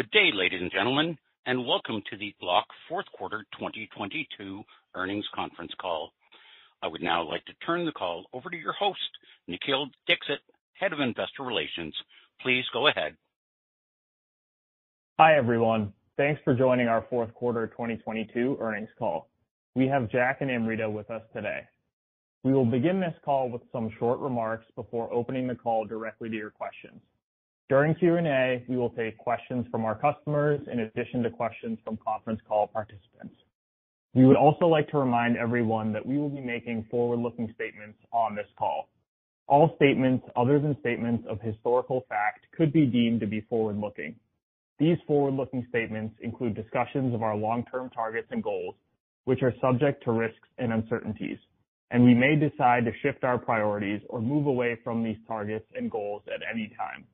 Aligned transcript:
Good 0.00 0.12
day, 0.12 0.30
ladies 0.32 0.62
and 0.62 0.72
gentlemen, 0.72 1.18
and 1.44 1.66
welcome 1.66 2.02
to 2.08 2.16
the 2.16 2.34
Block 2.40 2.64
fourth 2.88 3.04
quarter 3.12 3.44
2022 3.58 4.62
earnings 4.94 5.26
conference 5.34 5.72
call. 5.78 6.14
I 6.82 6.86
would 6.86 7.02
now 7.02 7.22
like 7.22 7.44
to 7.44 7.52
turn 7.66 7.84
the 7.84 7.92
call 7.92 8.24
over 8.32 8.48
to 8.48 8.56
your 8.56 8.72
host, 8.72 8.98
Nikhil 9.46 9.88
Dixit, 10.06 10.38
Head 10.72 10.94
of 10.94 11.00
Investor 11.00 11.42
Relations. 11.42 11.94
Please 12.40 12.64
go 12.72 12.86
ahead. 12.86 13.14
Hi, 15.18 15.36
everyone. 15.36 15.92
Thanks 16.16 16.40
for 16.44 16.54
joining 16.54 16.88
our 16.88 17.04
fourth 17.10 17.34
quarter 17.34 17.66
2022 17.66 18.56
earnings 18.58 18.88
call. 18.98 19.28
We 19.74 19.86
have 19.88 20.10
Jack 20.10 20.38
and 20.40 20.50
Amrita 20.50 20.88
with 20.88 21.10
us 21.10 21.24
today. 21.34 21.64
We 22.42 22.54
will 22.54 22.64
begin 22.64 23.00
this 23.00 23.16
call 23.22 23.50
with 23.50 23.60
some 23.70 23.90
short 23.98 24.18
remarks 24.20 24.64
before 24.76 25.12
opening 25.12 25.46
the 25.46 25.56
call 25.56 25.84
directly 25.84 26.30
to 26.30 26.36
your 26.36 26.48
questions. 26.48 27.02
During 27.70 27.94
Q&A, 27.94 28.64
we 28.66 28.76
will 28.76 28.90
take 28.90 29.16
questions 29.16 29.64
from 29.70 29.84
our 29.84 29.94
customers 29.94 30.60
in 30.72 30.80
addition 30.80 31.22
to 31.22 31.30
questions 31.30 31.78
from 31.84 31.98
conference 32.04 32.40
call 32.48 32.66
participants. 32.66 33.36
We 34.12 34.26
would 34.26 34.36
also 34.36 34.66
like 34.66 34.88
to 34.88 34.98
remind 34.98 35.36
everyone 35.36 35.92
that 35.92 36.04
we 36.04 36.18
will 36.18 36.30
be 36.30 36.40
making 36.40 36.88
forward-looking 36.90 37.52
statements 37.54 37.96
on 38.12 38.34
this 38.34 38.48
call. 38.58 38.88
All 39.46 39.72
statements 39.76 40.26
other 40.34 40.58
than 40.58 40.76
statements 40.80 41.24
of 41.30 41.40
historical 41.42 42.04
fact 42.08 42.44
could 42.56 42.72
be 42.72 42.86
deemed 42.86 43.20
to 43.20 43.28
be 43.28 43.42
forward-looking. 43.42 44.16
These 44.80 44.98
forward-looking 45.06 45.64
statements 45.68 46.16
include 46.22 46.56
discussions 46.56 47.14
of 47.14 47.22
our 47.22 47.36
long-term 47.36 47.90
targets 47.90 48.26
and 48.32 48.42
goals, 48.42 48.74
which 49.26 49.44
are 49.44 49.54
subject 49.60 50.02
to 50.06 50.10
risks 50.10 50.48
and 50.58 50.72
uncertainties, 50.72 51.38
and 51.92 52.02
we 52.02 52.14
may 52.14 52.34
decide 52.34 52.84
to 52.86 52.92
shift 53.00 53.22
our 53.22 53.38
priorities 53.38 54.00
or 54.08 54.20
move 54.20 54.46
away 54.46 54.76
from 54.82 55.04
these 55.04 55.18
targets 55.28 55.66
and 55.76 55.88
goals 55.88 56.22
at 56.26 56.40
any 56.52 56.72
time. 56.76 57.04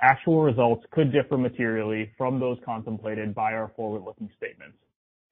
Actual 0.00 0.42
results 0.42 0.86
could 0.92 1.12
differ 1.12 1.36
materially 1.36 2.12
from 2.16 2.38
those 2.38 2.56
contemplated 2.64 3.34
by 3.34 3.52
our 3.52 3.72
forward-looking 3.74 4.30
statements. 4.36 4.78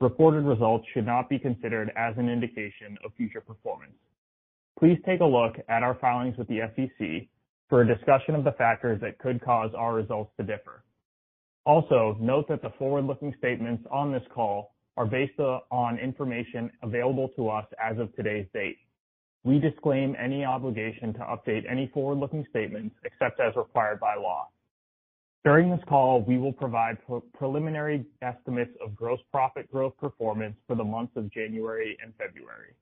Reported 0.01 0.45
results 0.45 0.85
should 0.93 1.07
not 1.07 1.29
be 1.29 1.39
considered 1.39 1.93
as 1.97 2.19
an 2.19 2.29
indication 2.29 2.99
of 3.05 3.13
future 3.17 3.41
performance. 3.41 3.95
Please 4.77 4.99
take 5.07 5.21
a 5.21 5.25
look 5.25 5.55
at 5.69 5.85
our 5.85 5.95
filings 6.01 6.37
with 6.37 6.49
the 6.49 6.61
SEC 6.75 7.29
for 7.69 7.83
a 7.83 7.87
discussion 7.87 8.35
of 8.35 8.43
the 8.43 8.53
factors 8.53 9.01
that 9.01 9.19
could 9.19 9.41
cause 9.41 9.71
our 9.77 9.95
results 9.95 10.33
to 10.37 10.43
differ. 10.45 10.83
Also, 11.65 12.17
note 12.21 12.49
that 12.49 12.61
the 12.61 12.73
forward-looking 12.77 13.35
statements 13.39 13.85
on 13.91 14.11
this 14.11 14.23
call 14.35 14.75
are 14.97 15.07
based 15.07 15.39
on 15.39 15.99
information 15.99 16.71
available 16.83 17.29
to 17.37 17.49
us 17.49 17.67
as 17.83 17.99
of 17.99 18.15
today's 18.17 18.47
date. 18.53 18.79
We 19.45 19.61
disclaim 19.61 20.17
any 20.21 20.45
obligation 20.45 21.13
to 21.15 21.21
update 21.21 21.71
any 21.71 21.87
forward-looking 21.95 22.47
statements 22.51 22.97
except 23.05 23.39
as 23.39 23.55
required 23.55 24.01
by 24.01 24.17
law. 24.17 24.49
During 25.47 25.71
this 25.71 25.85
call, 25.89 26.23
we 26.23 26.39
will 26.39 26.53
provide 26.53 26.99
preliminary 27.39 28.05
estimates 28.21 28.73
of 28.85 28.97
gross 28.97 29.21
profit 29.31 29.71
growth 29.71 29.97
performance 29.97 30.57
for 30.67 30.75
the 30.75 30.83
months 30.83 31.13
of 31.15 31.33
January 31.33 31.97
and 32.03 32.13
February. 32.17 32.75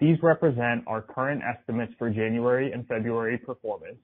These 0.00 0.18
represent 0.22 0.84
our 0.86 1.00
current 1.00 1.40
estimates 1.42 1.94
for 1.98 2.10
January 2.10 2.72
and 2.72 2.86
February 2.86 3.38
performance, 3.38 3.96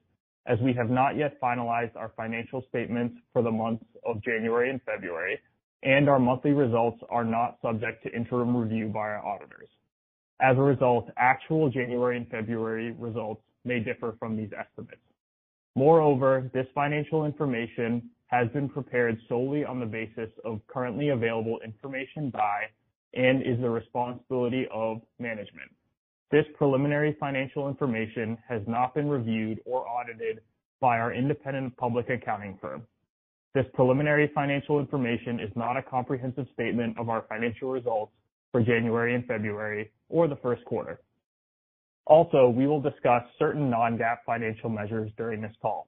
as 0.46 0.58
we 0.60 0.72
have 0.72 0.88
not 0.88 1.18
yet 1.18 1.38
finalized 1.42 1.94
our 1.94 2.10
financial 2.16 2.64
statements 2.70 3.16
for 3.34 3.42
the 3.42 3.50
months 3.50 3.84
of 4.06 4.22
January 4.24 4.70
and 4.70 4.80
February, 4.84 5.38
and 5.82 6.08
our 6.08 6.18
monthly 6.18 6.52
results 6.52 7.02
are 7.10 7.24
not 7.24 7.58
subject 7.60 8.02
to 8.04 8.16
interim 8.16 8.56
review 8.56 8.88
by 8.88 9.00
our 9.00 9.26
auditors. 9.26 9.68
As 10.40 10.56
a 10.56 10.62
result, 10.62 11.10
actual 11.18 11.68
January 11.68 12.16
and 12.16 12.30
February 12.30 12.92
results 12.92 13.42
may 13.66 13.78
differ 13.78 14.16
from 14.18 14.38
these 14.38 14.52
estimates. 14.58 15.02
Moreover, 15.74 16.50
this 16.52 16.66
financial 16.74 17.24
information 17.24 18.10
has 18.26 18.48
been 18.48 18.68
prepared 18.68 19.18
solely 19.28 19.64
on 19.64 19.80
the 19.80 19.86
basis 19.86 20.30
of 20.44 20.60
currently 20.66 21.08
available 21.08 21.58
information 21.64 22.30
by, 22.30 22.64
and 23.14 23.42
is 23.42 23.60
the 23.60 23.70
responsibility 23.70 24.66
of 24.72 25.00
management. 25.18 25.70
This 26.30 26.44
preliminary 26.56 27.16
financial 27.18 27.68
information 27.68 28.38
has 28.48 28.62
not 28.68 28.94
been 28.94 29.08
reviewed 29.08 29.60
or 29.64 29.88
audited 29.88 30.40
by 30.80 30.98
our 30.98 31.12
independent 31.12 31.76
public 31.76 32.08
accounting 32.08 32.56
firm. 32.60 32.86
This 33.52 33.66
preliminary 33.74 34.30
financial 34.32 34.78
information 34.78 35.40
is 35.40 35.50
not 35.56 35.76
a 35.76 35.82
comprehensive 35.82 36.46
statement 36.54 36.96
of 36.98 37.08
our 37.08 37.24
financial 37.28 37.70
results 37.70 38.12
for 38.52 38.62
January 38.62 39.16
and 39.16 39.26
February 39.26 39.90
or 40.08 40.28
the 40.28 40.36
first 40.36 40.64
quarter. 40.64 41.00
Also, 42.10 42.48
we 42.48 42.66
will 42.66 42.80
discuss 42.80 43.22
certain 43.38 43.70
non-GAAP 43.70 44.16
financial 44.26 44.68
measures 44.68 45.12
during 45.16 45.40
this 45.40 45.54
call. 45.62 45.86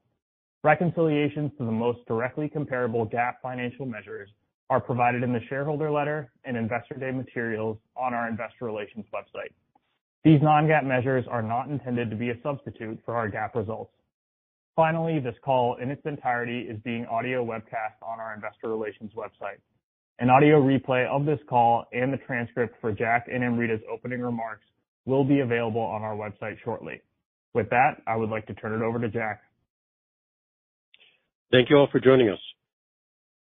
Reconciliations 0.63 1.51
to 1.59 1.65
the 1.65 1.73
most 1.73 1.99
directly 2.07 2.49
comparable 2.49 3.05
GAAP 3.05 3.33
financial 3.43 3.87
measures 3.87 4.31
are 4.71 4.81
provided 4.81 5.25
in 5.25 5.33
the 5.33 5.41
shareholder 5.49 5.91
letter 5.91 6.31
and 6.45 6.57
Investor 6.57 6.95
Day 6.95 7.11
materials 7.11 7.77
on 7.97 8.15
our 8.15 8.29
investor 8.29 8.67
relations 8.67 9.05
website. 9.13 9.51
These 10.23 10.41
non-GAAP 10.43 10.85
measures 10.85 11.25
are 11.29 11.43
not 11.43 11.69
intended 11.69 12.09
to 12.11 12.17
be 12.17 12.31
a 12.31 12.41
substitute 12.41 13.01
for 13.05 13.17
our 13.17 13.29
GAAP 13.29 13.57
results. 13.57 13.93
Finally, 14.77 15.19
this 15.19 15.35
call 15.45 15.75
in 15.83 15.91
its 15.91 16.07
entirety 16.07 16.61
is 16.61 16.79
being 16.85 17.05
audio 17.07 17.45
webcast 17.45 17.99
on 18.01 18.21
our 18.21 18.33
investor 18.33 18.69
relations 18.69 19.11
website. 19.17 19.59
An 20.21 20.31
audio 20.31 20.63
replay 20.63 21.05
of 21.09 21.27
this 21.27 21.41
call 21.49 21.85
and 21.93 22.13
the 22.13 22.19
transcript 22.19 22.81
for 22.81 22.93
Jack 22.93 23.27
and 23.27 23.43
Amrita's 23.43 23.83
opening 23.93 24.21
remarks 24.21 24.65
will 25.07 25.25
be 25.25 25.41
available 25.41 25.81
on 25.81 26.03
our 26.03 26.15
website 26.15 26.57
shortly. 26.65 27.01
With 27.55 27.69
that, 27.71 28.03
I 28.07 28.17
would 28.17 28.31
like 28.31 28.47
to 28.47 28.55
turn 28.55 28.73
it 28.73 28.85
over 28.85 28.99
to 28.99 29.09
Jack. 29.09 29.41
Thank 31.51 31.69
you 31.69 31.77
all 31.77 31.89
for 31.93 32.01
joining 32.01 32.29
us. 32.29 32.39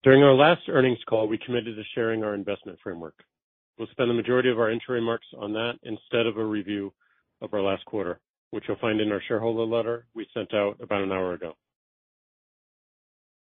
During 0.04 0.24
our 0.24 0.34
last 0.34 0.62
earnings 0.68 0.98
call, 1.08 1.28
we 1.28 1.38
committed 1.38 1.76
to 1.76 1.84
sharing 1.96 2.24
our 2.24 2.34
investment 2.34 2.80
framework. 2.84 3.16
We'll 3.78 3.88
spend 3.92 4.10
the 4.10 4.16
majority 4.16 4.50
of 4.50 4.60
our 4.60 4.72
intro 4.72 4.96
remarks 4.96 5.28
on 5.38 5.54
that 5.54 5.74
instead 5.84 6.26
of 6.26 6.38
a 6.38 6.44
review 6.44 6.92
of 7.42 7.54
our 7.54 7.62
last 7.62 7.86
quarter, 7.86 8.20
which 8.50 8.66
you'll 8.68 8.78
find 8.78 9.00
in 9.00 9.12
our 9.12 9.22
shareholder 9.28 9.64
letter 9.64 10.06
we 10.14 10.28
sent 10.34 10.54
out 10.54 10.78
about 10.82 11.04
an 11.04 11.12
hour 11.12 11.34
ago. 11.34 11.54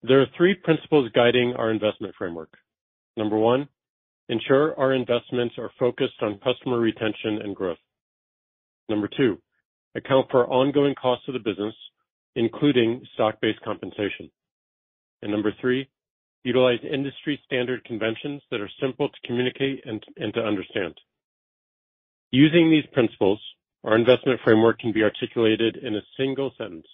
There 0.04 0.22
are 0.22 0.28
three 0.38 0.54
principles 0.54 1.12
guiding 1.14 1.56
our 1.58 1.72
investment 1.72 2.14
framework. 2.18 2.54
Number 3.18 3.38
one, 3.38 3.68
ensure 4.30 4.78
our 4.80 4.94
investments 4.94 5.56
are 5.58 5.72
focused 5.80 6.22
on 6.22 6.40
customer 6.44 6.80
retention 6.80 7.40
and 7.44 7.56
growth. 7.56 7.78
Number 8.90 9.08
two, 9.16 9.40
account 9.96 10.28
for 10.32 10.50
ongoing 10.50 10.96
costs 10.96 11.28
of 11.28 11.34
the 11.34 11.40
business, 11.40 11.76
including 12.36 13.02
stock-based 13.14 13.62
compensation. 13.62 14.30
And 15.22 15.32
number 15.32 15.54
three, 15.62 15.88
utilize 16.44 16.80
industry 16.84 17.40
standard 17.46 17.84
conventions 17.86 18.42
that 18.50 18.62
are 18.62 18.70
simple 18.82 19.10
to 19.10 19.28
communicate 19.28 19.84
and 19.86 20.34
to 20.34 20.42
understand. 20.42 20.96
Using 22.32 22.70
these 22.70 22.86
principles, 22.94 23.40
our 23.84 23.96
investment 23.96 24.40
framework 24.44 24.80
can 24.80 24.92
be 24.92 25.04
articulated 25.04 25.78
in 25.78 25.96
a 25.96 26.02
single 26.18 26.52
sentence. 26.58 26.88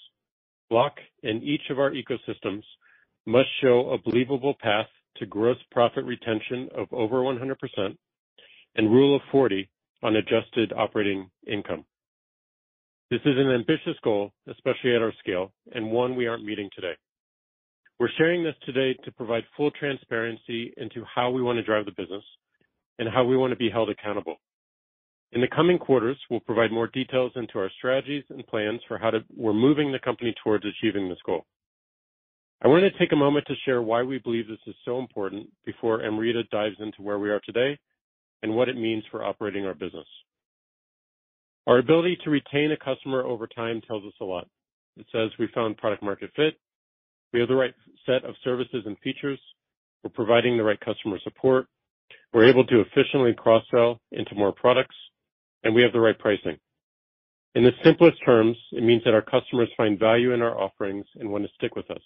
Block 0.70 0.94
in 1.24 1.44
each 1.44 1.70
of 1.70 1.80
our 1.80 1.92
ecosystems 1.92 2.64
must 3.26 3.50
show 3.62 3.92
a 3.92 3.98
believable 4.10 4.56
path 4.62 4.88
to 5.18 5.26
gross 5.26 5.58
profit 5.72 6.04
retention 6.06 6.70
of 6.76 6.88
over 6.92 7.18
100% 7.18 7.56
and 8.76 8.92
Rule 8.92 9.16
of 9.16 9.22
40 9.32 9.70
on 10.06 10.18
adjusted 10.18 10.72
operating 10.78 11.32
income. 11.48 11.84
This 13.10 13.22
is 13.26 13.38
an 13.38 13.50
ambitious 13.52 14.00
goal, 14.04 14.32
especially 14.48 14.96
at 14.96 15.02
our 15.02 15.14
scale, 15.20 15.52
and 15.74 15.92
one 15.92 16.16
we 16.16 16.28
aren't 16.28 16.46
meeting 16.46 16.70
today. 16.76 16.94
We're 18.00 18.10
sharing 18.16 18.44
this 18.44 18.54
today 18.68 18.94
to 19.04 19.12
provide 19.12 19.46
full 19.58 19.72
transparency 19.72 20.74
into 20.78 21.04
how 21.04 21.32
we 21.32 21.42
want 21.42 21.58
to 21.58 21.64
drive 21.64 21.86
the 21.86 21.92
business 21.98 22.24
and 23.00 23.10
how 23.10 23.24
we 23.24 23.36
want 23.36 23.50
to 23.50 23.58
be 23.58 23.72
held 23.72 23.90
accountable. 23.90 24.36
In 25.32 25.42
the 25.42 25.48
coming 25.48 25.80
quarters, 25.80 26.18
we'll 26.30 26.40
provide 26.40 26.72
more 26.72 26.88
details 26.88 27.32
into 27.36 27.58
our 27.58 27.72
strategies 27.76 28.26
and 28.30 28.46
plans 28.46 28.82
for 28.88 29.00
how 29.00 29.10
we're 29.36 29.54
moving 29.54 29.92
the 29.92 29.98
company 29.98 30.36
towards 30.44 30.66
achieving 30.66 31.10
this 31.10 31.18
goal. 31.26 31.46
I 32.64 32.68
want 32.68 32.84
to 32.84 33.00
take 33.00 33.12
a 33.12 33.16
moment 33.16 33.48
to 33.48 33.56
share 33.66 33.82
why 33.82 34.04
we 34.04 34.20
believe 34.20 34.48
this 34.48 34.60
is 34.68 34.76
so 34.86 35.00
important 35.00 35.48
before 35.66 36.06
Amrita 36.06 36.44
dives 36.52 36.76
into 36.80 37.02
where 37.02 37.18
we 37.18 37.32
are 37.32 37.42
today 37.44 37.80
and 38.44 38.56
what 38.56 38.70
it 38.70 38.78
means 38.78 39.04
for 39.12 39.24
operating 39.24 39.66
our 39.66 39.74
business. 39.74 40.08
Our 41.68 41.80
ability 41.80 42.20
to 42.24 42.30
retain 42.30 42.72
a 42.72 42.78
customer 42.78 43.24
over 43.24 43.48
time 43.48 43.82
tells 43.88 44.04
us 44.06 44.14
a 44.22 44.26
lot. 44.26 44.48
It 44.98 45.08
says 45.12 45.32
we 45.40 45.48
found 45.54 45.78
product 45.78 46.04
market 46.04 46.32
fit, 46.36 46.56
we 47.34 47.40
have 47.40 47.50
the 47.50 47.56
right 47.56 47.74
set 48.06 48.24
of 48.24 48.36
services 48.44 48.84
and 48.86 48.98
features, 49.00 49.40
we're 50.04 50.12
providing 50.12 50.58
the 50.58 50.64
right 50.64 50.80
customer 50.80 51.20
support, 51.24 51.68
we're 52.34 52.50
able 52.50 52.66
to 52.66 52.82
efficiently 52.82 53.34
cross-sell 53.34 54.00
into 54.12 54.36
more 54.36 54.52
products, 54.52 54.96
and 55.64 55.74
we 55.74 55.82
have 55.82 55.92
the 55.92 56.00
right 56.00 56.18
pricing. 56.18 56.58
In 57.56 57.64
the 57.64 57.72
simplest 57.84 58.18
terms, 58.26 58.58
it 58.74 58.84
means 58.84 59.04
that 59.06 59.14
our 59.14 59.22
customers 59.22 59.70
find 59.78 59.98
value 59.98 60.34
in 60.34 60.42
our 60.42 60.60
offerings 60.60 61.06
and 61.16 61.30
want 61.30 61.46
to 61.46 61.50
stick 61.56 61.76
with 61.76 61.90
us. 61.90 62.02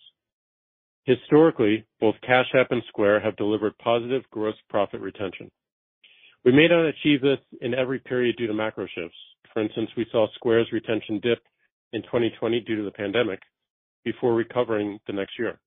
Historically, 1.06 1.86
both 2.00 2.16
Cash 2.22 2.46
App 2.54 2.72
and 2.72 2.84
Square 2.88 3.22
have 3.22 3.36
delivered 3.36 3.78
positive 3.80 4.22
gross 4.31 4.56
profit 4.70 5.02
retention. 5.02 5.50
We 6.45 6.51
may 6.51 6.68
not 6.68 6.86
achieve 6.86 7.21
this 7.21 7.39
in 7.62 7.74
every 7.74 8.00
period 8.00 8.38
due 8.38 8.47
to 8.47 8.53
macro 8.53 8.88
shifts. 8.95 9.18
For 9.53 9.62
instance, 9.62 9.89
we 9.97 10.06
saw 10.12 10.27
Square's 10.36 10.71
retention 10.71 11.19
dip 11.21 11.39
in 11.94 12.01
2020 12.03 12.62
due 12.62 12.77
to 12.77 12.83
the 12.83 12.91
pandemic 12.91 13.39
before 14.06 14.33
recovering 14.33 15.00
the 15.07 15.13
next 15.13 15.33
year. 15.38 15.59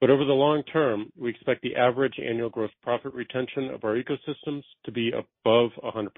But 0.00 0.10
over 0.10 0.24
the 0.24 0.32
long 0.32 0.62
term, 0.64 1.10
we 1.16 1.30
expect 1.30 1.62
the 1.62 1.76
average 1.76 2.14
annual 2.18 2.50
gross 2.50 2.70
profit 2.82 3.14
retention 3.14 3.70
of 3.70 3.84
our 3.84 3.96
ecosystems 3.96 4.62
to 4.84 4.92
be 4.92 5.10
above 5.10 5.70
100%. 5.82 6.08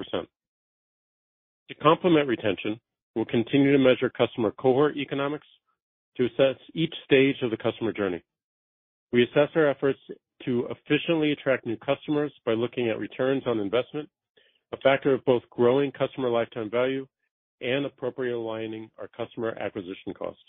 To 1.68 1.74
complement 1.82 2.28
retention, 2.28 2.80
we'll 3.14 3.26
continue 3.26 3.72
to 3.72 3.78
measure 3.78 4.10
customer 4.10 4.50
cohort 4.50 4.96
economics 4.96 5.46
to 6.16 6.26
assess 6.26 6.56
each 6.74 6.94
stage 7.04 7.36
of 7.42 7.50
the 7.50 7.56
customer 7.56 7.92
journey. 7.92 8.22
We 9.12 9.22
assess 9.22 9.50
our 9.54 9.68
efforts 9.68 10.00
to 10.44 10.68
efficiently 10.70 11.32
attract 11.32 11.66
new 11.66 11.76
customers 11.76 12.32
by 12.44 12.52
looking 12.52 12.88
at 12.88 12.98
returns 12.98 13.42
on 13.46 13.58
investment, 13.60 14.08
a 14.72 14.76
factor 14.78 15.12
of 15.12 15.24
both 15.24 15.42
growing 15.50 15.90
customer 15.92 16.28
lifetime 16.28 16.70
value 16.70 17.06
and 17.60 17.86
appropriately 17.86 18.34
aligning 18.34 18.90
our 18.98 19.08
customer 19.08 19.56
acquisition 19.60 20.14
costs. 20.16 20.42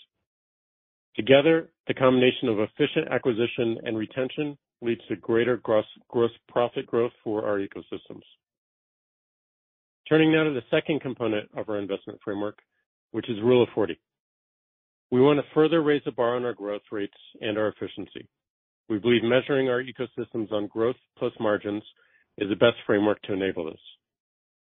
Together, 1.16 1.70
the 1.88 1.94
combination 1.94 2.48
of 2.48 2.60
efficient 2.60 3.08
acquisition 3.10 3.78
and 3.84 3.98
retention 3.98 4.56
leads 4.80 5.00
to 5.08 5.16
greater 5.16 5.56
gross 5.58 5.84
gross 6.08 6.30
profit 6.48 6.86
growth 6.86 7.12
for 7.24 7.44
our 7.44 7.58
ecosystems. 7.58 8.22
Turning 10.08 10.32
now 10.32 10.44
to 10.44 10.50
the 10.50 10.62
second 10.70 11.00
component 11.00 11.48
of 11.56 11.68
our 11.68 11.78
investment 11.78 12.18
framework, 12.24 12.58
which 13.10 13.28
is 13.28 13.36
Rule 13.42 13.62
of 13.62 13.68
40. 13.74 13.98
We 15.10 15.20
want 15.20 15.38
to 15.38 15.54
further 15.54 15.82
raise 15.82 16.02
the 16.04 16.12
bar 16.12 16.36
on 16.36 16.44
our 16.44 16.54
growth 16.54 16.82
rates 16.92 17.16
and 17.40 17.58
our 17.58 17.68
efficiency. 17.68 18.28
We 18.90 18.98
believe 18.98 19.22
measuring 19.22 19.68
our 19.68 19.80
ecosystems 19.80 20.50
on 20.50 20.66
growth 20.66 20.96
plus 21.16 21.32
margins 21.38 21.84
is 22.38 22.48
the 22.48 22.56
best 22.56 22.76
framework 22.86 23.22
to 23.22 23.32
enable 23.32 23.66
this. 23.66 23.80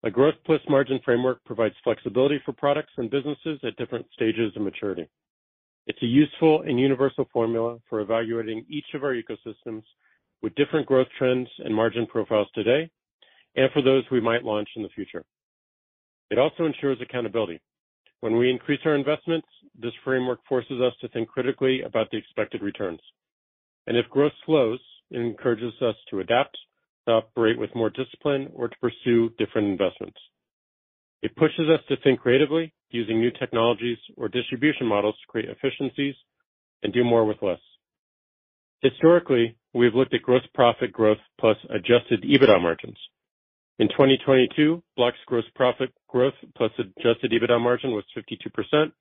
A 0.04 0.12
growth 0.12 0.36
plus 0.46 0.62
margin 0.70 1.00
framework 1.04 1.44
provides 1.46 1.74
flexibility 1.84 2.40
for 2.46 2.54
products 2.54 2.92
and 2.98 3.10
businesses 3.10 3.60
at 3.64 3.76
different 3.76 4.06
stages 4.14 4.56
of 4.56 4.62
maturity. 4.62 5.10
It's 5.88 6.02
a 6.04 6.06
useful 6.06 6.62
and 6.62 6.80
universal 6.80 7.28
formula 7.34 7.80
for 7.90 8.02
evaluating 8.02 8.68
each 8.70 8.86
of 8.94 9.04
our 9.04 9.16
ecosystems 9.16 9.82
with 10.44 10.54
different 10.54 10.86
growth 10.86 11.08
trends 11.18 11.50
and 11.66 11.74
margin 11.74 12.06
profiles 12.06 12.48
today, 12.54 12.92
and 13.56 13.72
for 13.72 13.82
those 13.82 14.04
we 14.12 14.22
might 14.22 14.44
launch 14.44 14.70
in 14.76 14.84
the 14.84 14.90
future. 14.90 15.26
It 16.30 16.38
also 16.38 16.66
ensures 16.66 17.00
accountability. 17.02 17.62
When 18.20 18.38
we 18.38 18.52
increase 18.52 18.82
our 18.86 18.96
investments, 18.96 19.48
this 19.76 19.94
framework 20.04 20.42
forces 20.48 20.80
us 20.82 20.94
to 21.02 21.08
think 21.08 21.30
critically 21.30 21.82
about 21.82 22.12
the 22.12 22.18
expected 22.18 22.62
returns. 22.62 23.00
And 23.88 23.98
if 23.98 24.10
growth 24.10 24.34
slows, 24.46 24.80
it 25.12 25.20
encourages 25.20 25.74
us 25.82 25.96
to 26.10 26.20
adapt, 26.20 26.58
to 27.08 27.14
operate 27.14 27.60
with 27.60 27.76
more 27.76 27.90
discipline, 27.90 28.50
or 28.54 28.68
to 28.68 28.76
pursue 28.80 29.30
different 29.38 29.68
investments. 29.68 30.18
It 31.22 31.36
pushes 31.36 31.70
us 31.70 31.80
to 31.88 31.96
think 32.04 32.20
creatively, 32.20 32.74
using 32.90 33.20
new 33.20 33.32
technologies 33.32 33.98
or 34.18 34.28
distribution 34.28 34.86
models 34.88 35.16
to 35.16 35.28
create 35.28 35.50
efficiencies 35.50 36.16
and 36.84 36.94
do 36.94 37.04
more 37.04 37.26
with 37.26 37.42
less. 37.42 37.60
Historically, 38.82 39.56
we've 39.74 39.96
looked 39.96 40.14
at 40.14 40.22
gross 40.22 40.44
profit 40.54 40.92
growth 40.92 41.18
plus 41.40 41.58
adjusted 41.70 42.24
EBITDA 42.24 42.62
margins. 42.62 42.98
In 43.80 43.88
2022, 43.88 44.84
Block's 44.96 45.18
gross 45.26 45.46
profit 45.56 45.90
growth 46.08 46.34
plus 46.56 46.72
adjusted 46.78 47.32
EBITDA 47.32 47.60
margin 47.60 47.92
was 47.92 48.04
52% 48.16 48.92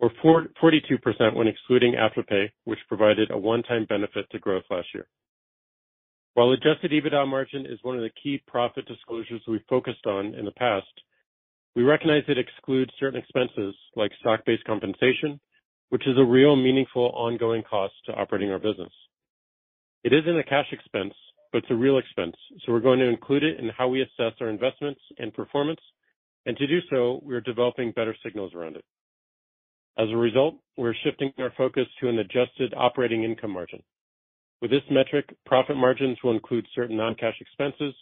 or 0.00 0.10
42% 0.22 1.34
when 1.34 1.48
excluding 1.48 1.94
Afterpay, 1.94 2.50
which 2.64 2.78
provided 2.88 3.30
a 3.30 3.38
one-time 3.38 3.86
benefit 3.88 4.26
to 4.30 4.38
growth 4.38 4.64
last 4.70 4.88
year. 4.94 5.06
While 6.34 6.52
adjusted 6.52 6.92
EBITDA 6.92 7.26
margin 7.26 7.66
is 7.66 7.80
one 7.82 7.96
of 7.96 8.02
the 8.02 8.10
key 8.22 8.40
profit 8.46 8.86
disclosures 8.86 9.42
we 9.48 9.60
focused 9.68 10.06
on 10.06 10.34
in 10.34 10.44
the 10.44 10.52
past, 10.52 10.86
we 11.74 11.82
recognize 11.82 12.22
it 12.28 12.38
excludes 12.38 12.92
certain 13.00 13.18
expenses 13.18 13.74
like 13.96 14.12
stock-based 14.20 14.64
compensation, 14.64 15.40
which 15.90 16.06
is 16.06 16.16
a 16.16 16.24
real 16.24 16.54
meaningful 16.54 17.10
ongoing 17.14 17.62
cost 17.68 17.94
to 18.06 18.12
operating 18.12 18.50
our 18.50 18.58
business. 18.58 18.92
It 20.04 20.12
isn't 20.12 20.38
a 20.38 20.44
cash 20.44 20.66
expense, 20.70 21.14
but 21.50 21.58
it's 21.58 21.70
a 21.70 21.74
real 21.74 21.98
expense, 21.98 22.36
so 22.64 22.72
we're 22.72 22.80
going 22.80 23.00
to 23.00 23.08
include 23.08 23.42
it 23.42 23.58
in 23.58 23.70
how 23.70 23.88
we 23.88 24.02
assess 24.02 24.34
our 24.40 24.48
investments 24.48 25.00
and 25.18 25.34
performance. 25.34 25.80
And 26.46 26.56
to 26.56 26.66
do 26.66 26.78
so, 26.90 27.20
we 27.24 27.34
are 27.34 27.40
developing 27.40 27.92
better 27.92 28.14
signals 28.22 28.54
around 28.54 28.76
it. 28.76 28.84
As 29.98 30.08
a 30.10 30.16
result, 30.16 30.54
we're 30.76 30.94
shifting 31.02 31.32
our 31.38 31.52
focus 31.56 31.86
to 32.00 32.08
an 32.08 32.20
adjusted 32.20 32.72
operating 32.76 33.24
income 33.24 33.50
margin. 33.50 33.82
With 34.62 34.70
this 34.70 34.82
metric, 34.90 35.34
profit 35.44 35.76
margins 35.76 36.18
will 36.22 36.32
include 36.32 36.66
certain 36.74 36.96
non-cash 36.96 37.34
expenses 37.40 37.94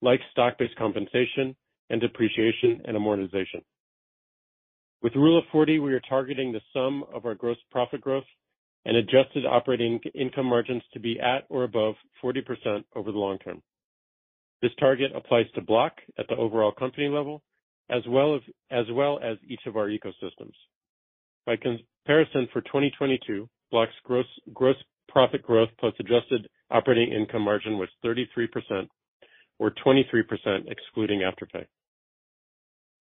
like 0.00 0.20
stock-based 0.30 0.76
compensation 0.76 1.54
and 1.90 2.00
depreciation 2.00 2.80
and 2.86 2.96
amortization. 2.96 3.62
With 5.02 5.14
Rule 5.14 5.38
of 5.38 5.44
40, 5.52 5.78
we 5.80 5.92
are 5.92 6.00
targeting 6.00 6.52
the 6.52 6.60
sum 6.72 7.04
of 7.12 7.26
our 7.26 7.34
gross 7.34 7.58
profit 7.70 8.00
growth 8.00 8.24
and 8.84 8.96
adjusted 8.96 9.44
operating 9.44 10.00
income 10.14 10.46
margins 10.46 10.82
to 10.92 11.00
be 11.00 11.20
at 11.20 11.44
or 11.50 11.64
above 11.64 11.94
40% 12.24 12.84
over 12.96 13.12
the 13.12 13.18
long 13.18 13.38
term. 13.38 13.62
This 14.62 14.72
target 14.78 15.12
applies 15.14 15.46
to 15.54 15.60
Block 15.60 15.92
at 16.18 16.26
the 16.28 16.36
overall 16.36 16.72
company 16.72 17.08
level, 17.08 17.42
as 17.90 18.02
well 18.08 18.36
as 18.36 19.36
each 19.46 19.66
of 19.66 19.76
our 19.76 19.88
ecosystems. 19.88 20.54
By 21.46 21.56
comparison, 21.56 22.48
for 22.52 22.60
2022, 22.62 23.48
Block's 23.70 23.92
gross 24.04 24.26
gross 24.52 24.76
profit 25.08 25.42
growth 25.42 25.70
plus 25.78 25.94
adjusted 25.98 26.48
operating 26.70 27.12
income 27.12 27.42
margin 27.42 27.78
was 27.78 27.88
33% 28.04 28.88
or 29.58 29.70
23% 29.84 30.70
excluding 30.70 31.20
Afterpay. 31.20 31.66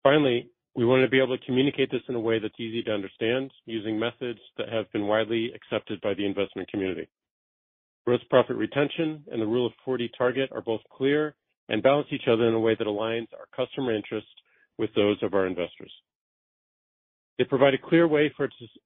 Finally, 0.04 0.50
we 0.76 0.86
want 0.86 1.04
to 1.04 1.10
be 1.10 1.22
able 1.22 1.38
to 1.38 1.46
communicate 1.46 1.92
this 1.92 2.02
in 2.08 2.16
a 2.16 2.20
way 2.20 2.40
that's 2.40 2.60
easy 2.60 2.82
to 2.84 2.92
understand 2.92 3.52
using 3.66 4.00
methods 4.00 4.40
that 4.58 4.70
have 4.70 4.92
been 4.92 5.08
widely 5.08 5.52
accepted 5.54 6.00
by 6.02 6.14
the 6.14 6.26
investment 6.26 6.70
community. 6.70 7.08
Gross 8.06 8.22
profit 8.30 8.56
retention 8.56 9.24
and 9.32 9.42
the 9.42 9.46
Rule 9.46 9.68
of 9.68 9.74
40 9.86 10.10
target 10.18 10.50
are 10.52 10.62
both 10.62 10.82
clear 10.92 11.36
and 11.70 11.84
balance 11.84 12.08
each 12.12 12.28
other 12.28 12.48
in 12.48 12.54
a 12.54 12.60
way 12.60 12.76
that 12.76 12.88
aligns 12.88 13.28
our 13.34 13.48
customer 13.56 13.94
interests 13.94 14.30
with 14.78 14.90
those 14.96 15.18
of 15.22 15.34
our 15.34 15.46
investors. 15.46 15.92
They 17.42 17.46
provide 17.46 17.74
a 17.74 17.90
clear 17.90 18.08
way 18.08 18.32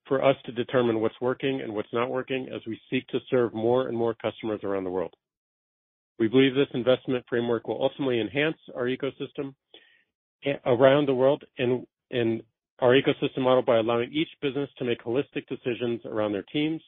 for 0.07 0.23
us 0.23 0.37
to 0.45 0.51
determine 0.53 1.01
what's 1.01 1.19
working 1.19 1.59
and 1.59 1.75
what's 1.75 1.91
not 1.91 2.09
working 2.09 2.47
as 2.55 2.61
we 2.65 2.79
seek 2.89 3.05
to 3.07 3.19
serve 3.29 3.53
more 3.53 3.89
and 3.89 3.97
more 3.97 4.13
customers 4.13 4.61
around 4.63 4.85
the 4.85 4.89
world. 4.89 5.13
We 6.19 6.29
believe 6.29 6.55
this 6.55 6.69
investment 6.73 7.25
framework 7.27 7.67
will 7.67 7.83
ultimately 7.83 8.21
enhance 8.21 8.55
our 8.73 8.85
ecosystem 8.85 9.55
eh, 10.45 10.53
around 10.65 11.05
the 11.05 11.13
world 11.13 11.43
and 11.57 11.85
our 12.79 12.93
ecosystem 12.93 13.39
model 13.39 13.61
by 13.61 13.75
allowing 13.75 14.13
each 14.13 14.29
business 14.41 14.69
to 14.77 14.85
make 14.85 15.03
holistic 15.03 15.45
decisions 15.49 15.99
around 16.05 16.31
their 16.31 16.45
teams 16.53 16.81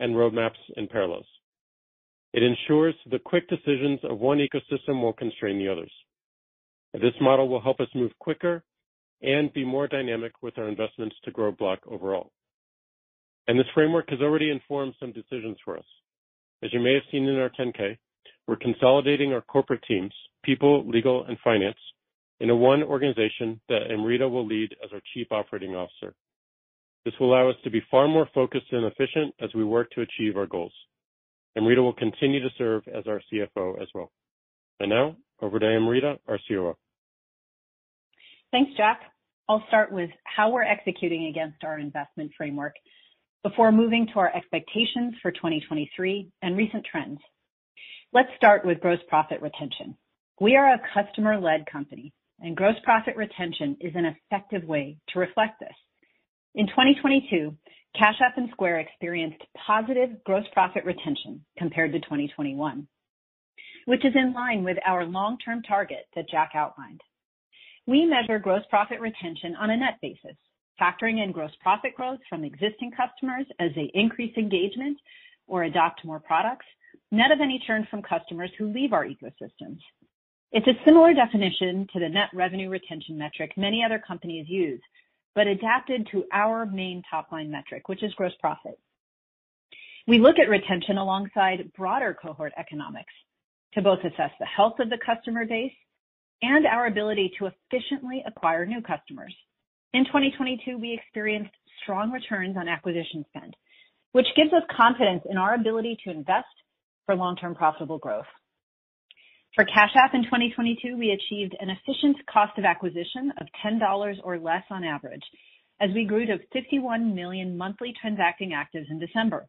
and 0.00 0.16
roadmaps 0.16 0.58
in 0.76 0.88
parallels. 0.88 1.28
It 2.32 2.42
ensures 2.42 2.96
the 3.08 3.20
quick 3.20 3.48
decisions 3.48 4.00
of 4.02 4.18
one 4.18 4.38
ecosystem 4.38 5.00
won't 5.00 5.18
constrain 5.18 5.60
the 5.60 5.68
others. 5.68 5.92
This 6.94 7.14
model 7.20 7.48
will 7.48 7.62
help 7.62 7.78
us 7.78 7.86
move 7.94 8.10
quicker 8.18 8.64
and 9.22 9.52
be 9.52 9.64
more 9.64 9.88
dynamic 9.88 10.32
with 10.42 10.58
our 10.58 10.68
investments 10.68 11.16
to 11.24 11.30
grow 11.30 11.52
Block 11.52 11.80
overall. 11.86 12.30
And 13.48 13.58
this 13.58 13.66
framework 13.74 14.10
has 14.10 14.20
already 14.20 14.50
informed 14.50 14.94
some 15.00 15.12
decisions 15.12 15.56
for 15.64 15.76
us. 15.76 15.84
As 16.62 16.72
you 16.72 16.80
may 16.80 16.94
have 16.94 17.02
seen 17.10 17.26
in 17.26 17.38
our 17.38 17.50
10-K, 17.50 17.98
we're 18.46 18.56
consolidating 18.56 19.32
our 19.32 19.40
corporate 19.40 19.82
teams, 19.86 20.12
people, 20.44 20.88
legal, 20.88 21.24
and 21.24 21.38
finance, 21.42 21.78
into 22.40 22.56
one 22.56 22.82
organization 22.82 23.60
that 23.68 23.90
Amrita 23.90 24.28
will 24.28 24.46
lead 24.46 24.74
as 24.84 24.90
our 24.92 25.00
Chief 25.14 25.28
Operating 25.30 25.74
Officer. 25.74 26.14
This 27.04 27.14
will 27.18 27.32
allow 27.32 27.48
us 27.48 27.56
to 27.64 27.70
be 27.70 27.82
far 27.90 28.08
more 28.08 28.28
focused 28.34 28.72
and 28.72 28.84
efficient 28.84 29.34
as 29.40 29.50
we 29.54 29.64
work 29.64 29.90
to 29.92 30.02
achieve 30.02 30.36
our 30.36 30.46
goals. 30.46 30.72
Amrita 31.56 31.82
will 31.82 31.92
continue 31.92 32.40
to 32.40 32.48
serve 32.56 32.82
as 32.88 33.04
our 33.06 33.20
CFO 33.32 33.80
as 33.80 33.88
well. 33.94 34.10
And 34.80 34.90
now 34.90 35.16
over 35.40 35.58
to 35.58 35.66
Amrita, 35.66 36.18
our 36.28 36.38
COO. 36.48 36.76
Thanks, 38.50 38.72
Jack. 38.76 39.11
I'll 39.48 39.64
start 39.68 39.92
with 39.92 40.10
how 40.24 40.50
we're 40.50 40.62
executing 40.62 41.26
against 41.26 41.64
our 41.64 41.78
investment 41.78 42.32
framework 42.36 42.74
before 43.42 43.72
moving 43.72 44.06
to 44.12 44.20
our 44.20 44.34
expectations 44.34 45.14
for 45.20 45.32
2023 45.32 46.30
and 46.42 46.56
recent 46.56 46.86
trends. 46.90 47.18
Let's 48.12 48.28
start 48.36 48.64
with 48.64 48.80
gross 48.80 49.00
profit 49.08 49.42
retention. 49.42 49.96
We 50.40 50.56
are 50.56 50.74
a 50.74 50.80
customer-led 50.94 51.66
company, 51.70 52.12
and 52.40 52.56
gross 52.56 52.76
profit 52.84 53.16
retention 53.16 53.76
is 53.80 53.92
an 53.96 54.04
effective 54.04 54.64
way 54.64 54.98
to 55.08 55.18
reflect 55.18 55.58
this. 55.60 55.74
In 56.54 56.66
2022, 56.68 57.56
Cash 57.98 58.20
App 58.24 58.38
and 58.38 58.48
Square 58.52 58.80
experienced 58.80 59.42
positive 59.66 60.22
gross 60.24 60.44
profit 60.52 60.84
retention 60.84 61.44
compared 61.58 61.92
to 61.92 62.00
2021, 62.00 62.86
which 63.86 64.04
is 64.04 64.14
in 64.14 64.32
line 64.32 64.62
with 64.62 64.78
our 64.86 65.04
long-term 65.04 65.62
target 65.62 66.06
that 66.14 66.28
Jack 66.30 66.52
outlined. 66.54 67.00
We 67.86 68.06
measure 68.06 68.38
gross 68.38 68.62
profit 68.70 69.00
retention 69.00 69.56
on 69.56 69.70
a 69.70 69.76
net 69.76 69.98
basis, 70.00 70.36
factoring 70.80 71.22
in 71.22 71.32
gross 71.32 71.50
profit 71.60 71.94
growth 71.96 72.20
from 72.28 72.44
existing 72.44 72.92
customers 72.92 73.46
as 73.58 73.70
they 73.74 73.90
increase 73.94 74.36
engagement 74.36 74.98
or 75.48 75.64
adopt 75.64 76.04
more 76.04 76.20
products, 76.20 76.66
net 77.10 77.32
of 77.32 77.40
any 77.40 77.62
churn 77.66 77.86
from 77.90 78.02
customers 78.02 78.50
who 78.56 78.72
leave 78.72 78.92
our 78.92 79.04
ecosystems. 79.04 79.78
It's 80.52 80.66
a 80.66 80.84
similar 80.84 81.12
definition 81.12 81.88
to 81.92 81.98
the 81.98 82.08
net 82.08 82.28
revenue 82.32 82.68
retention 82.68 83.18
metric 83.18 83.52
many 83.56 83.82
other 83.84 83.98
companies 83.98 84.46
use, 84.48 84.80
but 85.34 85.46
adapted 85.46 86.06
to 86.12 86.24
our 86.32 86.66
main 86.66 87.02
top-line 87.10 87.50
metric, 87.50 87.88
which 87.88 88.02
is 88.02 88.14
gross 88.14 88.32
profit. 88.38 88.78
We 90.06 90.18
look 90.18 90.38
at 90.38 90.48
retention 90.48 90.98
alongside 90.98 91.72
broader 91.76 92.16
cohort 92.20 92.52
economics 92.56 93.12
to 93.74 93.82
both 93.82 94.00
assess 94.00 94.30
the 94.38 94.46
health 94.46 94.78
of 94.78 94.90
the 94.90 94.98
customer 95.04 95.46
base 95.46 95.72
and 96.42 96.66
our 96.66 96.86
ability 96.86 97.32
to 97.38 97.46
efficiently 97.46 98.22
acquire 98.26 98.66
new 98.66 98.82
customers. 98.82 99.34
In 99.94 100.04
2022, 100.06 100.78
we 100.78 100.92
experienced 100.92 101.54
strong 101.82 102.10
returns 102.10 102.56
on 102.56 102.68
acquisition 102.68 103.24
spend, 103.28 103.54
which 104.12 104.26
gives 104.36 104.52
us 104.52 104.62
confidence 104.76 105.22
in 105.30 105.36
our 105.36 105.54
ability 105.54 105.96
to 106.04 106.10
invest 106.10 106.46
for 107.06 107.14
long-term 107.14 107.54
profitable 107.54 107.98
growth. 107.98 108.26
For 109.54 109.64
Cash 109.66 109.90
App 109.96 110.14
in 110.14 110.24
2022, 110.24 110.96
we 110.96 111.10
achieved 111.10 111.54
an 111.60 111.68
efficient 111.68 112.16
cost 112.32 112.56
of 112.56 112.64
acquisition 112.64 113.32
of 113.38 113.46
$10 113.64 114.16
or 114.24 114.38
less 114.38 114.64
on 114.70 114.82
average 114.82 115.22
as 115.78 115.90
we 115.94 116.06
grew 116.06 116.24
to 116.24 116.38
51 116.52 117.14
million 117.14 117.56
monthly 117.56 117.92
transacting 118.00 118.52
actives 118.52 118.88
in 118.88 118.98
December, 118.98 119.46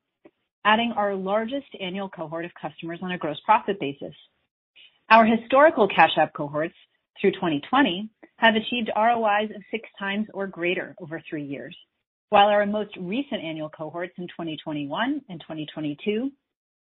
adding 0.66 0.94
our 0.98 1.16
largest 1.16 1.68
annual 1.80 2.10
cohort 2.10 2.44
of 2.44 2.52
customers 2.60 3.00
on 3.02 3.12
a 3.12 3.18
gross 3.18 3.38
profit 3.46 3.80
basis. 3.80 4.14
Our 5.14 5.26
historical 5.26 5.88
Cash 5.88 6.18
App 6.18 6.34
cohorts 6.34 6.74
through 7.22 7.34
2020 7.34 8.10
have 8.38 8.56
achieved 8.56 8.90
ROIs 8.98 9.52
of 9.56 9.62
6x 9.72 10.26
or 10.34 10.48
greater 10.48 10.96
over 11.00 11.22
three 11.30 11.46
years, 11.46 11.78
while 12.30 12.48
our 12.48 12.66
most 12.66 12.98
recent 13.00 13.44
annual 13.44 13.70
cohorts 13.70 14.14
in 14.18 14.24
2021 14.26 15.22
and 15.30 15.40
2022 15.40 16.32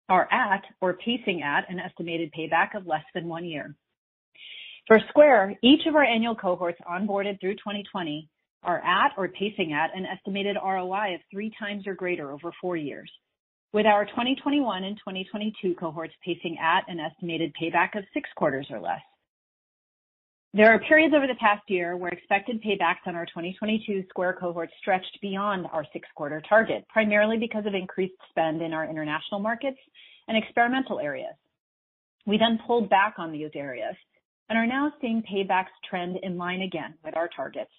are 0.08 0.32
at 0.32 0.62
or 0.82 0.94
pacing 1.04 1.42
at 1.42 1.68
an 1.68 1.80
estimated 1.80 2.32
payback 2.38 2.75
of 2.75 2.86
less 2.86 3.04
than 3.16 3.28
one 3.28 3.44
year. 3.44 3.74
For 4.86 5.00
Square, 5.10 5.58
each 5.63 5.88
of 5.88 5.96
our 5.96 6.04
annual 6.04 6.36
cohorts 6.36 6.78
onboarded 6.88 7.40
through 7.40 7.56
2020 7.56 8.30
are 8.62 8.84
at 8.86 9.13
or 9.18 9.30
pacing 9.30 9.74
at 9.74 9.98
an 9.98 10.06
estimated 10.06 10.58
ROI 10.63 11.16
of 11.16 11.22
3x 11.34 11.88
or 11.88 11.96
greater 11.96 12.32
over 12.32 12.51
four 12.62 12.78
years, 12.78 13.12
with 13.74 13.86
our 13.86 14.06
2021 14.06 14.84
and 14.84 14.98
2022 14.98 15.75
cohorts 15.75 16.13
pacing 16.25 16.58
at 16.62 16.84
an 16.88 17.00
estimated 17.00 17.54
payback 17.62 17.98
of 17.98 18.04
six 18.13 18.30
quarters 18.36 18.68
or 18.70 18.80
less. 18.80 19.01
There 20.54 20.74
are 20.74 20.80
periods 20.80 21.16
over 21.16 21.28
the 21.28 21.36
past 21.36 21.63
year 21.70 21.96
where 21.96 22.12
expected 22.12 22.62
paybacks 22.62 23.08
on 23.08 23.16
our 23.16 23.25
2022 23.25 24.04
Square 24.10 24.38
cohorts 24.42 24.74
stretched 24.82 25.18
beyond 25.22 25.66
our 25.72 25.86
six-quarter 25.94 26.42
target, 26.50 26.86
primarily 26.90 27.38
because 27.38 27.66
of 27.66 27.74
increased 27.74 28.16
spend 28.30 28.62
in 28.62 28.74
our 28.74 28.90
international 28.90 29.40
markets 29.40 29.78
and 30.28 30.38
experimental 30.38 31.00
areas. 31.00 31.36
We 32.25 32.38
then 32.38 32.60
pulled 32.68 32.90
back 32.90 33.13
on 33.18 33.32
these 33.32 33.51
areas 33.56 33.96
and 34.50 34.58
are 34.58 34.68
now 34.68 34.92
seeing 35.00 35.24
paybacks 35.24 35.72
trend 35.90 36.18
in 36.22 36.38
line 36.38 36.63
again 36.63 36.96
with 37.06 37.16
our 37.16 37.30
targets. 37.34 37.72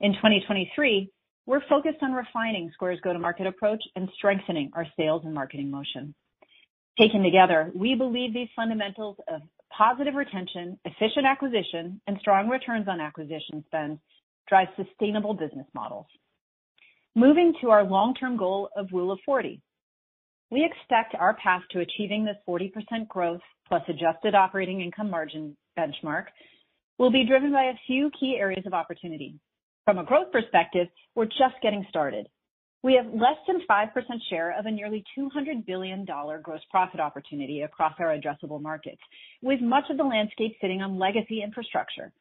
In 0.00 0.14
2023, 0.14 1.10
we're 1.46 1.66
focused 1.68 1.98
on 2.02 2.12
refining 2.12 2.70
Square's 2.72 3.00
go-to-market 3.00 3.46
approach 3.46 3.82
and 3.96 4.08
strengthening 4.16 4.70
our 4.74 4.86
sales 4.96 5.22
and 5.24 5.34
marketing 5.34 5.70
motion. 5.70 6.14
Taken 6.98 7.22
together, 7.22 7.70
we 7.74 7.94
believe 7.94 8.32
these 8.32 8.48
fundamentals 8.54 9.16
of 9.28 9.42
positive 9.76 10.14
retention, 10.14 10.78
efficient 10.84 11.26
acquisition, 11.26 12.00
and 12.06 12.16
strong 12.20 12.48
returns 12.48 12.86
on 12.88 13.00
acquisition 13.00 13.64
spend 13.66 13.98
drive 14.48 14.68
sustainable 14.76 15.34
business 15.34 15.66
models. 15.74 16.06
Moving 17.16 17.54
to 17.60 17.70
our 17.70 17.84
long-term 17.84 18.36
goal 18.36 18.68
of 18.76 18.88
Rule 18.92 19.12
of 19.12 19.18
40. 19.24 19.60
We 20.50 20.64
expect 20.64 21.14
our 21.18 21.34
path 21.34 21.62
to 21.70 21.80
achieving 21.80 22.24
this 22.24 22.36
40% 22.48 23.08
growth 23.08 23.40
plus 23.66 23.82
adjusted 23.88 24.34
operating 24.34 24.80
income 24.80 25.10
margin 25.10 25.56
benchmark 25.78 26.26
will 26.98 27.10
be 27.10 27.26
driven 27.26 27.50
by 27.50 27.64
a 27.64 27.80
few 27.86 28.10
key 28.18 28.36
areas 28.38 28.64
of 28.66 28.74
opportunity. 28.74 29.34
From 29.84 29.98
a 29.98 30.04
growth 30.04 30.32
perspective, 30.32 30.88
we're 31.14 31.26
just 31.26 31.60
getting 31.62 31.84
started. 31.90 32.26
We 32.82 32.94
have 32.94 33.12
less 33.12 33.36
than 33.46 33.60
5% 33.68 33.90
share 34.30 34.58
of 34.58 34.64
a 34.64 34.70
nearly 34.70 35.04
$200 35.18 35.66
billion 35.66 36.06
gross 36.06 36.60
profit 36.70 37.00
opportunity 37.00 37.62
across 37.62 37.92
our 37.98 38.16
addressable 38.16 38.62
markets, 38.62 39.00
with 39.42 39.60
much 39.60 39.84
of 39.90 39.98
the 39.98 40.04
landscape 40.04 40.56
sitting 40.60 40.80
on 40.80 40.98
legacy 40.98 41.42
infrastructure. 41.42 42.12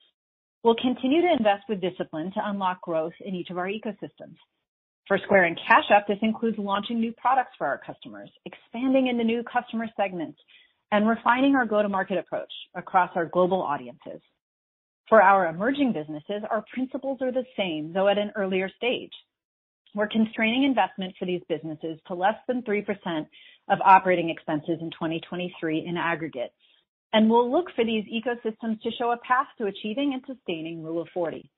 We'll 0.64 0.76
continue 0.76 1.22
to 1.22 1.32
invest 1.32 1.64
with 1.70 1.80
discipline 1.80 2.32
to 2.34 2.42
unlock 2.44 2.82
growth 2.82 3.14
in 3.26 3.34
each 3.34 3.50
of 3.50 3.58
our 3.58 3.68
ecosystems. 3.68 4.36
For 5.08 5.18
Square 5.24 5.46
and 5.46 5.60
Cash 5.68 5.86
App, 5.90 6.08
this 6.08 6.20
includes 6.22 6.58
launching 6.58 7.00
new 7.00 7.14
products 7.14 7.52
for 7.58 7.68
our 7.68 7.80
customers, 7.86 8.30
expanding 8.46 9.08
into 9.08 9.24
new 9.24 9.44
customer 9.44 9.88
segments, 9.96 10.40
and 10.92 11.08
refining 11.08 11.56
our 11.56 11.66
go-to-market 11.66 12.18
approach 12.18 12.52
across 12.76 13.12
our 13.16 13.26
global 13.26 13.62
audiences. 13.62 14.22
For 15.10 15.22
our 15.22 15.48
emerging 15.48 15.94
businesses, 15.94 16.44
our 16.50 16.64
principles 16.74 17.22
are 17.22 17.32
the 17.32 17.46
same, 17.58 17.92
though 17.94 18.08
at 18.08 18.18
an 18.18 18.32
earlier 18.36 18.70
stage. 18.78 19.12
We're 19.96 20.08
constraining 20.08 20.64
investment 20.64 21.14
for 21.20 21.26
these 21.26 21.42
businesses 21.48 22.00
to 22.08 22.16
less 22.16 22.38
than 22.48 22.64
3% 22.64 22.86
of 23.70 23.80
operating 23.86 24.30
expenses 24.30 24.80
in 24.82 24.90
2023 24.92 25.86
in 25.86 25.98
aggregate, 25.98 26.52
and 27.14 27.30
we'll 27.30 27.52
look 27.52 27.68
for 27.76 27.86
these 27.86 28.06
ecosystems 28.06 28.82
to 28.82 28.92
show 28.98 29.12
a 29.12 29.18
path 29.18 29.48
to 29.60 29.68
achieving 29.68 30.14
and 30.14 30.24
sustaining 30.26 30.84
Rule 30.84 31.02
of 31.02 31.10
40. 31.14 31.50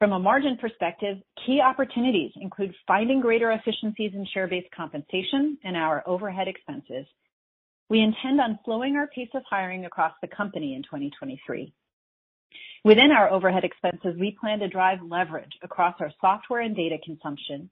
From 0.00 0.12
a 0.12 0.18
margin 0.18 0.56
perspective, 0.60 1.18
key 1.44 1.60
opportunities 1.60 2.32
include 2.36 2.74
finding 2.86 3.20
greater 3.20 3.52
efficiencies 3.52 4.12
in 4.14 4.26
share-based 4.32 4.70
compensation 4.74 5.58
and 5.64 5.76
our 5.76 6.02
overhead 6.06 6.48
expenses. 6.48 7.06
We 7.88 8.00
intend 8.00 8.40
on 8.40 8.58
slowing 8.64 8.96
our 8.96 9.08
pace 9.08 9.30
of 9.34 9.42
hiring 9.48 9.86
across 9.86 10.12
the 10.20 10.28
company 10.28 10.74
in 10.74 10.82
2023. 10.82 11.72
Within 12.84 13.10
our 13.10 13.30
overhead 13.30 13.64
expenses, 13.64 14.18
we 14.18 14.36
plan 14.40 14.60
to 14.60 14.68
drive 14.68 14.98
leverage 15.02 15.52
across 15.62 15.94
our 16.00 16.12
software 16.20 16.60
and 16.60 16.76
data 16.76 16.96
consumption, 17.04 17.70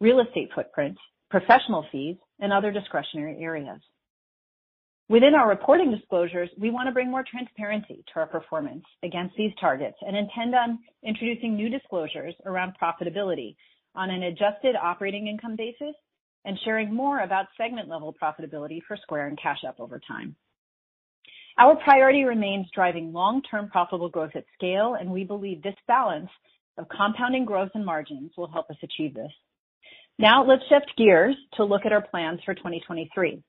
real 0.00 0.20
estate 0.20 0.50
footprint, 0.54 0.96
professional 1.30 1.86
fees, 1.92 2.16
and 2.40 2.52
other 2.52 2.70
discretionary 2.72 3.38
areas. 3.42 3.80
Within 5.08 5.34
our 5.34 5.48
reporting 5.48 5.90
disclosures, 5.90 6.50
we 6.58 6.70
want 6.70 6.86
to 6.86 6.92
bring 6.92 7.10
more 7.10 7.24
transparency 7.24 8.04
to 8.12 8.20
our 8.20 8.26
performance 8.26 8.84
against 9.02 9.34
these 9.36 9.52
targets 9.58 9.96
and 10.02 10.14
intend 10.14 10.54
on 10.54 10.78
introducing 11.02 11.56
new 11.56 11.70
disclosures 11.70 12.34
around 12.44 12.74
profitability 12.80 13.56
on 13.94 14.10
an 14.10 14.24
adjusted 14.24 14.76
operating 14.76 15.26
income 15.26 15.56
basis 15.56 15.94
and 16.44 16.58
sharing 16.64 16.92
more 16.92 17.20
about 17.20 17.46
segment-level 17.56 18.14
profitability 18.22 18.80
for 18.86 18.98
Square 18.98 19.28
and 19.28 19.40
Cash 19.40 19.60
App 19.66 19.80
over 19.80 19.98
time. 20.06 20.36
Our 21.58 21.74
priority 21.74 22.22
remains 22.22 22.68
driving 22.72 23.12
long-term 23.12 23.70
profitable 23.70 24.08
growth 24.08 24.30
at 24.36 24.44
scale, 24.54 24.94
and 24.94 25.10
we 25.10 25.24
believe 25.24 25.60
this 25.60 25.74
balance 25.88 26.30
of 26.78 26.88
compounding 26.88 27.44
growth 27.44 27.70
and 27.74 27.84
margins 27.84 28.30
will 28.36 28.46
help 28.46 28.70
us 28.70 28.76
achieve 28.80 29.12
this. 29.14 29.32
Now 30.20 30.44
let's 30.44 30.62
shift 30.68 30.92
gears 30.96 31.34
to 31.54 31.64
look 31.64 31.84
at 31.84 31.92
our 31.92 32.02
plans 32.02 32.38
for 32.44 32.54
2023. 32.54 33.42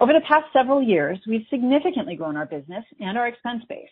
Over 0.00 0.12
the 0.12 0.26
past 0.26 0.46
several 0.52 0.82
years, 0.82 1.18
we've 1.28 1.46
significantly 1.48 2.16
grown 2.16 2.36
our 2.36 2.46
business 2.46 2.84
and 2.98 3.16
our 3.16 3.28
expense 3.28 3.62
base. 3.68 3.88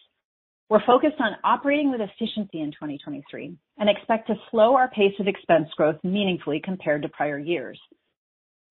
We're 0.69 0.85
focused 0.85 1.21
on 1.21 1.37
operating 1.45 1.93
with 1.93 2.01
efficiency 2.01 2.61
in 2.61 2.73
2023 2.73 3.57
and 3.79 3.89
expect 3.89 4.27
to 4.27 4.35
slow 4.51 4.75
our 4.75 4.89
pace 4.91 5.15
of 5.21 5.29
expense 5.29 5.69
growth 5.77 5.99
meaningfully 6.03 6.61
compared 6.65 7.03
to 7.03 7.09
prior 7.09 7.39
years. 7.39 7.79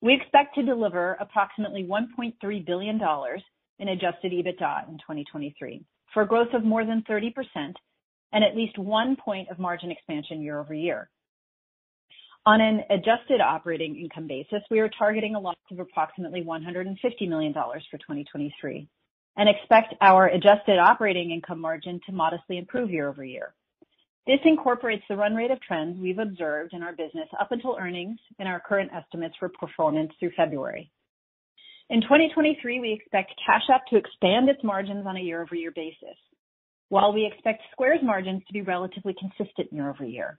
We 0.02 0.14
expect 0.16 0.56
to 0.56 0.64
deliver 0.64 1.18
approximately 1.20 1.86
$1.3 1.86 2.66
billion 2.66 3.00
in 3.80 3.90
adjusted 3.90 4.32
EBITDA 4.32 4.90
in 4.90 4.98
2023 4.98 5.84
for 6.14 6.26
growth 6.26 6.54
of 6.54 6.64
more 6.64 6.86
than 6.86 7.04
30% 7.10 7.34
and 8.32 8.44
at 8.44 8.56
least 8.56 8.78
one 8.78 9.16
point 9.16 9.50
of 9.50 9.60
margin 9.60 9.92
expansion 9.92 10.42
year-over-year. 10.42 11.10
On 12.46 12.62
an 12.62 12.84
adjusted 12.90 13.42
operating 13.42 13.96
income 13.96 14.28
basis, 14.28 14.62
we 14.72 14.80
are 14.80 14.90
targeting 14.90 15.36
a 15.36 15.40
loss 15.40 15.56
of 15.72 15.80
approximately 15.80 16.42
$150 16.42 16.96
million 17.28 17.54
for 17.54 17.98
2023 17.98 18.88
and 19.38 19.50
expect 19.50 19.94
our 20.02 20.28
adjusted 20.28 20.80
operating 20.80 21.32
income 21.32 21.60
margin 21.60 22.00
to 22.06 22.12
modestly 22.12 22.58
improve 22.58 22.90
year-over-year. 22.92 23.54
This 24.28 24.40
incorporates 24.46 25.04
the 25.10 25.16
run 25.16 25.34
rate 25.36 25.52
of 25.52 25.62
trends 25.62 26.00
we've 26.00 26.20
observed 26.20 26.74
in 26.74 26.84
our 26.84 26.94
business 26.94 27.28
up 27.40 27.52
until 27.52 27.78
earnings 27.80 28.20
and 28.38 28.48
our 28.48 28.60
current 28.60 28.92
estimates 28.94 29.36
for 29.40 29.50
performance 29.50 30.12
through 30.20 30.32
February. 30.36 30.92
In 31.92 32.02
2023, 32.02 32.80
we 32.80 32.94
expect 32.94 33.34
Cash 33.44 33.64
App 33.74 33.82
to 33.88 33.98
expand 33.98 34.48
its 34.48 34.64
margins 34.64 35.08
on 35.08 35.18
a 35.18 35.22
year-over-year 35.22 35.72
basis, 35.76 36.18
while 36.90 37.12
we 37.12 37.26
expect 37.26 37.64
Square's 37.72 38.04
margins 38.04 38.44
to 38.46 38.54
be 38.54 38.62
relatively 38.62 39.16
consistent 39.20 39.74
year-over-year. 39.74 40.38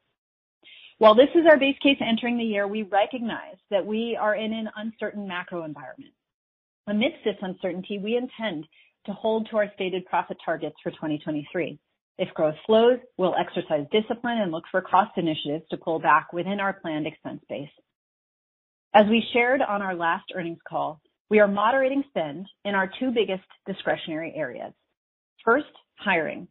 While 0.98 1.16
this 1.16 1.30
is 1.34 1.46
our 1.50 1.58
base 1.58 1.76
case 1.82 1.98
entering 2.00 2.38
the 2.38 2.44
year, 2.44 2.68
we 2.68 2.84
recognize 2.84 3.56
that 3.70 3.84
we 3.84 4.16
are 4.20 4.36
in 4.36 4.52
an 4.52 4.70
uncertain 4.76 5.26
macro 5.26 5.64
environment. 5.64 6.14
Amidst 6.86 7.24
this 7.24 7.36
uncertainty, 7.42 7.98
we 7.98 8.16
intend 8.16 8.64
to 9.06 9.12
hold 9.12 9.48
to 9.50 9.56
our 9.56 9.72
stated 9.74 10.06
profit 10.06 10.36
targets 10.44 10.76
for 10.84 10.92
2023. 10.92 11.80
If 12.18 12.32
growth 12.34 12.54
slows, 12.64 12.98
we'll 13.16 13.34
exercise 13.34 13.86
discipline 13.90 14.38
and 14.38 14.52
look 14.52 14.64
for 14.70 14.82
cost 14.82 15.12
initiatives 15.16 15.64
to 15.70 15.78
pull 15.78 15.98
back 15.98 16.32
within 16.32 16.60
our 16.60 16.74
planned 16.74 17.08
expense 17.08 17.42
base. 17.48 17.70
As 18.94 19.06
we 19.08 19.26
shared 19.32 19.62
on 19.62 19.82
our 19.82 19.96
last 19.96 20.26
earnings 20.34 20.58
call, 20.68 21.00
we 21.30 21.38
are 21.38 21.48
moderating 21.48 22.02
spend 22.08 22.46
in 22.64 22.74
our 22.74 22.90
two 22.98 23.12
biggest 23.12 23.44
discretionary 23.66 24.34
areas. 24.36 24.72
First, 25.44 25.70
hiring. 25.96 26.48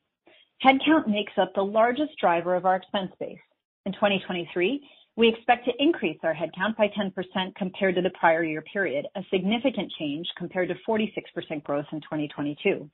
Headcount 0.65 1.07
makes 1.07 1.33
up 1.37 1.53
the 1.53 1.61
largest 1.61 2.11
driver 2.19 2.55
of 2.55 2.65
our 2.65 2.77
expense 2.77 3.11
base. 3.19 3.37
In 3.85 3.93
2023, 3.93 4.81
we 5.15 5.27
expect 5.27 5.65
to 5.65 5.71
increase 5.79 6.17
our 6.23 6.33
headcount 6.33 6.77
by 6.77 6.87
10% 6.97 7.55
compared 7.55 7.95
to 7.95 8.01
the 8.01 8.09
prior 8.11 8.43
year 8.43 8.61
period, 8.61 9.05
a 9.15 9.21
significant 9.31 9.91
change 9.99 10.25
compared 10.37 10.69
to 10.69 10.75
46% 10.87 11.63
growth 11.63 11.85
in 11.91 11.99
2022. 12.01 12.89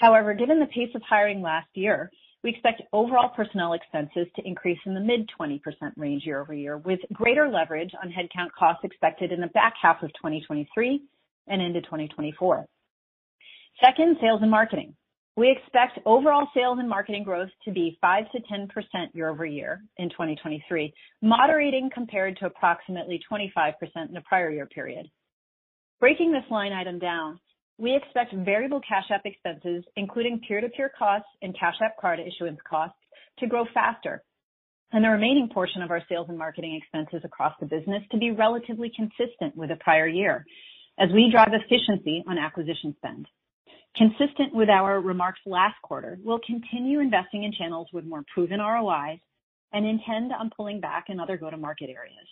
However, 0.00 0.34
given 0.34 0.60
the 0.60 0.66
pace 0.66 0.94
of 0.94 1.02
hiring 1.02 1.40
last 1.40 1.68
year, 1.74 2.10
we 2.44 2.50
expect 2.50 2.82
overall 2.92 3.30
personnel 3.30 3.72
expenses 3.72 4.26
to 4.36 4.46
increase 4.46 4.78
in 4.86 4.94
the 4.94 5.00
mid-20% 5.00 5.60
range 5.96 6.24
year-over-year, 6.24 6.78
with 6.78 7.00
greater 7.12 7.48
leverage 7.48 7.90
on 8.02 8.10
headcount 8.10 8.50
costs 8.56 8.84
expected 8.84 9.32
in 9.32 9.40
the 9.40 9.48
back 9.48 9.74
half 9.80 10.02
of 10.02 10.10
2023 10.14 11.02
and 11.48 11.62
into 11.62 11.80
2024. 11.82 12.66
Second, 13.84 14.16
sales 14.20 14.40
and 14.42 14.50
marketing. 14.50 14.94
We 15.36 15.52
expect 15.52 16.00
overall 16.04 16.48
sales 16.52 16.78
and 16.80 16.88
marketing 16.88 17.22
growth 17.22 17.50
to 17.64 17.70
be 17.70 17.96
5%-10% 18.02 18.68
year-over-year 19.14 19.80
in 19.98 20.10
2023, 20.10 20.92
moderating 21.22 21.90
compared 21.94 22.36
to 22.38 22.46
approximately 22.46 23.20
25% 23.30 23.72
in 24.08 24.14
the 24.14 24.20
prior 24.22 24.50
year 24.50 24.66
period. 24.66 25.06
Breaking 26.00 26.32
this 26.32 26.42
line 26.50 26.72
item 26.72 26.98
down, 26.98 27.38
we 27.78 27.94
expect 27.94 28.34
variable 28.34 28.80
Cash 28.86 29.06
App 29.10 29.22
expenses, 29.24 29.84
including 29.96 30.40
peer-to-peer 30.46 30.90
costs 30.98 31.28
and 31.42 31.56
Cash 31.58 31.76
App 31.82 31.96
Card 32.00 32.18
issuance 32.20 32.58
costs, 32.68 32.98
to 33.38 33.46
grow 33.46 33.64
faster, 33.72 34.22
and 34.92 35.04
the 35.04 35.08
remaining 35.08 35.48
portion 35.48 35.82
of 35.82 35.90
our 35.90 36.02
sales 36.08 36.26
and 36.28 36.36
marketing 36.36 36.74
expenses 36.80 37.20
across 37.24 37.54
the 37.60 37.66
business 37.66 38.02
to 38.10 38.18
be 38.18 38.32
relatively 38.32 38.90
consistent 38.94 39.56
with 39.56 39.68
the 39.68 39.76
prior 39.76 40.08
year 40.08 40.44
as 40.98 41.08
we 41.14 41.30
drive 41.30 41.52
efficiency 41.52 42.24
on 42.26 42.38
acquisition 42.38 42.94
spend. 42.96 43.26
Consistent 43.96 44.54
with 44.54 44.68
our 44.68 45.00
remarks 45.00 45.40
last 45.46 45.76
quarter, 45.82 46.18
we'll 46.22 46.40
continue 46.44 47.00
investing 47.00 47.44
in 47.44 47.52
channels 47.52 47.88
with 47.92 48.04
more 48.04 48.24
proven 48.32 48.60
ROIs 48.60 49.18
and 49.72 49.86
intend 49.86 50.32
on 50.32 50.50
pulling 50.56 50.80
back 50.80 51.04
in 51.08 51.20
other 51.20 51.36
go-to-market 51.36 51.90
areas. 51.90 52.26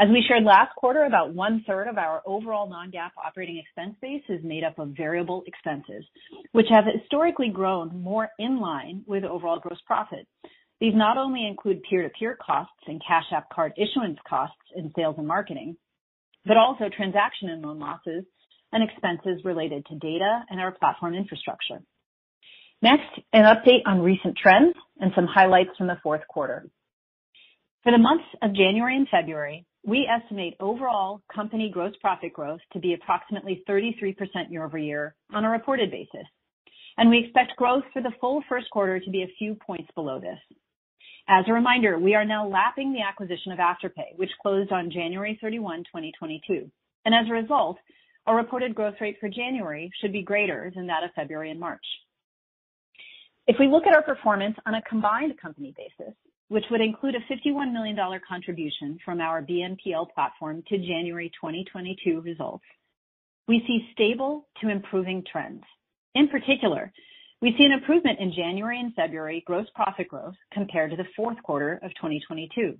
As 0.00 0.08
we 0.10 0.24
shared 0.28 0.44
last 0.44 0.76
quarter, 0.76 1.06
about 1.06 1.34
one-third 1.34 1.88
of 1.88 1.98
our 1.98 2.22
overall 2.24 2.68
non-GAAP 2.68 3.10
operating 3.24 3.58
expense 3.58 3.96
base 4.00 4.22
is 4.28 4.44
made 4.44 4.62
up 4.62 4.78
of 4.78 4.90
variable 4.96 5.42
expenses, 5.48 6.04
which 6.52 6.68
have 6.70 6.84
historically 6.86 7.48
grown 7.48 8.00
more 8.00 8.28
in 8.38 8.60
line 8.60 9.02
with 9.08 9.24
overall 9.24 9.58
gross 9.58 9.80
profit. 9.86 10.24
These 10.80 10.94
not 10.94 11.18
only 11.18 11.44
include 11.48 11.82
peer-to-peer 11.82 12.38
costs 12.40 12.78
and 12.86 13.02
Cash 13.04 13.24
App 13.32 13.50
Card 13.50 13.72
issuance 13.76 14.18
costs 14.28 14.54
in 14.76 14.92
sales 14.94 15.16
and 15.18 15.26
marketing, 15.26 15.76
but 16.46 16.56
also 16.56 16.84
transaction 16.96 17.48
and 17.48 17.60
loan 17.62 17.80
losses 17.80 18.24
and 18.72 18.84
expenses 18.88 19.44
related 19.44 19.84
to 19.86 19.96
data 19.96 20.44
and 20.48 20.60
our 20.60 20.70
platform 20.70 21.14
infrastructure. 21.14 21.82
Next, 22.82 23.18
an 23.32 23.42
update 23.42 23.82
on 23.84 24.02
recent 24.02 24.36
trends 24.40 24.76
and 25.00 25.10
some 25.16 25.26
highlights 25.26 25.70
from 25.76 25.88
the 25.88 25.98
fourth 26.04 26.22
quarter. 26.28 26.68
For 27.82 27.90
the 27.90 27.98
months 27.98 28.24
of 28.42 28.54
January 28.54 28.96
and 28.96 29.08
February, 29.08 29.64
we 29.84 30.06
estimate 30.06 30.56
overall 30.60 31.22
company 31.34 31.70
gross 31.70 31.94
profit 32.00 32.32
growth 32.32 32.60
to 32.72 32.78
be 32.78 32.94
approximately 32.94 33.62
33% 33.68 34.16
year-over-year 34.50 35.14
on 35.32 35.44
a 35.44 35.50
reported 35.50 35.90
basis. 35.90 36.26
And 36.96 37.10
we 37.10 37.18
expect 37.18 37.56
growth 37.56 37.84
for 37.92 38.02
the 38.02 38.12
full 38.20 38.42
first 38.48 38.68
quarter 38.70 38.98
to 38.98 39.10
be 39.10 39.22
a 39.22 39.34
few 39.38 39.54
points 39.54 39.88
below 39.94 40.18
this. 40.18 40.38
As 41.28 41.44
a 41.46 41.52
reminder, 41.52 41.98
we 41.98 42.14
are 42.14 42.24
now 42.24 42.48
lapping 42.48 42.92
the 42.92 43.02
acquisition 43.02 43.52
of 43.52 43.58
Afterpay, 43.58 44.16
which 44.16 44.30
closed 44.42 44.72
on 44.72 44.90
January 44.90 45.38
31, 45.40 45.80
2022. 45.84 46.70
and 47.04 47.14
As 47.14 47.28
a 47.28 47.32
result, 47.32 47.78
our 48.26 48.36
reported 48.36 48.74
growth 48.74 48.94
rate 49.00 49.16
for 49.20 49.28
January 49.28 49.90
should 50.00 50.12
be 50.12 50.22
greater 50.22 50.72
than 50.74 50.86
that 50.86 51.04
of 51.04 51.10
February 51.14 51.50
and 51.50 51.60
March. 51.60 51.84
If 53.46 53.56
we 53.58 53.68
look 53.68 53.86
at 53.86 53.94
our 53.94 54.02
performance 54.02 54.56
on 54.66 54.74
a 54.74 54.82
combined 54.82 55.38
company 55.40 55.74
basis, 55.76 56.14
which 56.48 56.64
would 56.70 56.80
include 56.80 57.14
a 57.14 57.32
$51 57.32 57.72
million 57.72 57.96
contribution 58.26 58.98
from 59.04 59.20
our 59.20 59.42
BNPL 59.42 60.10
platform 60.14 60.62
to 60.68 60.78
January 60.78 61.30
2022 61.40 62.20
results, 62.22 62.64
we 63.46 63.62
see 63.66 63.88
stable 63.92 64.46
to 64.60 64.68
improving 64.68 65.24
trends. 65.30 65.62
In 66.14 66.28
particular, 66.28 66.92
we 67.40 67.54
see 67.56 67.64
an 67.64 67.72
improvement 67.72 68.18
in 68.18 68.32
January 68.32 68.80
and 68.80 68.94
February 68.94 69.42
gross 69.46 69.66
profit 69.74 70.08
growth 70.08 70.34
compared 70.52 70.90
to 70.90 70.96
the 70.96 71.06
fourth 71.14 71.40
quarter 71.42 71.74
of 71.82 71.90
2022. 71.94 72.76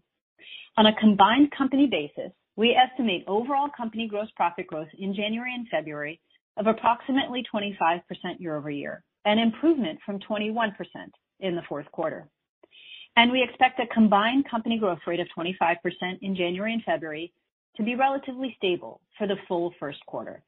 On 0.76 0.87
a 0.87 0.94
combined 0.96 1.50
company 1.57 1.87
basis, 1.87 2.33
we 2.57 2.74
estimate 2.74 3.24
overall 3.26 3.68
company 3.76 4.09
gross 4.09 4.28
profit 4.35 4.66
growth 4.66 4.88
in 4.98 5.14
January 5.14 5.54
and 5.54 5.68
February 5.68 6.20
of 6.57 6.66
approximately 6.66 7.44
25% 7.54 8.00
year-over-year, 8.38 9.04
an 9.24 9.38
improvement 9.38 9.98
from 10.04 10.18
21% 10.18 10.72
in 11.40 11.54
the 11.54 11.62
fourth 11.68 11.90
quarter. 11.92 12.28
And 13.18 13.33
we 13.33 13.42
expect 13.42 13.81
a 13.81 13.87
combined 13.92 14.48
company 14.48 14.78
growth 14.78 15.00
rate 15.04 15.18
of 15.18 15.26
25% 15.37 15.76
in 16.22 16.37
January 16.37 16.72
and 16.72 16.85
February 16.85 17.33
to 17.76 17.83
be 17.83 17.96
relatively 17.96 18.54
stable 18.57 19.00
for 19.18 19.26
the 19.26 19.35
full 19.48 19.74
first 19.81 19.98
quarter. 20.07 20.40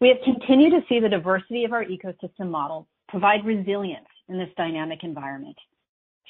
We 0.00 0.10
have 0.10 0.18
continued 0.22 0.70
to 0.70 0.86
see 0.88 1.00
the 1.00 1.08
diversity 1.08 1.64
of 1.64 1.72
our 1.72 1.84
ecosystem 1.84 2.50
model 2.50 2.86
provide 3.08 3.44
resilience 3.44 4.06
in 4.28 4.38
this 4.38 4.48
dynamic 4.56 5.00
environment. 5.02 5.56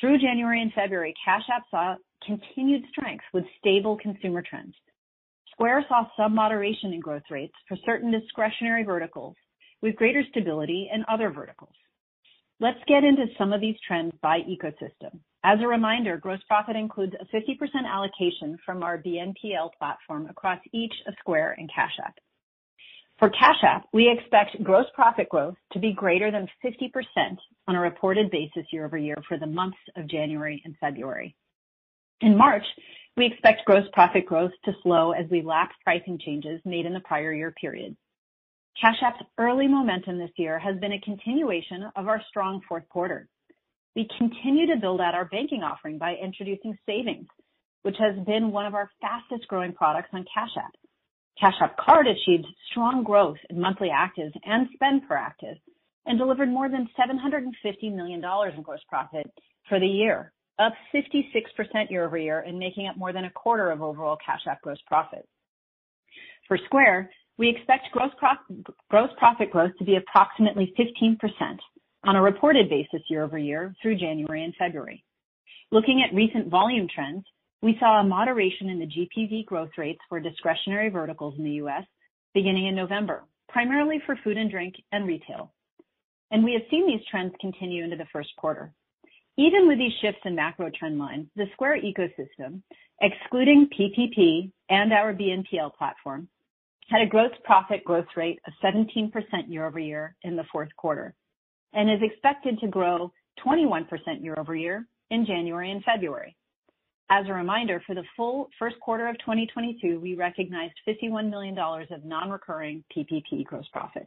Through 0.01 0.21
January 0.21 0.63
and 0.63 0.73
February, 0.73 1.13
Cash 1.23 1.45
App 1.55 1.65
saw 1.71 1.97
continued 2.25 2.85
strength 2.91 3.25
with 3.35 3.45
stable 3.59 3.99
consumer 3.99 4.41
trends. 4.41 4.75
Square 5.53 5.85
saw 5.87 6.07
some 6.17 6.35
moderation 6.35 6.95
in 6.95 7.01
growth 7.01 7.29
rates 7.31 7.53
for 7.69 7.77
certain 7.85 8.11
discretionary 8.11 8.85
verticals 8.85 9.37
with 9.83 9.97
greater 9.97 10.25
stability 10.31 10.89
in 10.91 11.05
other 11.13 11.29
verticals. 11.29 11.75
Let's 12.63 12.79
get 12.87 13.05
into 13.05 13.25
some 13.39 13.55
of 13.55 13.63
these 13.63 13.77
trends 13.89 14.13
by 14.21 14.41
ecosystem. 14.41 15.19
As 15.43 15.59
a 15.63 15.67
reminder, 15.67 16.19
gross 16.19 16.41
profit 16.47 16.77
includes 16.77 17.15
a 17.19 17.25
50% 17.35 17.57
allocation 17.87 18.59
from 18.67 18.83
our 18.83 18.99
BNPL 18.99 19.71
platform 19.79 20.27
across 20.29 20.61
each 20.75 20.93
of 21.09 21.15
Square 21.21 21.55
and 21.57 21.71
Cash 21.75 21.95
App. 22.05 22.19
For 23.19 23.31
Cash 23.31 23.63
App, 23.63 23.87
we 23.95 24.11
expect 24.11 24.63
gross 24.63 24.85
profit 24.95 25.31
growth 25.31 25.55
to 25.73 25.79
be 25.79 25.95
greater 25.95 26.31
than 26.31 26.49
50% 26.63 26.91
on 27.67 27.77
a 27.77 27.81
reported 27.81 28.31
basis 28.31 28.67
year-over-year 28.71 29.17
for 29.27 29.39
the 29.39 29.47
months 29.47 29.79
of 29.97 30.07
January 30.07 30.61
and 30.67 30.77
February. 30.83 31.35
In 32.21 32.37
March, 32.37 32.65
we 33.17 33.25
expect 33.25 33.65
gross 33.65 33.87
profit 33.95 34.27
growth 34.27 34.53
to 34.67 34.73
slow 34.83 35.13
as 35.13 35.25
we 35.31 35.41
lap 35.41 35.71
pricing 35.83 36.19
changes 36.19 36.61
made 36.67 36.85
in 36.85 36.93
the 36.93 37.01
prior 37.01 37.33
year 37.33 37.55
period. 37.59 37.97
Cash 38.79 38.97
App's 39.03 39.23
early 39.39 39.69
momentum 39.69 40.19
this 40.19 40.31
year 40.37 40.59
has 40.59 40.77
been 40.79 40.93
a 40.93 41.01
continuation 41.01 41.91
of 41.97 42.09
our 42.09 42.23
strong 42.29 42.61
fourth 42.69 42.89
quarter. 42.89 43.29
We 43.97 44.09
continue 44.17 44.67
to 44.67 44.81
build 44.81 45.01
out 45.01 45.15
our 45.15 45.25
banking 45.27 45.63
offering 45.63 45.99
by 45.99 46.15
introducing 46.15 46.79
savings, 46.87 47.27
which 47.83 47.97
has 47.99 48.15
been 48.25 48.53
one 48.53 48.67
of 48.67 48.75
our 48.75 48.91
fastest-growing 49.01 49.73
products 49.73 50.11
on 50.13 50.25
Cash 50.33 50.57
App. 50.57 50.73
Cash 51.39 51.55
App 51.61 51.77
Card 51.77 52.07
achieved 52.07 52.47
strong 52.71 53.03
growth 53.03 53.39
in 53.51 53.61
monthly 53.61 53.89
actives 53.89 54.33
and 54.45 54.69
spend 54.75 55.07
per 55.09 55.17
active 55.17 55.57
and 56.07 56.19
delivered 56.19 56.49
more 56.49 56.69
than 56.69 56.89
$750 56.99 57.95
million 57.95 58.23
in 58.25 58.63
gross 58.63 58.81
profit 58.89 59.31
for 59.69 59.81
the 59.81 59.87
year, 59.87 60.33
up 60.59 60.73
56% 60.95 61.91
year-over-year 61.91 62.41
and 62.41 62.59
making 62.59 62.87
up 62.87 62.97
more 62.97 63.13
than 63.13 63.25
a 63.25 63.31
quarter 63.31 63.71
of 63.71 63.83
overall 63.83 64.17
Cash 64.25 64.43
App 64.49 64.63
gross 64.63 64.79
profit. 64.87 65.27
For 66.49 66.59
Square, 66.67 67.11
we 67.41 67.49
expect 67.49 67.91
gross 67.93 68.13
profit 69.19 69.51
growth 69.51 69.71
to 69.79 69.85
be 69.85 69.97
approximately 69.97 70.75
15% 70.79 71.17
on 72.05 72.17
a 72.17 72.21
reported 72.21 72.69
basis 72.69 73.01
year-over-year 73.09 73.75
through 73.81 73.97
January 73.97 74.45
and 74.45 74.55
February. 74.59 75.03
Looking 75.73 76.05
at 76.07 76.15
recent 76.15 76.49
volume 76.49 76.87
trends, 76.95 77.25
we 77.63 77.79
saw 77.81 77.99
a 77.99 78.05
moderation 78.05 78.69
in 78.69 78.79
the 78.79 78.87
GPV 78.87 79.47
growth 79.47 79.71
rates 79.79 80.01
for 80.11 80.21
discretionary 80.21 80.91
verticals 80.91 81.35
in 81.39 81.45
the 81.45 81.53
U.S. 81.63 81.85
beginning 82.35 82.67
in 82.67 82.75
November, 82.77 83.25
primarily 83.49 84.03
for 84.05 84.19
food 84.23 84.37
and 84.37 84.51
drink 84.51 84.75
and 84.93 85.07
retail. 85.07 85.51
And 86.31 86.45
we 86.45 86.53
have 86.53 86.63
seen 86.71 86.87
these 86.87 87.07
trends 87.11 87.33
continue 87.41 87.85
into 87.85 87.97
the 87.97 88.07
first 88.13 88.37
quarter. 88.37 88.71
Even 89.39 89.67
with 89.67 89.79
these 89.79 89.95
shifts 90.03 90.21
in 90.27 90.35
macro 90.35 90.71
trend 90.79 90.99
lines, 90.99 91.27
the 91.37 91.47
Square 91.55 91.81
ecosystem, 91.81 92.61
excluding 93.01 93.67
PPP 93.79 94.53
and 94.69 94.93
our 94.93 95.15
BNPL 95.15 95.75
platform, 95.79 96.29
had 96.91 97.03
a 97.03 97.07
gross 97.07 97.31
profit 97.45 97.85
growth 97.85 98.07
rate 98.17 98.41
of 98.47 98.53
17% 98.63 99.13
year-over-year 99.49 100.17
in 100.23 100.37
the 100.37 100.45
fourth 100.53 100.71
quarter 100.77 101.15
and 101.73 101.89
is 101.89 102.03
expected 102.03 102.59
to 102.59 102.67
grow 102.67 103.13
21% 103.47 103.87
year-over-year 104.21 104.87
in 105.11 105.25
January 105.25 105.71
and 105.71 105.85
February. 105.85 106.37
As 107.11 107.27
a 107.29 107.33
reminder, 107.33 107.83
for 107.87 107.95
the 107.95 108.05
full 108.17 108.49
first 108.59 108.79
quarter 108.81 109.09
of 109.09 109.19
2022, 109.19 109.99
we 110.01 110.15
recognized 110.15 110.75
$51 110.87 111.31
million 111.31 111.57
of 111.59 112.05
non-recurring 112.05 112.85
PPP 112.97 113.45
gross 113.45 113.67
profit. 113.73 114.07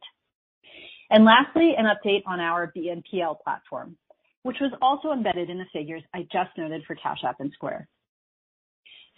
And 1.09 1.25
lastly, 1.25 1.73
an 1.77 1.85
update 1.85 2.23
on 2.25 2.39
our 2.39 2.71
BNPL 2.75 3.41
platform, 3.43 3.97
which 4.43 4.57
was 4.59 4.71
also 4.81 5.11
embedded 5.11 5.49
in 5.49 5.57
the 5.57 5.65
figures 5.73 6.03
I 6.13 6.21
just 6.31 6.57
noted 6.57 6.83
for 6.85 6.95
Cash 6.95 7.19
App 7.25 7.39
and 7.39 7.51
Square. 7.53 7.87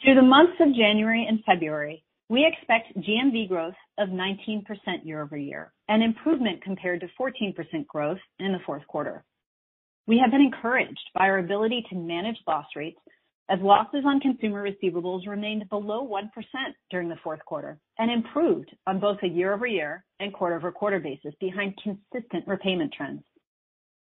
Through 0.03 0.15
the 0.15 0.21
months 0.21 0.57
of 0.59 0.75
January 0.75 1.25
and 1.27 1.43
February, 1.45 2.03
we 2.29 2.45
expect 2.45 2.97
GMV 2.97 3.47
growth 3.47 3.75
of 3.99 4.09
19% 4.09 4.63
year-over-year, 5.03 5.71
an 5.89 6.01
improvement 6.01 6.63
compared 6.63 7.01
to 7.01 7.07
14% 7.19 7.85
growth 7.87 8.17
in 8.39 8.51
the 8.51 8.59
fourth 8.65 8.85
quarter. 8.87 9.23
We 10.07 10.17
have 10.19 10.31
been 10.31 10.41
encouraged 10.41 11.09
by 11.13 11.25
our 11.25 11.37
ability 11.37 11.85
to 11.89 11.95
manage 11.95 12.37
loss 12.47 12.65
rates 12.75 12.99
as 13.47 13.59
losses 13.61 14.03
on 14.07 14.19
consumer 14.19 14.67
receivables 14.67 15.27
remained 15.27 15.69
below 15.69 16.07
1% 16.07 16.29
during 16.89 17.09
the 17.09 17.15
fourth 17.23 17.45
quarter 17.45 17.77
and 17.99 18.09
improved 18.09 18.75
on 18.87 18.99
both 18.99 19.17
a 19.21 19.27
year-over-year 19.27 20.03
and 20.19 20.33
quarter-over-quarter 20.33 20.99
basis 20.99 21.33
behind 21.39 21.75
consistent 21.83 22.47
repayment 22.47 22.91
trends. 22.91 23.21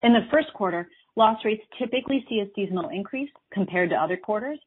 In 0.04 0.12
the 0.12 0.28
first 0.30 0.52
quarter, 0.54 0.90
loss 1.16 1.38
rates 1.46 1.64
typically 1.80 2.26
see 2.28 2.40
a 2.42 2.52
seasonal 2.56 2.90
increase 2.90 3.30
compared 3.54 3.90
to 3.92 3.96
other 3.96 4.18
quarters, 4.18 4.60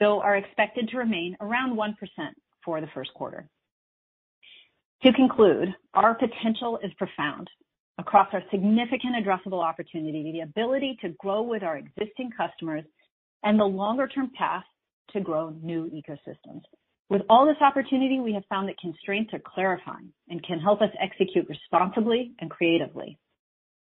though 0.00 0.20
are 0.20 0.36
expected 0.36 0.88
to 0.88 0.98
remain 0.98 1.36
around 1.40 1.76
1% 1.76 1.94
for 2.68 2.82
the 2.82 2.86
first 2.92 3.14
quarter. 3.14 3.48
To 5.02 5.12
conclude, 5.14 5.74
our 5.94 6.14
potential 6.14 6.78
is 6.84 6.92
profound. 6.98 7.48
Across 7.96 8.28
our 8.34 8.42
significant 8.50 9.14
addressable 9.16 9.64
opportunity, 9.64 10.32
the 10.32 10.40
ability 10.40 10.98
to 11.00 11.14
grow 11.18 11.40
with 11.40 11.62
our 11.62 11.78
existing 11.78 12.30
customers 12.36 12.84
and 13.42 13.58
the 13.58 13.64
longer-term 13.64 14.32
path 14.36 14.64
to 15.14 15.20
grow 15.20 15.48
new 15.62 15.90
ecosystems. 15.90 16.60
With 17.08 17.22
all 17.30 17.46
this 17.46 17.56
opportunity, 17.62 18.20
we 18.20 18.34
have 18.34 18.44
found 18.50 18.68
that 18.68 18.76
constraints 18.78 19.32
are 19.32 19.40
clarifying 19.42 20.12
and 20.28 20.44
can 20.44 20.60
help 20.60 20.82
us 20.82 20.90
execute 21.00 21.48
responsibly 21.48 22.32
and 22.38 22.50
creatively. 22.50 23.16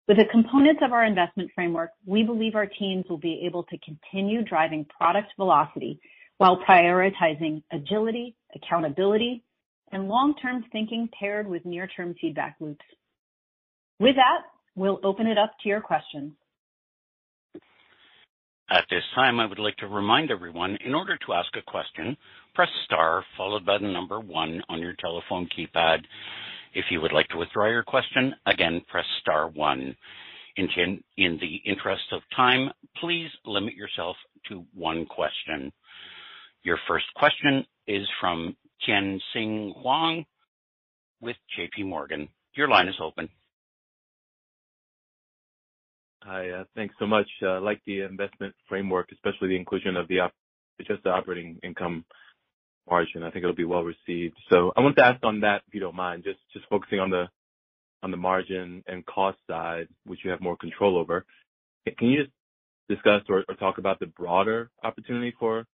With 0.08 0.18
the 0.18 0.26
components 0.30 0.82
of 0.84 0.92
our 0.92 1.06
investment 1.06 1.52
framework, 1.54 1.92
we 2.04 2.22
believe 2.22 2.54
our 2.54 2.66
teams 2.66 3.06
will 3.08 3.16
be 3.16 3.44
able 3.46 3.62
to 3.62 3.78
continue 3.78 4.42
driving 4.42 4.84
product 4.84 5.28
velocity 5.38 6.00
while 6.36 6.62
prioritizing 6.68 7.62
agility, 7.72 8.34
accountability, 8.54 9.42
and 9.92 10.08
long-term 10.08 10.64
thinking 10.70 11.08
paired 11.18 11.48
with 11.48 11.64
near-term 11.64 12.14
feedback 12.20 12.56
loops. 12.60 12.84
With 13.98 14.16
that, 14.16 14.42
we'll 14.76 15.00
open 15.02 15.26
it 15.26 15.38
up 15.38 15.52
to 15.62 15.68
your 15.68 15.80
questions. 15.80 16.32
At 18.70 18.84
this 18.90 19.02
time, 19.14 19.40
I 19.40 19.46
would 19.46 19.58
like 19.58 19.76
to 19.78 19.86
remind 19.86 20.30
everyone, 20.30 20.76
in 20.84 20.94
order 20.94 21.16
to 21.16 21.32
ask 21.32 21.48
a 21.56 21.62
question, 21.70 22.16
press 22.54 22.68
star 22.84 23.24
followed 23.36 23.64
by 23.64 23.78
the 23.78 23.88
number 23.88 24.20
one 24.20 24.62
on 24.68 24.80
your 24.80 24.92
telephone 25.00 25.48
keypad. 25.56 26.00
If 26.74 26.84
you 26.90 27.00
would 27.00 27.12
like 27.14 27.28
to 27.28 27.38
withdraw 27.38 27.70
your 27.70 27.82
question, 27.82 28.34
again, 28.46 28.82
press 28.88 29.06
star 29.22 29.48
one. 29.48 29.96
In 30.58 30.98
the 31.16 31.60
interest 31.64 32.02
of 32.12 32.20
time, 32.36 32.70
please 33.00 33.30
limit 33.46 33.74
yourself 33.74 34.16
to 34.48 34.64
one 34.74 35.06
question. 35.06 35.72
Your 36.62 36.78
first 36.86 37.06
question 37.14 37.64
is 37.88 38.06
from 38.20 38.56
Tien-Tsin 38.86 39.72
Huang 39.82 40.24
with 41.20 41.36
JPMorgan. 41.58 42.28
Your 42.54 42.68
line 42.68 42.86
is 42.86 42.94
open. 43.02 43.28
Hi. 46.22 46.50
Uh, 46.50 46.64
thanks 46.74 46.94
so 46.98 47.06
much. 47.06 47.26
Uh, 47.42 47.46
I 47.46 47.58
like 47.58 47.80
the 47.86 48.02
investment 48.02 48.54
framework, 48.68 49.08
especially 49.12 49.48
the 49.48 49.56
inclusion 49.56 49.96
of 49.96 50.06
the 50.08 50.18
adjusted 50.78 51.08
operating 51.08 51.58
income 51.62 52.04
margin. 52.88 53.22
I 53.22 53.30
think 53.30 53.44
it'll 53.44 53.54
be 53.54 53.64
well 53.64 53.82
received. 53.82 54.36
So 54.50 54.72
I 54.76 54.80
wanted 54.80 54.96
to 54.96 55.06
ask 55.06 55.24
on 55.24 55.40
that, 55.40 55.62
if 55.66 55.74
you 55.74 55.80
don't 55.80 55.94
mind, 55.96 56.24
just 56.24 56.40
just 56.52 56.66
focusing 56.68 57.00
on 57.00 57.10
the 57.10 57.26
on 58.02 58.10
the 58.10 58.16
margin 58.16 58.84
and 58.86 59.04
cost 59.06 59.38
side, 59.48 59.88
which 60.06 60.20
you 60.24 60.30
have 60.30 60.40
more 60.40 60.56
control 60.56 60.98
over. 60.98 61.24
Can 61.98 62.08
you 62.08 62.24
just 62.24 62.32
discuss 62.88 63.22
or 63.28 63.44
talk 63.58 63.78
about 63.78 63.98
the 63.98 64.06
broader 64.06 64.70
opportunity 64.84 65.34
for 65.38 65.64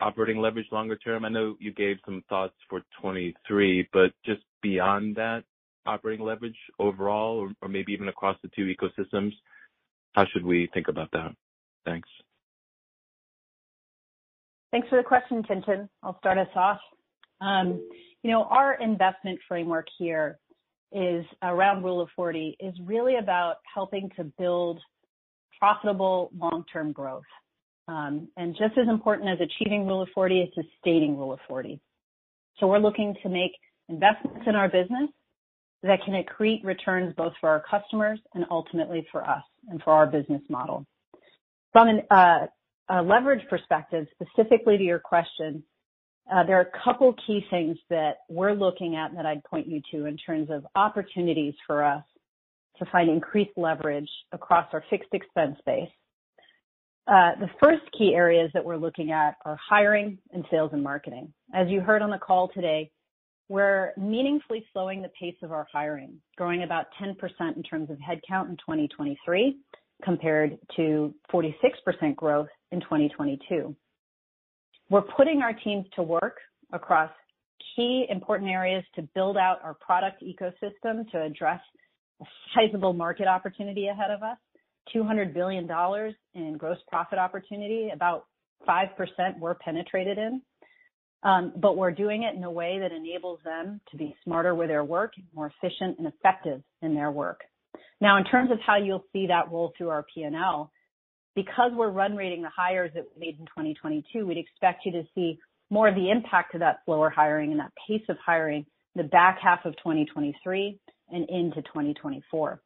operating 0.00 0.38
leverage 0.38 0.66
longer 0.72 0.96
term? 0.96 1.24
I 1.24 1.28
know 1.28 1.56
you 1.60 1.72
gave 1.72 1.96
some 2.04 2.22
thoughts 2.28 2.54
for 2.68 2.80
2023, 2.80 3.88
but 3.92 4.12
just 4.24 4.42
beyond 4.62 5.16
that 5.16 5.44
operating 5.86 6.24
leverage 6.24 6.56
overall 6.78 7.48
or 7.60 7.68
maybe 7.68 7.92
even 7.92 8.08
across 8.08 8.36
the 8.42 8.50
two 8.56 8.72
ecosystems, 8.72 9.32
how 10.14 10.24
should 10.32 10.44
we 10.44 10.68
think 10.72 10.88
about 10.88 11.10
that? 11.12 11.34
Thanks. 11.84 12.08
Thanks 14.70 14.88
for 14.88 14.96
the 14.96 15.04
question, 15.04 15.42
Tien-Tsin. 15.44 15.88
I'll 16.02 16.18
start 16.18 16.38
us 16.38 16.48
off. 16.56 16.80
Um, 17.40 17.88
you 18.22 18.30
know, 18.30 18.44
our 18.44 18.74
investment 18.80 19.38
framework 19.46 19.86
here 19.98 20.38
is 20.90 21.24
around 21.42 21.84
Rule 21.84 22.00
of 22.00 22.08
40, 22.16 22.56
is 22.60 22.74
really 22.84 23.16
about 23.16 23.56
helping 23.72 24.10
to 24.16 24.24
build 24.38 24.80
profitable 25.58 26.30
long-term 26.36 26.92
growth. 26.92 27.22
Just 27.88 28.78
as 28.78 28.88
important 28.88 29.28
as 29.28 29.38
achieving 29.40 29.86
Rule 29.86 30.02
of 30.02 30.08
40 30.14 30.40
is 30.40 30.48
sustaining 30.54 31.18
Rule 31.18 31.32
of 31.32 31.40
40. 31.48 31.80
So 32.58 32.66
We're 32.66 32.78
looking 32.78 33.14
to 33.22 33.28
make 33.28 33.52
investments 33.88 34.42
in 34.46 34.54
our 34.54 34.68
business 34.68 35.10
that 35.82 35.98
can 36.04 36.14
accrete 36.14 36.64
returns 36.64 37.14
both 37.16 37.34
for 37.40 37.50
our 37.50 37.62
customers 37.70 38.18
and 38.34 38.46
ultimately 38.50 39.06
for 39.12 39.22
us 39.28 39.42
and 39.68 39.82
for 39.82 39.92
our 39.92 40.06
business 40.06 40.40
model. 40.48 40.86
From 41.72 42.00
a 42.10 43.02
leverage 43.02 43.46
perspective, 43.50 44.06
specifically 44.14 44.78
to 44.78 44.84
your 44.84 44.98
question, 44.98 45.62
uh, 46.32 46.42
there 46.44 46.56
are 46.56 46.70
a 46.72 46.84
couple 46.84 47.14
key 47.26 47.44
things 47.50 47.76
that 47.90 48.18
we're 48.30 48.54
looking 48.54 48.96
at 48.96 49.14
that 49.14 49.26
I'd 49.26 49.44
point 49.44 49.66
you 49.66 49.82
to 49.92 50.06
in 50.06 50.16
terms 50.16 50.48
of 50.50 50.66
opportunities 50.74 51.54
for 51.66 51.84
us 51.84 52.02
to 52.78 52.86
find 52.86 53.10
increased 53.10 53.52
leverage 53.56 54.08
across 54.32 54.66
our 54.72 54.82
fixed 54.88 55.12
expense 55.12 55.56
base. 55.66 55.90
Uh, 57.06 57.32
the 57.38 57.50
first 57.62 57.82
key 57.96 58.14
areas 58.14 58.50
that 58.54 58.64
we're 58.64 58.78
looking 58.78 59.10
at 59.10 59.36
are 59.44 59.58
hiring 59.68 60.18
and 60.32 60.44
sales 60.50 60.70
and 60.72 60.82
marketing. 60.82 61.32
As 61.52 61.68
you 61.68 61.80
heard 61.80 62.00
on 62.00 62.10
the 62.10 62.18
call 62.18 62.48
today, 62.54 62.90
we're 63.50 63.92
meaningfully 63.98 64.64
slowing 64.72 65.02
the 65.02 65.10
pace 65.20 65.36
of 65.42 65.52
our 65.52 65.66
hiring, 65.70 66.18
growing 66.36 66.62
about 66.62 66.86
10% 67.02 67.14
in 67.56 67.62
terms 67.62 67.90
of 67.90 67.98
headcount 67.98 68.48
in 68.48 68.56
2023 68.56 69.58
compared 70.02 70.58
to 70.76 71.14
46% 71.32 72.16
growth 72.16 72.48
in 72.72 72.80
2022. 72.80 73.76
We're 74.88 75.02
putting 75.02 75.42
our 75.42 75.52
teams 75.52 75.86
to 75.96 76.02
work 76.02 76.38
across 76.72 77.10
key 77.76 78.06
important 78.08 78.50
areas 78.50 78.84
to 78.94 79.02
build 79.14 79.36
out 79.36 79.58
our 79.62 79.74
product 79.74 80.22
ecosystem 80.22 81.10
to 81.10 81.22
address 81.22 81.60
a 82.22 82.24
sizable 82.54 82.92
market 82.94 83.26
opportunity 83.26 83.88
ahead 83.88 84.10
of 84.10 84.22
us, 84.22 84.38
$200 84.94 85.32
billion 85.32 85.68
in 86.34 86.56
gross 86.56 86.78
profit 86.88 87.18
opportunity, 87.18 87.90
about 87.92 88.26
5% 88.68 88.88
we're 89.38 89.54
penetrated 89.54 90.18
in. 90.18 90.42
Um, 91.22 91.54
but 91.56 91.76
we're 91.76 91.90
doing 91.90 92.22
it 92.24 92.36
in 92.36 92.44
a 92.44 92.50
way 92.50 92.78
that 92.80 92.92
enables 92.92 93.40
them 93.44 93.80
to 93.90 93.96
be 93.96 94.14
smarter 94.24 94.54
with 94.54 94.68
their 94.68 94.84
work, 94.84 95.12
more 95.34 95.50
efficient 95.62 95.98
and 95.98 96.06
effective 96.06 96.62
in 96.82 96.94
their 96.94 97.10
work. 97.10 97.40
Now, 98.00 98.18
in 98.18 98.24
terms 98.24 98.50
of 98.50 98.58
how 98.64 98.76
you'll 98.76 99.04
see 99.12 99.26
that 99.28 99.50
roll 99.50 99.72
through 99.76 99.88
our 99.88 100.04
P&L, 100.14 100.70
because 101.34 101.72
we're 101.74 101.90
run 101.90 102.14
rating 102.14 102.42
the 102.42 102.50
hires 102.54 102.90
that 102.94 103.06
we 103.14 103.26
made 103.26 103.38
in 103.38 103.46
2022, 103.46 104.26
we'd 104.26 104.36
expect 104.36 104.84
you 104.84 104.92
to 104.92 105.02
see 105.14 105.38
more 105.70 105.88
of 105.88 105.94
the 105.94 106.10
impact 106.10 106.54
of 106.54 106.60
that 106.60 106.80
slower 106.84 107.08
hiring 107.08 107.50
and 107.50 107.60
that 107.60 107.72
pace 107.88 108.04
of 108.08 108.16
hiring 108.24 108.66
in 108.94 109.02
the 109.02 109.08
back 109.08 109.38
half 109.42 109.64
of 109.64 109.74
2023 109.78 110.78
and 111.10 111.28
into 111.28 111.62
2024. 111.62 112.60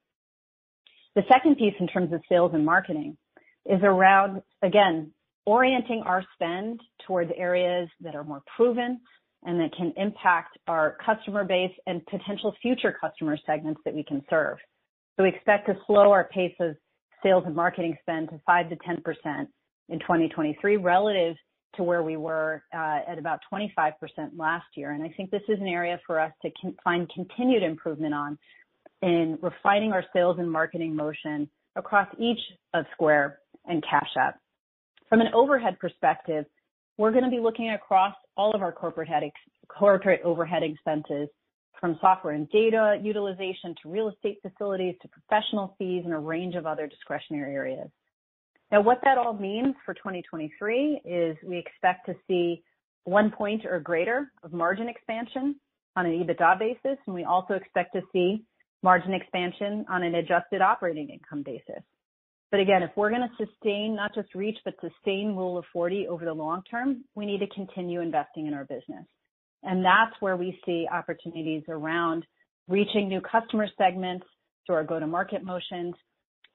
The 1.14 1.22
second 1.28 1.56
piece 1.56 1.74
in 1.80 1.86
terms 1.86 2.12
of 2.12 2.20
sales 2.28 2.52
and 2.54 2.64
marketing 2.64 3.16
is 3.66 3.80
around, 3.82 4.42
again, 4.62 5.12
orienting 5.46 6.02
our 6.04 6.24
spend 6.34 6.80
towards 7.06 7.30
areas 7.36 7.88
that 8.00 8.14
are 8.14 8.24
more 8.24 8.42
proven 8.56 9.00
and 9.44 9.60
that 9.60 9.74
can 9.76 9.92
impact 9.96 10.58
our 10.66 10.96
customer 11.04 11.44
base 11.44 11.72
and 11.86 12.04
potential 12.06 12.54
future 12.60 12.96
customer 13.00 13.38
segments 13.46 13.80
that 13.84 13.94
we 13.94 14.02
can 14.02 14.22
serve. 14.28 14.58
So 15.16 15.22
we 15.22 15.30
expect 15.30 15.66
to 15.66 15.76
slow 15.86 16.10
our 16.10 16.24
pace 16.24 16.54
of 16.60 16.76
sales 17.22 17.44
and 17.46 17.54
marketing 17.54 17.96
spend 18.02 18.30
to 18.30 18.40
5%-10% 18.48 19.46
in 19.88 19.98
2023 20.00 20.76
relative 20.76 21.36
to 21.76 21.82
where 21.82 22.02
we 22.02 22.16
were 22.16 22.62
uh, 22.74 23.00
at 23.08 23.18
about 23.18 23.40
25% 23.52 23.92
last 24.36 24.66
year. 24.74 24.92
And 24.92 25.02
I 25.02 25.12
think 25.16 25.30
this 25.30 25.42
is 25.48 25.58
an 25.60 25.66
area 25.66 26.00
for 26.06 26.18
us 26.20 26.32
to 26.42 26.50
find 26.82 27.08
continued 27.14 27.62
improvement 27.62 28.14
on 28.14 28.38
in 29.02 29.38
refining 29.42 29.92
our 29.92 30.04
sales 30.12 30.36
and 30.38 30.50
marketing 30.50 30.94
motion 30.94 31.48
across 31.76 32.08
each 32.18 32.40
of 32.74 32.84
Square 32.92 33.38
and 33.66 33.82
Cash 33.82 34.10
App. 34.18 34.40
From 35.08 35.20
an 35.20 35.28
overhead 35.34 35.78
perspective, 35.78 36.44
we're 36.96 37.12
gonna 37.12 37.30
be 37.30 37.40
looking 37.40 37.70
across 37.70 38.14
all 38.36 38.54
of 38.54 38.62
our 38.62 38.72
corporate 38.72 40.20
overhead 40.22 40.62
expenses, 40.62 41.28
from 41.80 41.96
software 42.00 42.34
and 42.34 42.50
data 42.50 42.98
utilization 43.00 43.72
to 43.80 43.88
real 43.88 44.08
estate 44.08 44.38
facilities 44.42 44.96
to 45.00 45.08
professional 45.08 45.76
fees 45.78 46.02
and 46.04 46.12
a 46.12 46.18
range 46.18 46.56
of 46.56 46.66
other 46.66 46.88
discretionary 46.88 47.54
areas. 47.54 47.88
Now, 48.72 48.80
what 48.80 49.00
that 49.04 49.16
all 49.16 49.32
means 49.32 49.76
for 49.86 49.94
2023 49.94 51.02
is 51.04 51.36
we 51.46 51.56
expect 51.56 52.06
to 52.06 52.16
see 52.26 52.64
1 53.04 53.30
point 53.30 53.64
or 53.64 53.78
greater 53.78 54.32
of 54.42 54.52
margin 54.52 54.88
expansion 54.88 55.54
on 55.94 56.04
an 56.04 56.12
EBITDA 56.24 56.58
basis, 56.58 56.98
and 57.06 57.14
we 57.14 57.22
also 57.22 57.54
expect 57.54 57.94
to 57.94 58.02
see 58.12 58.44
margin 58.82 59.12
expansion 59.12 59.84
on 59.88 60.02
an 60.02 60.14
adjusted 60.14 60.60
operating 60.60 61.08
income 61.10 61.42
basis. 61.42 61.82
But 62.50 62.60
again, 62.60 62.82
if 62.82 62.90
we're 62.96 63.10
gonna 63.10 63.30
sustain, 63.36 63.94
not 63.94 64.14
just 64.14 64.34
reach, 64.34 64.58
but 64.64 64.74
sustain 64.80 65.36
Rule 65.36 65.58
of 65.58 65.64
40 65.72 66.08
over 66.08 66.24
the 66.24 66.32
long 66.32 66.62
term, 66.70 67.04
we 67.14 67.26
need 67.26 67.40
to 67.40 67.48
continue 67.48 68.00
investing 68.00 68.46
in 68.46 68.54
our 68.54 68.64
business. 68.64 69.04
And 69.62 69.84
that's 69.84 70.14
where 70.20 70.36
we 70.36 70.58
see 70.64 70.86
opportunities 70.90 71.64
around 71.68 72.24
reaching 72.68 73.08
new 73.08 73.20
customer 73.20 73.66
segments 73.76 74.26
through 74.66 74.76
our 74.76 74.84
go-to-market 74.84 75.42
motions, 75.42 75.94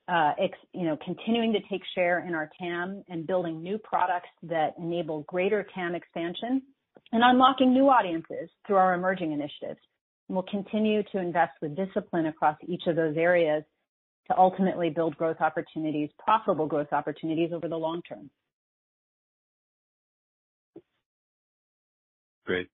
uh, 0.07 0.33
you 0.73 0.85
know, 0.85 0.97
continuing 1.03 1.53
to 1.53 1.59
take 1.69 1.81
share 1.95 2.25
in 2.25 2.33
our 2.33 2.49
TAM 2.59 3.03
and 3.09 3.27
building 3.27 3.61
new 3.61 3.77
products 3.77 4.29
that 4.43 4.75
enable 4.77 5.21
greater 5.23 5.65
TAM 5.75 5.95
expansion 5.95 6.61
and 7.11 7.23
unlocking 7.23 7.73
new 7.73 7.89
audiences 7.89 8.49
through 8.65 8.77
our 8.77 8.93
emerging 8.93 9.31
initiatives. 9.31 9.79
We'll 10.29 10.43
continue 10.43 11.03
to 11.11 11.19
invest 11.19 11.53
with 11.61 11.75
discipline 11.75 12.27
across 12.27 12.57
each 12.65 12.83
of 12.87 12.95
those 12.95 13.17
areas 13.17 13.63
to 14.27 14.37
ultimately 14.37 14.89
build 14.89 15.17
growth 15.17 15.41
opportunities, 15.41 16.09
profitable 16.17 16.65
growth 16.65 16.93
opportunities 16.93 17.51
over 17.53 17.67
the 17.67 17.77
long 17.77 18.01
term. 18.07 18.29
Great. 22.45 22.67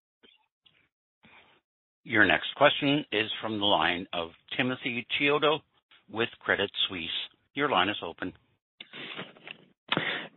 Your 2.03 2.25
next 2.25 2.47
question 2.55 3.05
is 3.11 3.29
from 3.41 3.59
the 3.59 3.65
line 3.65 4.07
of 4.13 4.29
Timothy 4.57 5.05
Chiodo 5.19 5.59
with 6.11 6.29
Credit 6.39 6.69
Suisse. 6.87 7.07
Your 7.53 7.69
line 7.69 7.89
is 7.89 7.97
open. 8.03 8.33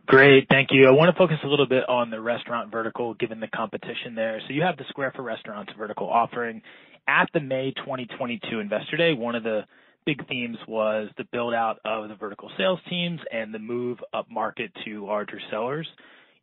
Great. 0.05 0.45
Thank 0.51 0.69
you. 0.71 0.87
I 0.87 0.91
wanna 0.91 1.13
focus 1.17 1.37
a 1.43 1.47
little 1.47 1.65
bit 1.65 1.87
on 1.87 2.09
the 2.09 2.19
restaurant 2.19 2.71
vertical, 2.71 3.13
given 3.15 3.39
the 3.39 3.47
competition 3.47 4.13
there. 4.13 4.39
So 4.47 4.53
you 4.53 4.61
have 4.61 4.77
the 4.77 4.83
Square 4.89 5.13
for 5.15 5.23
Restaurants 5.23 5.71
vertical 5.77 6.07
offering. 6.09 6.61
At 7.07 7.27
the 7.33 7.41
May 7.41 7.71
2022 7.71 8.59
Investor 8.59 8.95
Day, 8.95 9.13
one 9.13 9.35
of 9.35 9.43
the 9.43 9.65
big 10.05 10.25
themes 10.29 10.57
was 10.67 11.09
the 11.17 11.25
build-out 11.33 11.79
of 11.83 12.07
the 12.07 12.15
vertical 12.15 12.49
sales 12.57 12.79
teams 12.89 13.19
and 13.29 13.53
the 13.53 13.59
move 13.59 13.97
upmarket 14.15 14.69
to 14.85 15.05
larger 15.05 15.39
sellers. 15.51 15.87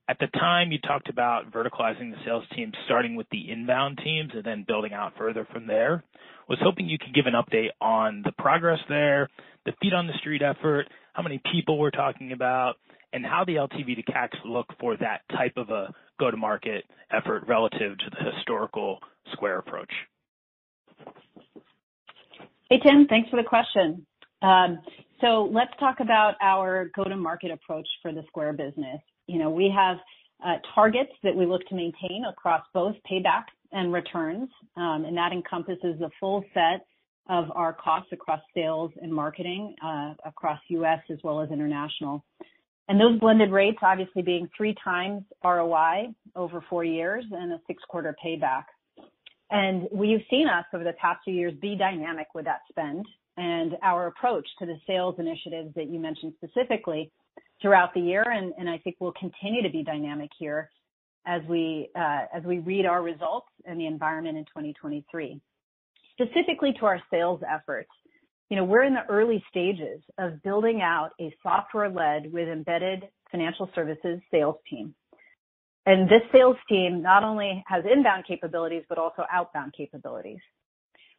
At 0.07 0.18
the 0.18 0.27
time, 0.27 0.70
you 0.70 0.79
talked 0.79 1.09
about 1.09 1.51
verticalizing 1.51 2.11
the 2.11 2.18
sales 2.27 2.44
team, 2.55 2.73
starting 2.85 3.16
with 3.16 3.27
the 3.31 3.51
inbound 3.51 4.01
teams 4.05 4.33
and 4.35 4.44
then 4.44 4.64
building 4.68 4.92
out 4.92 5.14
further 5.16 5.46
from 5.51 5.66
there. 5.66 6.05
Was 6.46 6.59
hoping 6.61 6.88
you 6.88 6.99
could 6.99 7.14
give 7.14 7.27
an 7.27 7.35
update 7.35 7.70
on 7.81 8.20
the 8.23 8.33
progress 8.33 8.81
there, 8.88 9.31
the 9.64 9.73
feet 9.81 9.94
on 9.94 10.07
the 10.07 10.18
street 10.18 10.42
effort, 10.42 10.88
how 11.14 11.23
many 11.23 11.40
people 11.53 11.79
we're 11.79 11.90
talking 11.90 12.33
about, 12.33 12.75
and 13.14 13.25
how 13.25 13.44
the 13.46 13.55
LTV 13.55 13.96
to 13.96 14.03
CAC 14.03 14.29
look 14.44 14.66
for 14.79 14.96
that 14.99 15.23
type 15.31 15.57
of 15.57 15.70
a 15.70 15.94
go-to-market 16.18 16.85
effort 17.11 17.44
relative 17.46 17.96
to 17.96 18.11
the 18.11 18.31
historical 18.31 18.99
Square 19.33 19.59
approach. 19.59 19.92
Hey, 22.71 22.79
Tim. 22.79 23.09
Thanks 23.09 23.29
for 23.29 23.37
the 23.37 23.49
question. 23.49 24.07
Um, 24.43 24.79
so 25.21 25.51
let's 25.53 25.73
talk 25.81 25.97
about 25.99 26.35
our 26.41 26.89
go-to-market 26.95 27.51
approach 27.51 27.89
for 28.01 28.13
the 28.13 28.23
Square 28.29 28.53
business. 28.53 29.01
You 29.27 29.41
know, 29.41 29.51
we 29.51 29.75
have 29.77 29.97
uh, 30.41 30.59
targets 30.73 31.11
that 31.25 31.35
we 31.35 31.47
look 31.47 31.67
to 31.67 31.75
maintain 31.75 32.25
across 32.31 32.63
both 32.73 32.95
payback 33.11 33.47
and 33.73 33.93
returns, 33.93 34.49
um, 34.77 35.05
and 35.05 35.17
that 35.17 35.33
encompasses 35.33 35.99
the 35.99 36.11
full 36.21 36.45
set 36.55 36.87
of 37.29 37.47
our 37.57 37.73
costs 37.73 38.13
across 38.13 38.41
sales 38.55 38.93
and 39.03 39.13
marketing, 39.13 39.75
uh, 39.85 40.15
across 40.25 40.61
U.S. 40.69 41.01
as 41.11 41.19
well 41.25 41.41
as 41.41 41.51
international. 41.51 42.25
And 42.87 43.01
those 43.01 43.19
blended 43.19 43.51
rates 43.51 43.79
obviously 43.83 44.23
being 44.23 44.49
3x 44.59 45.25
ROI 45.43 46.15
over 46.37 46.65
four 46.71 46.85
years 46.85 47.25
and 47.33 47.53
a 47.53 47.61
six-quarter 47.67 48.15
payback. 48.25 48.63
And 49.51 49.89
we've 49.93 50.23
seen 50.31 50.49
us 50.49 50.65
over 50.73 50.85
the 50.85 50.93
past 50.93 51.21
few 51.25 51.35
years 51.35 51.55
be 51.61 51.77
dynamic 51.77 52.29
with 52.35 52.45
that 52.45 52.61
spend 52.69 53.07
and 53.37 53.77
our 53.83 54.07
approach 54.07 54.47
to 54.59 54.67
the 54.67 54.77
sales 54.87 55.17
initiatives 55.19 55.75
that 55.75 55.89
you 55.89 55.99
mentioned 55.99 56.35
specifically 56.37 57.11
throughout 57.63 57.93
the 57.95 58.01
year, 58.01 58.23
and 58.23 58.69
I 58.69 58.79
think 58.79 58.97
we'll 59.01 59.13
continue 59.13 59.63
to 59.63 59.71
be 59.71 59.83
dynamic 59.83 60.31
here 60.39 60.71
as 61.27 61.43
we, 61.49 61.91
uh, 61.95 62.27
as 62.35 62.43
we 62.45 62.59
read 62.61 62.87
our 62.87 63.03
results 63.03 63.49
and 63.65 63.79
the 63.79 63.87
environment 63.87 64.39
in 64.39 64.45
2023. 64.45 65.41
Specifically 66.13 66.75
to 66.79 66.87
our 66.87 67.01
sales 67.11 67.41
efforts, 67.49 67.91
you 68.51 68.57
know, 68.57 68.65
we're 68.65 68.83
in 68.83 68.95
the 68.95 69.07
early 69.09 69.43
stages 69.49 70.03
of 70.19 70.43
building 70.43 70.81
out 70.83 71.11
a 71.21 71.35
software-led 71.43 72.33
with 72.33 72.49
embedded 72.49 73.05
financial 73.31 73.71
services 73.75 74.21
sales 74.31 74.57
team. 74.69 74.95
And 75.87 76.09
this 76.09 76.23
sales 76.33 76.57
team 76.69 77.03
not 77.03 77.25
only 77.25 77.64
has 77.66 77.85
inbound 77.90 78.25
capabilities, 78.27 78.83
but 78.88 78.99
also 78.99 79.25
outbound 79.33 79.73
capabilities. 79.77 80.40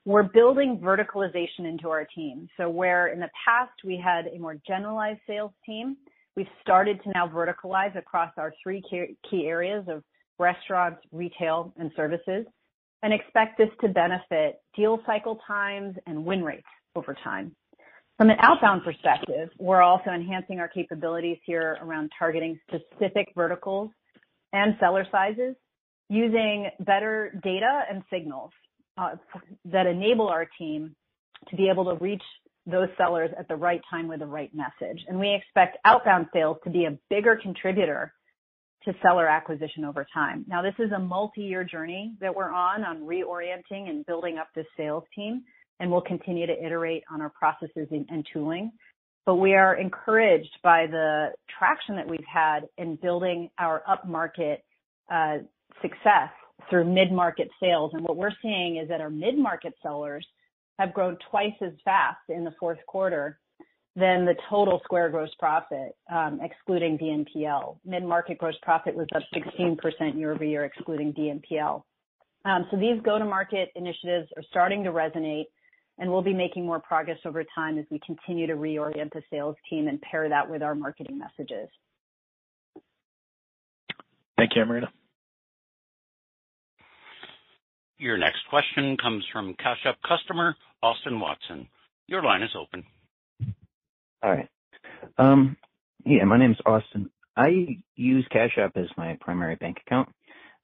We're 0.06 0.24
building 0.24 0.80
verticalization 0.84 1.66
into 1.66 1.90
our 1.90 2.06
team. 2.06 2.48
So 2.58 2.70
where 2.70 3.08
in 3.08 3.20
the 3.20 3.30
past 3.46 3.74
we 3.84 4.02
had 4.04 4.28
a 4.28 4.40
more 4.40 4.58
generalized 4.68 5.20
sales 5.28 5.52
team, 5.66 5.98
we've 6.36 6.48
started 6.62 7.02
to 7.04 7.12
now 7.14 7.28
verticalize 7.28 7.96
across 7.98 8.32
our 8.38 8.54
three 8.64 8.84
key 8.90 9.46
areas 9.46 9.86
of 9.88 10.04
restaurants, 10.40 11.02
retail, 11.12 11.74
and 11.78 11.92
services, 11.96 12.46
and 13.04 13.14
expect 13.14 13.58
this 13.58 13.70
to 13.82 13.90
benefit 13.90 14.62
deal 14.76 15.00
cycle 15.06 15.40
times 15.48 15.96
and 16.08 16.24
win 16.26 16.44
rates 16.44 16.68
over 16.96 17.16
time. 17.24 17.56
From 18.18 18.30
an 18.30 18.38
outbound 18.40 18.84
perspective, 18.84 19.50
we're 19.58 19.82
also 19.82 20.12
enhancing 20.12 20.60
our 20.60 20.68
capabilities 20.68 21.38
here 21.46 21.78
around 21.82 22.12
targeting 22.18 22.60
specific 22.68 23.28
verticals 23.36 23.90
and 24.54 24.76
seller 24.80 25.06
sizes 25.12 25.56
using 26.10 26.70
better 26.82 27.40
data 27.44 27.84
and 27.90 28.04
signals 28.12 28.52
uh, 28.98 29.16
that 29.66 29.88
enable 29.88 30.28
our 30.28 30.48
team 30.58 30.96
to 31.50 31.56
be 31.56 31.70
able 31.70 31.86
to 31.86 32.04
reach 32.04 32.24
those 32.66 32.90
sellers 32.98 33.32
at 33.40 33.48
the 33.48 33.56
right 33.56 33.82
time 33.90 34.08
with 34.08 34.20
the 34.20 34.26
right 34.26 34.52
message. 34.54 35.04
And 35.08 35.20
we 35.20 35.34
expect 35.34 35.78
outbound 35.86 36.28
sales 36.34 36.58
to 36.64 36.70
be 36.70 36.86
a 36.86 36.98
bigger 37.10 37.40
contributor 37.42 38.14
to 38.84 38.94
seller 39.02 39.28
acquisition 39.28 39.86
over 39.86 40.06
time. 40.14 40.44
Now, 40.48 40.62
this 40.62 40.74
is 40.80 40.92
a 40.92 41.00
multi-year 41.00 41.64
journey 41.64 42.14
that 42.20 42.36
we're 42.36 42.52
on 42.52 42.84
on 42.84 43.02
reorienting 43.02 43.90
and 43.90 44.06
building 44.06 44.38
up 44.38 44.48
this 44.56 44.66
sales 44.76 45.04
team, 45.16 45.44
and 45.80 45.92
we'll 45.92 46.02
continue 46.02 46.48
to 46.48 46.66
iterate 46.66 47.04
on 47.12 47.22
our 47.22 47.30
processes 47.30 47.88
and 47.92 48.28
tooling. 48.34 48.72
But 49.26 49.36
we 49.36 49.54
are 49.54 49.76
encouraged 49.76 50.58
by 50.64 50.88
the 50.88 51.30
traction 51.58 51.96
that 51.96 52.08
we've 52.08 52.20
had 52.32 52.62
in 52.78 52.96
building 52.96 53.50
our 53.60 53.84
upmarket 53.88 54.58
uh, 55.12 55.44
success 55.82 56.30
through 56.70 56.86
mid-market 56.86 57.50
sales. 57.60 57.92
And 57.94 58.04
what 58.04 58.18
we're 58.18 58.34
seeing 58.42 58.78
is 58.78 58.90
that 58.90 59.02
our 59.02 59.10
mid-market 59.10 59.74
sellers 59.84 60.26
have 60.80 60.94
grown 60.94 61.18
twice 61.30 61.54
as 61.62 61.74
fast 61.86 62.22
in 62.30 62.44
the 62.44 62.54
fourth 62.60 62.80
quarter 62.88 63.40
than 63.96 64.26
the 64.26 64.36
total 64.50 64.80
Square 64.86 65.10
gross 65.10 65.30
profit, 65.38 65.96
um, 66.12 66.40
excluding 66.42 66.98
BNPL. 66.98 67.78
Mid-market 67.86 68.38
gross 68.38 68.56
profit 68.62 68.96
was 68.96 69.08
up 69.14 69.22
16% 69.36 70.18
year-over-year, 70.18 70.64
excluding 70.64 71.14
BNPL. 71.14 71.84
Um, 72.46 72.66
these 72.80 73.02
go-to-market 73.04 73.70
initiatives 73.76 74.30
are 74.38 74.44
starting 74.50 74.84
to 74.86 74.92
resonate, 74.92 75.46
and 76.02 76.12
we'll 76.12 76.24
be 76.24 76.34
making 76.34 76.66
more 76.66 76.80
progress 76.80 77.20
over 77.26 77.46
time 77.56 77.78
as 77.78 77.86
we 77.92 78.00
continue 78.04 78.48
to 78.48 78.54
reorient 78.54 79.14
the 79.14 79.22
sales 79.30 79.56
team 79.70 79.88
and 79.88 80.02
pair 80.02 80.28
that 80.28 80.50
with 80.50 80.64
our 80.64 80.74
marketing 80.74 81.20
messages. 81.20 81.70
Thank 84.36 84.56
you, 84.56 84.64
Amrita. 84.64 84.88
Your 88.00 88.18
next 88.18 88.40
question 88.50 88.98
comes 88.98 89.24
from 89.32 89.54
Cash 89.60 89.78
App 89.86 89.98
customer, 90.02 90.56
Austin 90.82 91.20
Watson. 91.20 91.68
Your 92.08 92.24
line 92.24 92.42
is 92.42 92.50
open. 92.60 92.84
Hi. 94.24 94.50
Um, 95.20 95.56
yeah, 96.04 96.24
my 96.24 96.40
name 96.40 96.52
is 96.52 96.58
Austin. 96.66 97.12
I 97.38 97.78
use 97.96 98.26
Cash 98.32 98.58
App 98.58 98.76
as 98.76 98.88
my 98.98 99.20
primary 99.22 99.56
bank 99.56 99.78
account. 99.86 100.10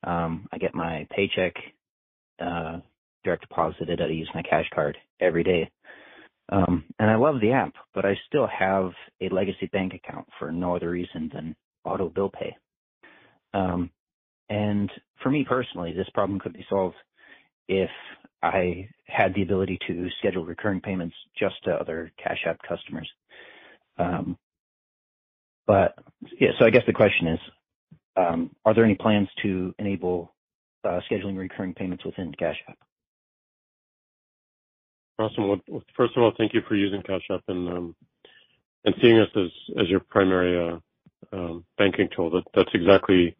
Um, 0.03 0.47
I 0.51 0.57
get 0.57 0.73
my 0.73 1.07
paycheck 1.15 1.53
uh, 2.39 2.79
direct 3.27 3.47
deposited. 3.47 4.01
I 4.01 4.07
use 4.07 4.29
my 4.33 4.41
Cash 4.41 4.69
Card 4.73 4.97
every 5.19 5.43
day. 5.43 5.69
Um, 6.49 6.85
and 6.97 7.09
I 7.11 7.15
love 7.15 7.41
the 7.41 7.51
app, 7.51 7.73
but 7.93 8.05
I 8.05 8.15
still 8.27 8.47
have 8.47 8.91
a 9.21 9.27
legacy 9.29 9.69
bank 9.71 9.93
account 9.93 10.27
for 10.39 10.51
no 10.51 10.75
other 10.75 10.89
reason 10.89 11.29
than 11.33 11.55
auto 11.83 12.07
bill 12.09 12.29
pay. 12.29 12.55
Um, 13.53 13.89
and 14.49 14.89
for 15.21 15.29
me 15.29 15.45
personally, 15.47 15.93
this 15.93 16.09
problem 16.13 16.39
could 16.39 16.53
be 16.53 16.65
solved 16.69 16.95
if 17.67 17.89
I 18.41 18.87
had 19.07 19.33
the 19.33 19.41
ability 19.41 19.77
to 19.87 20.07
schedule 20.19 20.45
recurring 20.45 20.79
payments 20.79 21.15
just 21.37 21.55
to 21.65 21.71
other 21.71 22.13
Cash 22.21 22.45
App 22.47 22.59
customers. 22.67 23.09
Um, 23.97 24.37
but 25.65 25.95
yeah, 26.39 26.51
so 26.57 26.65
I 26.65 26.69
guess 26.69 26.83
the 26.87 26.93
question 26.93 27.27
is, 27.27 27.39
are 28.15 28.73
there 28.73 28.85
any 28.85 28.95
plans 28.95 29.27
to 29.43 29.75
enable 29.79 30.33
uh, 30.85 31.01
scheduling 31.11 31.37
recurring 31.37 31.73
payments 31.73 32.05
within 32.05 32.33
Cash 32.39 32.57
App? 32.69 32.77
Austin, 35.19 35.47
well, 35.47 35.83
first 35.95 36.15
of 36.15 36.23
all, 36.23 36.31
thank 36.37 36.53
you 36.53 36.61
for 36.67 36.75
using 36.75 37.01
Cash 37.01 37.23
App 37.31 37.43
and 37.47 37.67
um 37.69 37.95
and 38.85 38.95
seeing 39.01 39.19
us 39.19 39.29
as 39.35 39.51
as 39.81 39.89
your 39.89 39.99
primary 39.99 40.57
uh 40.57 41.35
um 41.35 41.65
banking 41.77 42.07
tool. 42.15 42.41
That's 42.53 42.69
exactly 42.73 43.35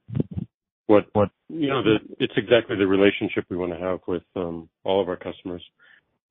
what, 0.88 1.06
what 1.13 1.30
you 1.50 1.68
know, 1.68 1.82
it's 2.20 2.34
exactly 2.38 2.78
the 2.78 2.88
relationship 2.88 3.46
we 3.50 3.58
wanna 3.58 3.80
have 3.80 4.00
with 4.08 4.24
um 4.36 4.70
all 4.84 5.02
of 5.02 5.08
our 5.08 5.18
customers, 5.18 5.63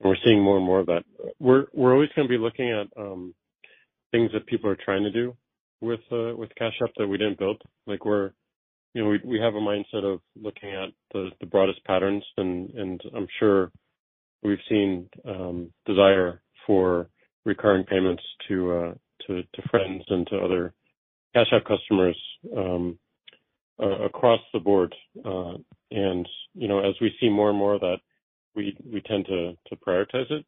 and 0.01 0.11
we're 0.11 0.17
seeing 0.25 0.43
more 0.43 0.57
and 0.57 0.67
more 0.67 0.81
of 0.81 0.87
that. 0.87 1.05
We're 1.39 1.67
we're 1.73 1.93
always 1.93 2.11
gonna 2.17 2.29
be 2.29 2.39
looking 2.39 2.71
at 2.71 2.89
um 3.01 3.35
things 4.11 4.31
that 4.33 4.47
people 4.47 4.69
are 4.71 4.79
trying 4.85 5.05
to 5.05 5.13
do 5.13 5.37
with 5.81 6.01
uh 6.11 6.35
with 6.37 6.55
Cash 6.57 6.75
App 6.83 6.91
that 6.97 7.07
we 7.07 7.19
didn't 7.19 7.39
build. 7.39 7.63
Like 7.87 8.05
we're, 8.05 8.33
you 8.95 9.05
know, 9.05 9.11
we 9.11 9.21
we 9.25 9.39
have 9.39 9.55
a 9.55 9.61
mindset 9.61 10.05
of 10.05 10.21
looking 10.41 10.73
at 10.73 10.89
the 11.13 11.31
the 11.39 11.47
broadest 11.47 11.85
patterns 11.85 12.25
and, 12.37 12.71
and 12.71 13.01
I'm 13.15 13.29
sure 13.39 13.71
we've 14.47 14.59
seen 14.69 15.09
desire 15.87 16.41
for 16.67 17.09
recurring 17.45 17.85
payments 17.85 18.23
to 18.49 18.73
uh 18.73 18.95
to 19.27 19.43
friends 19.71 20.05
and 20.09 20.27
to 20.29 20.39
other 20.39 20.73
Cash 21.35 21.49
App 21.53 21.65
customers 21.65 22.17
across 23.79 24.41
the 24.53 24.61
board. 24.61 24.95
Uh 25.25 25.55
and 25.91 26.29
you 26.55 26.69
know, 26.69 26.79
as 26.79 26.95
we 27.01 27.13
see 27.21 27.29
more 27.29 27.51
and 27.51 27.59
more 27.59 27.75
of 27.75 27.81
that, 27.81 27.99
we 28.55 28.77
we 28.93 29.01
tend 29.03 29.27
to 29.27 29.57
prioritize 29.87 30.31
it. 30.31 30.45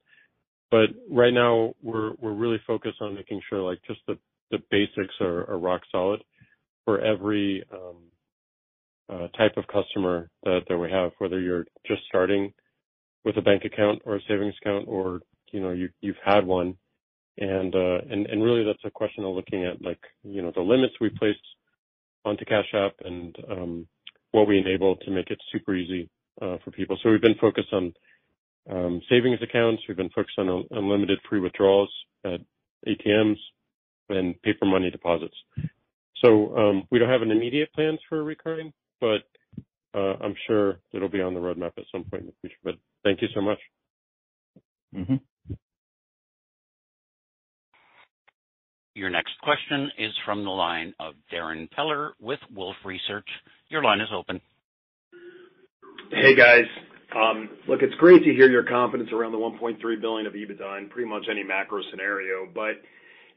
But 0.71 0.91
right 1.11 1.33
now 1.33 1.75
we're 1.83 2.13
we're 2.21 2.33
really 2.33 2.61
focused 2.67 3.01
on 3.01 3.15
making 3.15 3.41
sure 3.49 3.61
like 3.63 3.81
just 3.87 4.01
the 4.07 4.19
basics 4.71 5.15
are 5.21 5.59
rock 5.59 5.83
solid 5.93 6.23
for 6.85 7.01
every 7.01 7.65
type 9.37 9.57
of 9.57 9.65
customer 9.67 10.31
that 10.45 10.79
we 10.79 10.91
have, 10.91 11.13
whether 11.19 11.41
you're 11.41 11.67
just 11.87 12.03
starting 12.09 12.53
with 13.25 13.37
a 13.37 13.43
bank 13.43 13.65
account 13.65 14.03
or 14.05 14.17
a 14.17 14.21
savings 14.29 14.55
account 14.61 14.87
or, 14.89 15.21
you 15.53 15.61
know, 15.61 15.71
you've 16.01 16.17
had 16.25 16.47
one. 16.47 16.75
And 17.41 17.75
uh 17.75 17.99
and 18.11 18.27
and 18.27 18.43
really 18.43 18.65
that's 18.65 18.85
a 18.85 18.91
question 18.91 19.25
of 19.25 19.35
looking 19.35 19.65
at 19.65 19.81
like, 19.81 20.01
you 20.25 20.43
know, 20.43 20.51
the 20.55 20.61
limits 20.61 20.95
we 21.01 21.09
placed 21.11 21.39
onto 22.25 22.45
Cash 22.45 22.73
App 22.75 22.95
and 23.05 23.37
um 23.51 23.87
what 24.33 24.49
we 24.49 24.59
enable 24.59 24.97
to 24.97 25.11
make 25.11 25.31
it 25.31 25.39
super 25.53 25.75
easy 25.75 26.11
for 26.39 26.71
people. 26.73 26.99
So 27.03 27.11
we've 27.11 27.21
been 27.21 27.37
focused 27.41 27.73
on 27.73 27.93
um 28.71 29.01
savings 29.09 29.39
accounts. 29.43 29.83
We've 29.87 29.97
been 29.97 30.11
focused 30.11 30.39
on 30.39 30.65
unlimited 30.73 31.21
free 31.29 31.41
withdrawals 31.41 31.91
at 32.25 32.41
ATMs 32.89 33.37
and 34.09 34.41
paper 34.43 34.67
money 34.67 34.91
deposits. 34.91 35.37
So 36.25 36.57
um 36.57 36.89
we 36.91 36.99
don't 36.99 37.09
have 37.09 37.23
an 37.23 37.31
immediate 37.31 37.73
plans 37.73 38.01
for 38.09 38.25
recurring, 38.25 38.73
but 39.01 39.23
I'm 39.99 40.35
sure 40.47 40.79
it'll 40.93 41.09
be 41.09 41.21
on 41.21 41.35
the 41.35 41.41
roadmap 41.41 41.73
at 41.77 41.85
some 41.93 42.05
point 42.05 42.23
in 42.23 42.27
the 42.29 42.35
future. 42.41 42.57
But 42.65 42.75
thank 43.05 43.23
you 43.23 43.29
so 43.35 43.41
much. 43.41 43.59
Mm-hmm. 44.95 45.17
Your 48.95 49.11
next 49.11 49.33
question 49.43 49.91
is 49.99 50.13
from 50.25 50.45
the 50.45 50.51
line 50.51 50.93
of 50.99 51.15
Darrin 51.31 51.69
Peller 51.77 52.11
with 52.21 52.41
Wolfe 52.55 52.77
Research. 52.85 53.29
Your 53.69 53.83
line 53.83 54.01
is 54.01 54.09
open. 54.13 54.41
Hey, 56.11 56.35
guys. 56.35 56.65
Look, 57.69 57.83
it's 57.83 57.95
great 57.97 58.25
to 58.25 58.33
hear 58.33 58.51
your 58.51 58.65
confidence 58.65 59.11
around 59.13 59.33
the 59.33 59.39
1.3 59.39 59.79
billion 60.01 60.27
of 60.27 60.33
EBITDA 60.33 60.79
in 60.79 60.89
pretty 60.89 61.09
much 61.09 61.27
any 61.31 61.45
macro 61.45 61.81
scenario. 61.91 62.49
But 62.53 62.83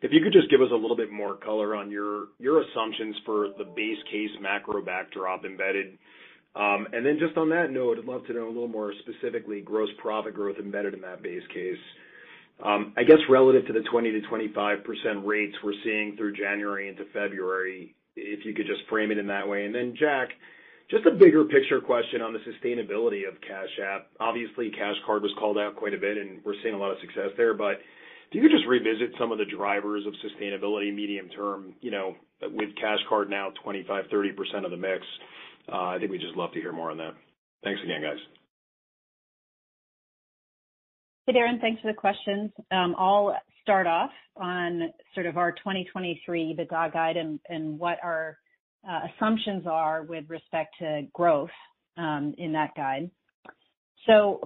if 0.02 0.12
you 0.12 0.21
could 0.24 0.34
just 0.34 0.50
give 0.50 0.62
us 0.62 0.69
a 0.71 0.76
little 0.76 0.97
bit 0.97 1.12
more 1.12 1.36
color 1.36 1.76
on 1.76 1.91
your 1.91 2.30
assumptions 2.39 3.15
for 3.26 3.50
the 3.58 3.65
base 3.65 4.02
case 4.12 4.32
macro 4.41 4.84
backdrop 4.84 5.45
embedded. 5.45 5.97
Um, 6.55 6.87
then 6.91 7.17
just 7.19 7.37
on 7.37 7.49
that 7.49 7.71
note, 7.71 7.97
I'd 7.97 8.05
love 8.05 8.25
to 8.27 8.33
know 8.33 8.45
a 8.45 8.53
little 8.53 8.67
more 8.67 8.93
specifically 8.99 9.61
gross 9.61 9.89
profit 9.99 10.33
growth 10.33 10.57
embedded 10.59 10.93
in 10.93 11.01
that 11.01 11.23
base 11.23 11.43
case. 11.53 11.79
Um, 12.63 12.93
I 12.97 13.03
guess 13.03 13.17
relative 13.29 13.65
to 13.67 13.73
the 13.73 13.83
20%-25% 13.91 15.25
rates 15.25 15.55
we're 15.63 15.73
seeing 15.83 16.15
through 16.17 16.35
January 16.35 16.89
into 16.89 17.05
February, 17.13 17.95
if 18.15 18.45
you 18.45 18.53
could 18.53 18.67
just 18.67 18.81
frame 18.89 19.11
it 19.11 19.17
in 19.17 19.27
that 19.27 19.47
way. 19.47 19.65
And 19.65 19.73
then 19.73 19.95
Jack, 19.97 20.29
just 20.91 21.05
a 21.05 21.11
bigger 21.11 21.45
picture 21.45 21.79
question 21.79 22.21
on 22.21 22.33
the 22.33 22.39
sustainability 22.39 23.27
of 23.27 23.39
Cash 23.41 23.79
App. 23.81 24.07
Obviously, 24.19 24.69
Cash 24.71 24.97
Card 25.05 25.23
was 25.23 25.31
called 25.39 25.57
out 25.57 25.75
quite 25.75 25.93
a 25.93 25.97
bit, 25.97 26.17
and 26.17 26.41
we're 26.43 26.59
seeing 26.61 26.75
a 26.75 26.77
lot 26.77 26.91
of 26.91 26.97
success 26.99 27.31
there. 27.37 27.53
But 27.53 27.79
if 28.29 28.35
you 28.35 28.41
could 28.41 28.51
just 28.51 28.67
revisit 28.67 29.15
some 29.17 29.31
of 29.31 29.37
the 29.37 29.45
drivers 29.45 30.05
of 30.05 30.13
sustainability 30.19 30.93
medium 30.93 31.29
term, 31.29 31.73
you 31.81 31.91
know, 31.91 32.15
with 32.41 32.75
Cash 32.75 32.99
Card 33.07 33.29
now 33.29 33.53
25%-30% 33.65 34.65
of 34.65 34.71
the 34.71 34.77
mix, 34.77 35.05
I 35.69 35.97
think 36.00 36.12
we'd 36.12 36.21
just 36.21 36.36
love 36.36 36.52
to 36.54 36.60
hear 36.60 36.71
more 36.71 36.91
on 36.91 36.97
that. 36.97 37.13
Thanks 37.63 37.82
again, 37.84 38.02
guys. 38.02 38.17
Hey, 41.28 41.34
Darrin. 41.34 41.60
Thanks 41.60 41.82
for 41.82 41.91
the 41.91 41.97
questions. 41.97 42.52
Um, 42.71 42.95
I'll 42.97 43.36
start 43.62 43.88
off 43.88 44.10
on 44.36 44.91
sort 45.13 45.28
of 45.28 45.38
our 45.38 45.52
2023 45.52 46.56
EBITDA 46.58 46.93
guide 46.93 47.15
and 47.17 47.80
what 47.80 47.97
our 48.04 48.38
uh, 48.89 49.02
assumptions 49.15 49.65
are 49.67 50.04
with 50.04 50.26
respect 50.30 50.76
to 50.80 51.04
growth 51.13 51.52
um, 51.97 52.34
in 52.38 52.54
that 52.54 52.71
guide. 52.76 53.12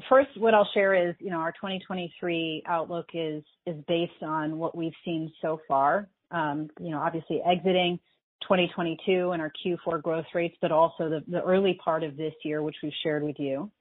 First, 0.09 0.29
what 0.37 0.53
I'll 0.53 0.67
share 0.73 1.09
is, 1.09 1.15
you 1.19 1.29
know, 1.29 1.37
our 1.37 1.53
2023 1.53 2.63
outlook 2.67 3.07
is 3.13 3.43
based 3.87 4.21
on 4.21 4.57
what 4.57 4.75
we've 4.75 4.93
seen 5.05 5.31
so 5.41 5.59
far, 5.67 6.09
um, 6.31 6.69
you 6.79 6.91
know, 6.91 6.99
obviously 6.99 7.41
exiting 7.41 7.97
2022 7.97 8.14
and 8.49 9.41
our 9.41 9.51
Q4 9.65 10.01
growth 10.01 10.25
rates, 10.33 10.55
but 10.61 10.71
also 10.71 11.21
the 11.27 11.41
early 11.41 11.79
part 11.83 12.03
of 12.03 12.17
this 12.17 12.33
year, 12.43 12.61
which 12.61 12.75
we've 12.83 12.93
shared 13.03 13.23
with 13.23 13.39
you. 13.39 13.71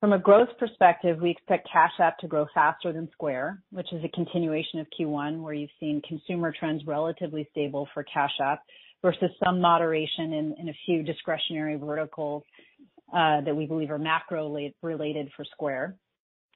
From 0.00 0.12
a 0.12 0.18
growth 0.18 0.48
perspective, 0.58 1.20
we 1.20 1.30
expect 1.30 1.68
Cash 1.72 1.92
App 2.00 2.18
to 2.18 2.26
grow 2.26 2.46
faster 2.52 2.92
than 2.92 3.08
Square, 3.12 3.62
which 3.70 3.92
is 3.92 4.02
a 4.04 4.08
continuation 4.08 4.80
of 4.80 4.88
Q1, 4.98 5.40
where 5.40 5.54
you've 5.54 5.70
seen 5.78 6.02
consumer 6.06 6.52
trends 6.58 6.82
relatively 6.86 7.46
stable 7.52 7.88
for 7.94 8.02
Cash 8.02 8.32
App 8.42 8.62
versus 9.00 9.30
some 9.44 9.60
moderation 9.60 10.32
in 10.32 10.68
a 10.68 10.74
few 10.86 11.04
discretionary 11.04 11.76
verticals 11.76 12.42
uh, 13.12 13.42
that 13.42 13.54
we 13.54 13.66
believe 13.66 13.90
are 13.90 13.98
macro 13.98 14.52
related 14.82 15.30
for 15.36 15.44
Square. 15.52 15.96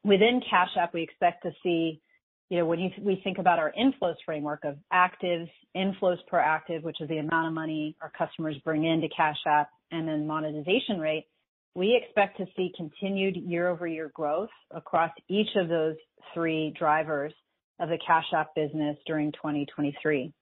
Within 0.02 0.40
Cash 0.48 0.70
App, 0.80 0.94
we 0.94 1.02
expect 1.02 1.42
to 1.44 1.52
see, 1.62 2.00
you 2.48 2.58
know, 2.58 2.66
when 2.66 2.92
we 3.02 3.20
think 3.24 3.38
about 3.38 3.58
our 3.58 3.72
inflows 3.78 4.14
framework 4.24 4.64
of 4.64 4.76
actives, 4.92 5.50
inflows 5.76 6.18
per 6.28 6.38
active, 6.38 6.84
which 6.84 7.00
is 7.00 7.08
the 7.08 7.18
amount 7.18 7.48
of 7.48 7.52
money 7.52 7.96
our 8.00 8.12
customers 8.16 8.56
bring 8.64 8.84
into 8.84 9.08
Cash 9.14 9.38
App, 9.46 9.68
and 9.90 10.06
then 10.06 10.26
monetization 10.26 11.00
rate, 11.00 11.26
we 11.74 12.00
expect 12.00 12.38
to 12.38 12.46
see 12.56 12.72
continued 12.76 13.36
year-over-year 13.36 14.10
growth 14.14 14.48
across 14.70 15.10
each 15.28 15.48
of 15.56 15.68
those 15.68 15.96
three 16.32 16.72
drivers 16.78 17.32
of 17.80 17.88
the 17.88 17.98
Cash 18.06 18.26
App 18.34 18.54
business 18.54 18.96
during 19.06 19.32
2023. 19.32 20.32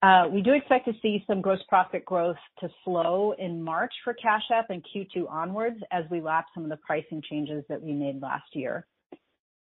Uh, 0.00 0.24
we 0.32 0.42
do 0.42 0.52
expect 0.52 0.86
to 0.86 0.92
see 1.02 1.24
some 1.26 1.40
gross 1.40 1.58
profit 1.68 2.04
growth 2.04 2.36
to 2.60 2.68
slow 2.84 3.34
in 3.38 3.62
March 3.62 3.92
for 4.04 4.14
Cash 4.14 4.44
App 4.52 4.70
and 4.70 4.84
Q2 4.94 5.28
onwards 5.28 5.78
as 5.90 6.04
we 6.10 6.20
lap 6.20 6.46
some 6.54 6.64
of 6.64 6.70
the 6.70 6.78
pricing 6.78 7.22
changes 7.28 7.64
that 7.68 7.82
we 7.82 7.92
made 7.92 8.22
last 8.22 8.46
year. 8.54 8.86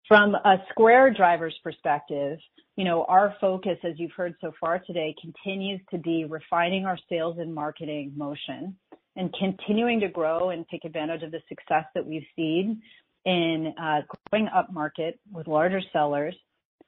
From 0.09 0.33
a 0.33 0.55
Square 0.71 1.13
drivers 1.13 1.55
perspective, 1.63 2.39
you 2.75 2.83
know, 2.83 3.05
our 3.07 3.35
focus, 3.39 3.77
as 3.83 3.93
you've 3.97 4.13
heard 4.17 4.33
so 4.41 4.51
far 4.59 4.79
today, 4.79 5.13
continues 5.21 5.79
to 5.91 5.99
be 5.99 6.25
refining 6.25 6.87
our 6.87 6.97
sales 7.07 7.37
and 7.37 7.53
marketing 7.53 8.13
motion 8.17 8.75
and 9.15 9.31
continuing 9.37 9.99
to 9.99 10.07
grow 10.07 10.49
and 10.49 10.65
take 10.71 10.83
advantage 10.83 11.21
of 11.21 11.29
the 11.29 11.41
success 11.47 11.85
that 11.93 12.03
we've 12.03 12.25
seen 12.35 12.81
in 13.25 13.71
uh 13.79 14.01
growing 14.31 14.47
upmarket 14.47 15.13
with 15.31 15.45
larger 15.45 15.81
sellers, 15.93 16.35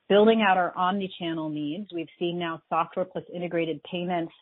building 0.09 0.41
out 0.41 0.57
our 0.57 0.75
omni-channel 0.75 1.49
needs. 1.49 1.91
We've 1.93 2.09
seen 2.17 2.39
now 2.39 2.63
software 2.69 3.05
plus 3.05 3.25
integrated 3.31 3.83
payments 3.83 4.33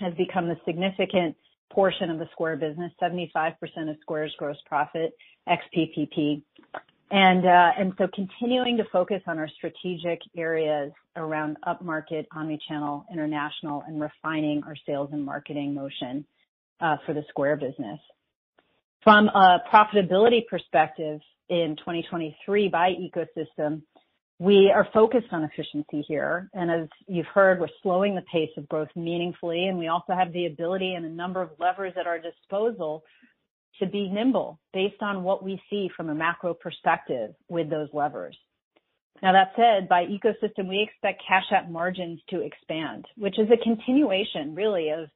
has 0.00 0.12
become 0.14 0.50
a 0.50 0.56
significant 0.66 1.36
portion 1.72 2.10
of 2.10 2.18
the 2.18 2.26
Square 2.32 2.56
business, 2.56 2.90
75% 3.00 3.54
of 3.88 3.96
Square's 4.00 4.34
gross 4.36 4.56
profit 4.66 5.12
ex 5.48 5.62
PPP. 5.76 6.42
Uh, 7.12 7.70
and 7.78 7.92
so 7.98 8.06
continuing 8.14 8.76
to 8.76 8.84
focus 8.92 9.20
on 9.26 9.38
our 9.38 9.48
strategic 9.56 10.20
areas 10.36 10.92
around 11.16 11.56
upmarket, 11.66 12.26
omni-channel, 12.34 13.04
international, 13.12 13.82
and 13.86 14.00
refining 14.00 14.62
our 14.64 14.76
sales 14.86 15.10
and 15.12 15.24
marketing 15.24 15.74
motion 15.74 16.24
uh, 16.80 16.96
for 17.04 17.12
the 17.12 17.24
Square 17.28 17.56
business. 17.56 17.98
From 19.02 19.28
a 19.28 19.58
profitability 19.72 20.46
perspective 20.48 21.20
in 21.48 21.74
2023 21.78 22.68
by 22.68 22.90
ecosystem, 22.90 23.82
we 24.38 24.72
are 24.74 24.88
focused 24.94 25.26
on 25.32 25.44
efficiency 25.44 26.02
here. 26.06 26.48
And 26.54 26.70
as 26.70 26.88
you've 27.06 27.26
heard, 27.26 27.60
we're 27.60 27.68
slowing 27.82 28.14
the 28.14 28.22
pace 28.32 28.50
of 28.56 28.68
growth 28.68 28.88
meaningfully, 28.94 29.66
and 29.66 29.78
we 29.78 29.88
also 29.88 30.14
have 30.14 30.32
the 30.32 30.46
ability 30.46 30.94
and 30.94 31.04
a 31.04 31.10
number 31.10 31.42
of 31.42 31.50
levers 31.58 31.92
at 31.98 32.06
our 32.06 32.18
disposal 32.18 33.02
be 33.86 34.08
nimble 34.08 34.58
based 34.72 35.02
on 35.02 35.22
what 35.22 35.42
we 35.42 35.60
see 35.70 35.88
from 35.96 36.08
a 36.08 36.14
macro 36.14 36.54
perspective 36.54 37.34
with 37.48 37.70
those 37.70 37.88
levers. 37.92 38.36
Now, 39.22 39.32
that 39.32 39.52
said, 39.54 39.88
by 39.88 40.06
ecosystem, 40.06 40.68
we 40.68 40.80
expect 40.88 41.22
Cash 41.26 41.44
App 41.52 41.70
margins 41.70 42.20
to 42.30 42.40
expand, 42.40 43.04
which 43.16 43.38
is 43.38 43.48
a 43.52 43.62
continuation 43.62 44.54
really 44.54 44.90
of 44.90 45.08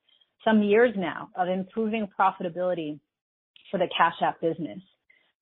some 0.44 0.62
years 0.62 0.92
now 0.96 1.30
of 1.36 1.48
improving 1.48 2.06
profitability 2.18 3.00
for 3.70 3.78
the 3.78 3.88
Cash 3.96 4.16
App 4.22 4.40
business. 4.40 4.80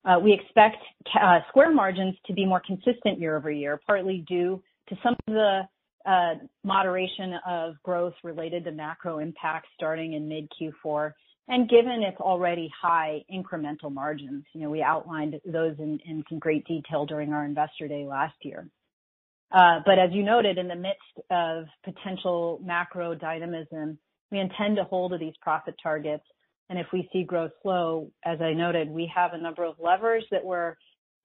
Uh, 0.04 0.18
we 0.22 0.32
expect 0.32 0.76
uh, 1.20 1.40
Square 1.48 1.74
margins 1.74 2.14
to 2.26 2.32
be 2.32 2.46
more 2.46 2.62
consistent 2.64 3.18
year-over-year, 3.18 3.80
partly 3.86 4.24
due 4.28 4.62
to 4.88 4.96
some 5.02 5.14
of 5.26 5.34
the 5.34 5.62
uh, 6.06 6.34
moderation 6.64 7.34
of 7.46 7.74
growth 7.82 8.14
related 8.24 8.64
to 8.64 8.72
macro 8.72 9.18
impacts 9.18 9.68
starting 9.74 10.14
in 10.14 10.28
mid 10.28 10.48
Q4. 10.60 11.12
And 11.49 11.68
given 11.68 12.03
its 12.03 12.18
already 12.20 12.70
high 12.80 13.24
incremental 13.32 13.93
margins, 13.93 14.45
you 14.53 14.62
know, 14.62 14.70
we 14.70 14.82
outlined 14.82 15.40
those 15.45 15.76
in 15.78 16.24
some 16.28 16.38
great 16.38 16.64
detail 16.66 17.05
during 17.05 17.32
our 17.32 17.45
Investor 17.45 17.88
Day 17.88 18.07
last 18.07 18.36
year. 18.43 18.68
Uh, 19.51 19.80
but 19.84 19.99
as 19.99 20.11
you 20.12 20.22
noted, 20.22 20.57
in 20.57 20.68
the 20.68 20.74
midst 20.74 21.28
of 21.30 21.64
potential 21.84 22.61
macro 22.64 23.14
dynamism, 23.14 23.99
we 24.30 24.38
intend 24.38 24.76
to 24.76 24.84
hold 24.84 25.12
to 25.12 25.18
these 25.18 25.34
profit 25.43 25.74
targets. 25.82 26.24
And 26.70 26.78
if 26.78 26.86
we 26.93 27.09
see 27.12 27.22
growth 27.22 27.51
slow, 27.62 28.11
as 28.24 28.40
I 28.40 28.55
noted, 28.55 28.88
we 28.88 29.12
have 29.14 29.34
a 29.34 29.38
number 29.38 29.64
of 29.64 29.74
levers 29.78 30.24
that 30.30 30.43
we're 30.43 30.76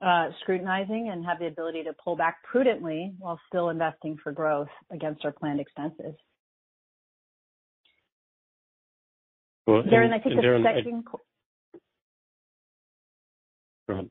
uh, 0.02 0.30
scrutinizing 0.42 1.10
and 1.12 1.26
have 1.26 1.40
the 1.40 1.48
ability 1.48 1.84
to 1.84 1.94
pull 2.04 2.18
back 2.18 2.44
prudently 2.44 3.14
while 3.18 3.40
still 3.48 3.70
investing 3.70 4.18
for 4.22 4.32
growth 4.32 4.68
against 4.92 5.24
our 5.24 5.32
planned 5.32 5.62
expenses. 5.62 6.14
Well, 9.68 9.84
Darrin, 9.84 10.14
I 10.14 10.20
think 10.20 10.38
the 10.38 10.42
Darrin, 10.42 10.64
second. 10.64 11.04
Go 13.88 13.94
ahead. 13.94 14.10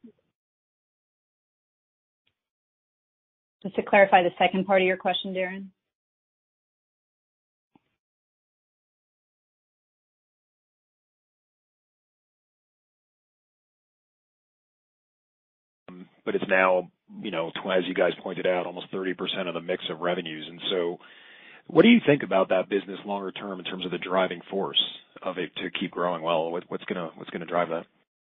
Just 3.62 3.74
to 3.76 3.82
clarify 3.82 4.22
the 4.22 4.30
second 4.38 4.66
part 4.66 4.82
of 4.82 4.86
your 4.86 4.98
question, 4.98 5.32
Darrin. 5.32 5.70
Um, 15.88 16.06
it's 16.26 16.44
now, 16.48 16.90
you 17.22 17.30
know, 17.30 17.48
as 17.48 17.84
you 17.86 17.94
guys 17.94 18.12
pointed 18.22 18.46
out, 18.46 18.66
almost 18.66 18.92
30% 18.92 19.16
of 19.48 19.54
the 19.54 19.60
mix 19.62 19.84
of 19.90 20.00
revenues. 20.00 20.46
What 21.66 21.82
do 21.82 21.88
you 21.88 22.00
think 22.06 22.22
about 22.22 22.48
that 22.50 22.68
business 22.68 22.98
longer 23.04 23.32
term 23.32 23.58
in 23.58 23.64
terms 23.64 23.84
of 23.84 23.90
the 23.90 23.98
driving 23.98 24.40
force 24.50 24.82
of 25.22 25.38
it 25.38 25.50
to 25.56 25.70
keep 25.78 25.90
growing 25.90 26.22
well? 26.22 26.50
What 26.50 26.64
what's 26.68 26.84
gonna 26.84 27.10
what's 27.16 27.30
gonna 27.30 27.46
drive 27.46 27.68
that? 27.70 27.86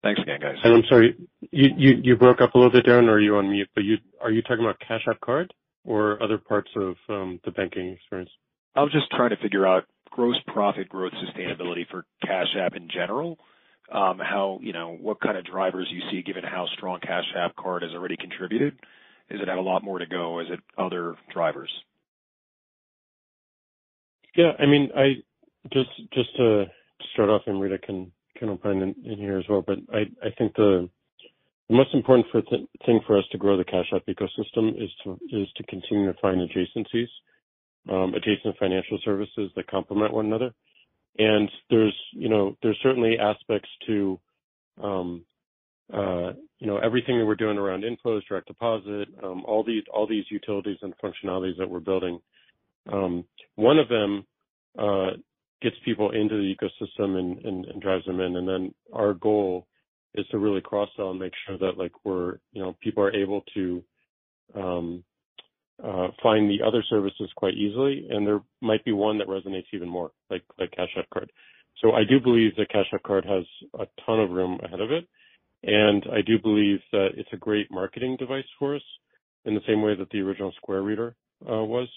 Thanks 0.02 0.20
again, 0.20 0.40
guys. 0.40 0.56
And 0.62 0.74
I'm 0.74 0.84
sorry, 0.88 1.16
you 1.50 2.16
broke 2.16 2.40
up 2.40 2.54
a 2.54 2.58
little 2.58 2.72
bit, 2.72 2.84
Darrin, 2.84 3.08
or 3.08 3.14
are 3.14 3.20
you 3.20 3.36
on 3.36 3.50
mute? 3.50 3.68
But 3.74 3.84
you 3.84 3.96
are 4.20 4.30
you 4.30 4.42
talking 4.42 4.64
about 4.64 4.78
Cash 4.80 5.02
App 5.08 5.20
Card 5.20 5.52
or 5.84 6.22
other 6.22 6.38
parts 6.38 6.70
of 6.76 6.94
um, 7.08 7.40
the 7.44 7.50
banking 7.50 7.90
experience? 7.90 8.30
I 8.76 8.82
was 8.82 8.92
just 8.92 9.10
trying 9.10 9.30
to 9.30 9.36
figure 9.36 9.66
out 9.66 9.84
gross 10.10 10.36
profit 10.46 10.88
growth 10.88 11.12
sustainability 11.14 11.88
for 11.90 12.04
Cash 12.22 12.54
App 12.58 12.76
in 12.76 12.88
general. 12.88 13.38
Um, 13.90 14.18
how, 14.18 14.58
you 14.62 14.72
know, 14.72 14.96
what 15.00 15.20
kind 15.20 15.38
of 15.38 15.44
drivers 15.46 15.88
you 15.90 16.02
see 16.10 16.22
given 16.22 16.44
how 16.44 16.66
strong 16.76 17.00
Cash 17.00 17.24
App 17.36 17.56
Card 17.56 17.82
has 17.82 17.92
already 17.92 18.16
contributed? 18.16 18.78
Does 19.30 19.40
it 19.40 19.48
have 19.48 19.58
a 19.58 19.62
lot 19.62 19.82
more 19.82 19.98
to 19.98 20.06
go? 20.06 20.40
Is 20.40 20.46
it 20.50 20.60
other 20.76 21.16
drivers? 21.32 21.70
Yeah, 24.38 24.52
I 24.60 24.66
mean, 24.66 24.88
I 24.96 25.14
just 25.72 25.90
just 26.14 26.34
to 26.36 26.66
start 27.12 27.28
off, 27.28 27.42
and 27.48 27.60
Rita 27.60 27.76
can 27.78 28.12
can 28.36 28.50
opine 28.50 28.80
in 29.04 29.18
here 29.18 29.36
as 29.36 29.44
well, 29.48 29.64
but 29.66 29.78
I 29.92 30.30
think 30.38 30.54
the 30.54 30.88
most 31.68 31.92
important 31.92 32.26
thing 32.86 33.00
for 33.04 33.18
us 33.18 33.24
to 33.32 33.38
grow 33.38 33.56
the 33.56 33.64
Cash 33.64 33.92
App 33.92 34.06
ecosystem 34.06 34.80
is 34.80 34.90
to 35.56 35.62
continue 35.64 36.06
to 36.12 36.18
find 36.20 36.40
adjacencies, 36.40 37.08
um, 37.90 38.14
adjacent 38.14 38.56
financial 38.60 39.00
services 39.04 39.50
that 39.56 39.66
complement 39.66 40.14
one 40.14 40.26
another. 40.26 40.54
And 41.18 41.50
there's, 41.68 41.96
you 42.12 42.28
know, 42.28 42.56
there's 42.62 42.78
certainly 42.80 43.18
aspects 43.18 43.68
to, 43.88 44.20
um, 44.80 45.24
uh, 45.92 46.34
you 46.60 46.68
know, 46.68 46.78
everything 46.78 47.18
that 47.18 47.26
we're 47.26 47.34
doing 47.34 47.58
around 47.58 47.82
inflows, 47.82 48.20
direct 48.28 48.46
deposit, 48.46 49.08
um, 49.24 49.42
all 49.46 49.64
these 49.64 50.26
utilities 50.30 50.78
and 50.82 50.94
functionalities 51.02 51.58
that 51.58 51.68
we're 51.68 51.80
building. 51.80 52.20
One 53.56 53.78
of 53.78 53.88
them 53.88 54.24
uh, 54.78 55.10
gets 55.62 55.76
people 55.84 56.10
into 56.10 56.36
the 56.36 56.54
ecosystem 56.54 57.18
and, 57.18 57.44
and 57.44 57.82
drives 57.82 58.04
them 58.06 58.20
in. 58.20 58.36
And 58.36 58.48
then 58.48 58.74
our 58.92 59.14
goal 59.14 59.66
is 60.14 60.26
to 60.28 60.38
really 60.38 60.60
cross-sell 60.60 61.10
and 61.10 61.18
make 61.18 61.32
sure 61.46 61.58
that, 61.58 61.78
like, 61.78 61.92
we're, 62.04 62.38
you 62.52 62.62
know, 62.62 62.76
people 62.80 63.02
are 63.02 63.14
able 63.14 63.42
to 63.54 63.82
um, 64.54 65.04
uh, 65.82 66.08
find 66.22 66.50
the 66.50 66.64
other 66.66 66.82
services 66.88 67.30
quite 67.36 67.54
easily, 67.54 68.06
and 68.10 68.26
there 68.26 68.40
might 68.60 68.84
be 68.84 68.92
one 68.92 69.18
that 69.18 69.28
resonates 69.28 69.66
even 69.72 69.88
more, 69.88 70.10
like 70.30 70.42
like 70.58 70.70
Cash 70.72 70.88
App 70.98 71.08
Card. 71.12 71.30
So 71.80 71.92
I 71.92 72.02
do 72.08 72.18
believe 72.20 72.56
that 72.56 72.70
Cash 72.70 72.86
App 72.92 73.02
Card 73.02 73.24
has 73.24 73.44
a 73.78 73.86
ton 74.04 74.20
of 74.20 74.30
room 74.30 74.58
ahead 74.64 74.80
of 74.80 74.90
it, 74.90 75.06
and 75.62 76.04
I 76.12 76.22
do 76.22 76.38
believe 76.38 76.80
that 76.92 77.10
it's 77.16 77.28
a 77.32 77.36
great 77.36 77.70
marketing 77.70 78.16
device 78.18 78.44
for 78.58 78.74
us 78.74 78.82
in 79.44 79.54
the 79.54 79.60
same 79.68 79.82
way 79.82 79.94
that 79.94 80.10
the 80.10 80.20
original 80.20 80.52
Square 80.56 80.82
Reader 80.82 81.14
uh, 81.48 81.62
was. 81.64 81.88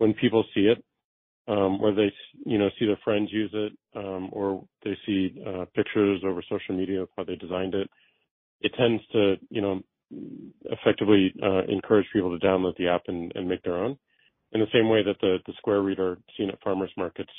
When 0.00 0.14
people 0.14 0.44
see 0.54 0.62
it, 0.62 0.82
um, 1.48 1.80
or 1.80 1.92
they 1.92 2.12
you 2.44 2.58
know, 2.58 2.68
see 2.78 2.86
their 2.86 2.98
friends 3.04 3.30
use 3.32 3.50
it, 3.52 3.72
um, 3.96 4.30
or 4.32 4.64
they 4.84 4.96
see 5.06 5.34
uh, 5.46 5.64
pictures 5.74 6.22
over 6.24 6.42
social 6.42 6.76
media 6.76 7.02
of 7.02 7.08
how 7.16 7.24
they 7.24 7.36
designed 7.36 7.74
it 7.74 7.88
it 8.60 8.72
tends 8.78 9.02
to, 9.12 9.36
you 9.50 9.60
know, 9.60 9.80
effectively 10.64 11.32
uh, 11.42 11.62
encourage 11.68 12.06
people 12.12 12.36
to 12.36 12.44
download 12.44 12.76
the 12.76 12.88
app 12.88 13.02
and 13.08 13.32
make 13.48 13.62
their 13.62 13.76
own. 13.76 13.96
In 14.52 14.60
the 14.60 14.66
same 14.72 14.88
way 14.88 15.02
that 15.02 15.20
the 15.20 15.52
Square 15.58 15.82
Reader 15.82 16.18
seen 16.36 16.50
at 16.50 16.62
farmers 16.62 16.90
markets 16.96 17.30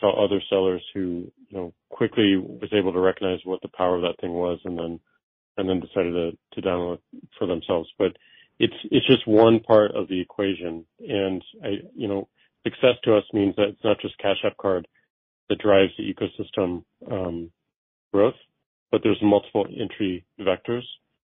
saw 0.00 0.24
other 0.24 0.42
sellers 0.50 0.82
who, 0.92 1.30
you 1.48 1.56
know, 1.56 1.72
quickly 1.88 2.36
was 2.36 2.70
able 2.72 2.92
to 2.92 2.98
recognize 2.98 3.38
what 3.44 3.62
the 3.62 3.68
power 3.68 3.96
of 3.96 4.02
that 4.02 4.20
thing 4.20 4.32
was 4.32 4.58
and 4.64 4.78
then 4.78 5.00
and 5.58 5.68
then 5.68 5.80
decided 5.80 6.36
to 6.52 6.60
download 6.60 6.94
it 6.94 7.22
for 7.38 7.46
themselves. 7.46 7.88
It's 8.58 8.74
it's 8.84 9.06
just 9.06 9.26
one 9.26 9.60
part 9.60 9.92
of 9.92 10.08
the 10.08 10.20
equation. 10.20 10.84
And 11.00 11.42
I, 11.62 11.68
you 11.94 12.08
know, 12.08 12.28
success 12.64 12.96
to 13.04 13.16
us 13.16 13.24
means 13.32 13.54
that 13.56 13.68
it's 13.68 13.84
not 13.84 14.00
just 14.00 14.18
Cash 14.18 14.38
App 14.44 14.56
Card 14.56 14.88
that 15.48 15.58
drives 15.58 15.92
the 15.96 16.12
ecosystem 16.12 16.84
um, 17.10 17.50
growth, 18.12 18.34
but 18.90 19.02
there's 19.02 19.20
multiple 19.22 19.66
entry 19.78 20.24
vectors 20.40 20.82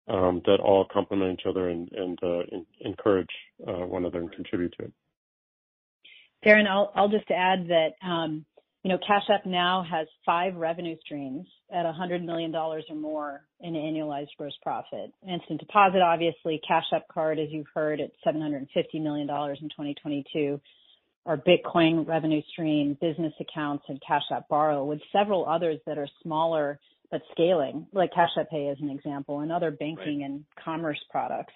um, 0.07 0.41
that 0.45 0.59
all 0.59 0.87
complement 0.91 1.39
each 1.39 1.45
other 1.45 1.69
and 1.69 1.91
and 1.91 2.19
uh, 2.23 2.41
in, 2.51 2.65
encourage 2.81 3.29
uh, 3.67 3.85
one 3.85 4.03
another 4.03 4.19
and 4.19 4.31
contribute 4.31 4.73
to 4.79 4.85
it. 4.85 4.93
Darrin, 6.43 6.67
I'll 6.67 7.09
just 7.09 7.29
add 7.31 7.67
that, 7.67 7.95
you 8.83 8.89
know, 8.89 8.97
Cash 9.05 9.23
App 9.29 9.45
now 9.45 9.85
has 9.89 10.07
five 10.25 10.55
revenue 10.55 10.95
streams 11.01 11.45
at 11.71 11.85
$100 11.85 12.23
million 12.23 12.55
or 12.55 12.81
more 12.95 13.41
in 13.59 13.73
annualized 13.73 14.29
gross 14.37 14.53
profit. 14.61 15.11
Instant 15.27 15.59
Deposit, 15.59 16.01
obviously, 16.01 16.61
Cash 16.65 16.85
App 16.93 17.03
Card, 17.11 17.39
as 17.39 17.49
you've 17.51 17.67
heard, 17.73 17.99
at 17.99 18.11
$750 18.25 18.67
million 19.01 19.29
in 19.29 19.69
2022. 19.69 20.61
Our 21.25 21.37
Bitcoin 21.37 22.07
revenue 22.07 22.41
stream, 22.53 22.97
business 23.01 23.33
accounts, 23.41 23.83
and 23.89 24.01
Cash 24.05 24.23
App 24.31 24.47
Borrow, 24.47 24.85
with 24.85 25.01
several 25.11 25.47
others 25.47 25.79
that 25.85 25.97
are 25.97 26.07
smaller 26.23 26.79
but 27.11 27.21
scaling, 27.31 27.85
like 27.91 28.13
Cash 28.13 28.29
App 28.39 28.49
Pay 28.49 28.69
as 28.69 28.77
an 28.81 28.89
example, 28.89 29.41
and 29.41 29.51
other 29.51 29.71
banking 29.71 30.23
and 30.23 30.45
commerce 30.63 30.99
products. 31.11 31.53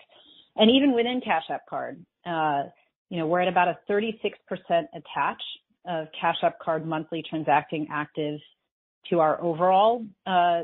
And 0.57 0.69
even 0.69 0.93
within 0.93 1.21
Cash 1.23 1.43
App 1.49 1.67
Card, 1.69 2.05
uh, 2.25 2.63
you 3.09 3.17
know, 3.17 3.27
we're 3.27 3.41
at 3.41 3.47
about 3.47 3.67
a 3.67 3.77
36% 3.89 4.11
attach 4.69 5.41
of 5.85 6.07
Cash 6.19 6.37
App 6.43 6.59
Card 6.59 6.85
monthly 6.85 7.23
transacting 7.27 7.87
actives 7.87 8.41
to 9.09 9.19
our 9.19 9.41
overall 9.41 10.05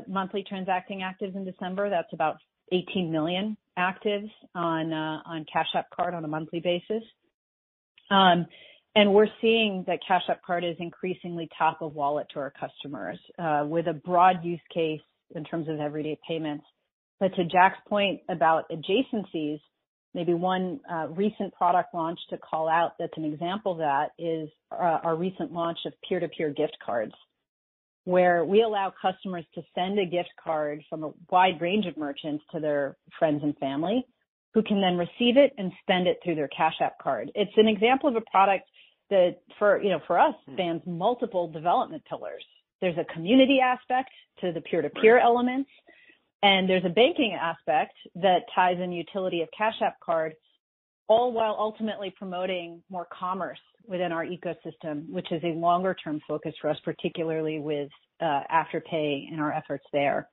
monthly 0.08 0.44
transacting 0.48 1.00
actives 1.00 1.36
in 1.36 1.44
December. 1.44 1.90
That's 1.90 2.12
about 2.12 2.36
18 2.72 3.10
million 3.10 3.56
actives 3.78 4.30
on 4.54 4.92
uh 4.92 5.20
on 5.26 5.46
Cash 5.52 5.68
App 5.74 5.90
Card 5.90 6.14
on 6.14 6.24
a 6.24 6.28
monthly 6.28 6.60
basis. 6.60 7.02
Um 8.10 8.46
and 8.96 9.12
we're 9.14 9.28
seeing 9.40 9.84
that 9.86 10.00
Cash 10.06 10.24
App 10.28 10.42
Card 10.42 10.64
is 10.64 10.74
increasingly 10.80 11.48
top 11.56 11.80
of 11.80 11.94
wallet 11.94 12.26
to 12.34 12.40
our 12.40 12.52
customers, 12.58 13.18
with 13.68 13.86
a 13.86 13.92
broad 13.92 14.44
use 14.44 14.60
case 14.74 15.00
in 15.36 15.44
terms 15.44 15.68
of 15.68 15.78
everyday 15.78 16.18
payments. 16.26 16.64
But 17.20 17.34
to 17.36 17.44
Jack's 17.44 17.78
point 17.88 18.20
about 18.28 18.64
adjacencies, 18.70 19.60
maybe 20.14 20.34
one 20.34 20.80
uh, 20.90 21.08
recent 21.08 21.54
product 21.54 21.94
launch 21.94 22.18
to 22.30 22.38
call 22.38 22.68
out 22.68 22.92
that's 22.98 23.12
an 23.16 23.24
example 23.24 23.72
of 23.72 23.78
that 23.78 24.10
is 24.18 24.48
uh, 24.72 24.98
our 25.04 25.16
recent 25.16 25.52
launch 25.52 25.78
of 25.86 25.92
peer-to-peer 26.08 26.50
gift 26.50 26.76
cards, 26.84 27.12
where 28.04 28.44
we 28.44 28.62
allow 28.62 28.92
customers 29.00 29.44
to 29.54 29.62
send 29.74 29.98
a 29.98 30.06
gift 30.06 30.30
card 30.42 30.82
from 30.88 31.04
a 31.04 31.12
wide 31.30 31.60
range 31.60 31.86
of 31.86 31.96
merchants 31.96 32.42
to 32.52 32.60
their 32.60 32.96
friends 33.18 33.40
and 33.42 33.56
family, 33.58 34.04
who 34.54 34.62
can 34.62 34.80
then 34.80 34.96
receive 34.96 35.36
it 35.36 35.52
and 35.58 35.70
spend 35.82 36.08
it 36.08 36.18
through 36.24 36.34
their 36.34 36.48
Cash 36.48 36.74
App 36.80 36.98
Card. 37.00 37.30
It's 37.34 37.52
an 37.56 37.68
example 37.68 38.08
of 38.08 38.16
a 38.16 38.30
product 38.30 38.64
that 39.10 39.36
for, 39.58 39.82
you 39.82 39.90
know, 39.90 40.00
for 40.06 40.18
us, 40.18 40.34
hmm. 40.46 40.54
spans 40.54 40.82
multiple 40.86 41.48
development 41.50 42.02
pillars. 42.08 42.44
There's 42.80 42.96
a 42.98 43.12
community 43.12 43.58
aspect 43.62 44.10
to 44.40 44.52
the 44.52 44.60
peer-to-peer 44.62 45.18
elements, 45.18 45.68
and 46.42 46.68
there's 46.68 46.84
a 46.84 46.90
banking 46.90 47.32
aspect 47.34 47.94
that 48.14 48.42
ties 48.54 48.78
in 48.80 48.92
utility 48.92 49.42
of 49.42 49.48
Cash 49.56 49.76
App 49.82 49.98
Card, 50.00 50.34
all 51.08 51.32
while 51.32 51.56
ultimately 51.58 52.14
promoting 52.16 52.82
more 52.88 53.06
commerce 53.12 53.58
within 53.86 54.12
our 54.12 54.24
ecosystem, 54.24 55.08
which 55.08 55.32
is 55.32 55.42
a 55.42 55.48
longer-term 55.48 56.20
focus 56.26 56.54
for 56.60 56.70
us, 56.70 56.78
particularly 56.84 57.58
with 57.58 57.90
uh 58.20 58.42
Afterpay 58.52 59.30
and 59.30 59.40
our 59.40 59.52
efforts 59.52 59.84
there. 59.92 60.28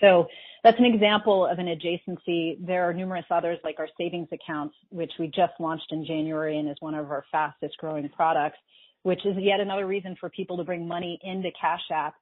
So 0.00 0.26
that's 0.64 0.78
an 0.78 0.86
example 0.86 1.46
of 1.46 1.58
an 1.58 1.66
adjacency. 1.66 2.56
There 2.66 2.88
are 2.88 2.94
numerous 2.94 3.26
others, 3.30 3.58
like 3.62 3.78
our 3.78 3.88
savings 3.98 4.28
accounts, 4.32 4.74
which 4.90 5.12
we 5.18 5.26
just 5.28 5.52
launched 5.60 5.92
in 5.92 6.06
January 6.06 6.58
and 6.58 6.68
is 6.68 6.76
one 6.80 6.94
of 6.94 7.10
our 7.10 7.24
fastest-growing 7.30 8.08
products, 8.08 8.58
which 9.02 9.24
is 9.26 9.36
yet 9.38 9.60
another 9.60 9.86
reason 9.86 10.16
for 10.18 10.30
people 10.30 10.56
to 10.56 10.64
bring 10.64 10.88
money 10.88 11.18
into 11.22 11.50
Cash 11.60 11.82
App 11.92 12.14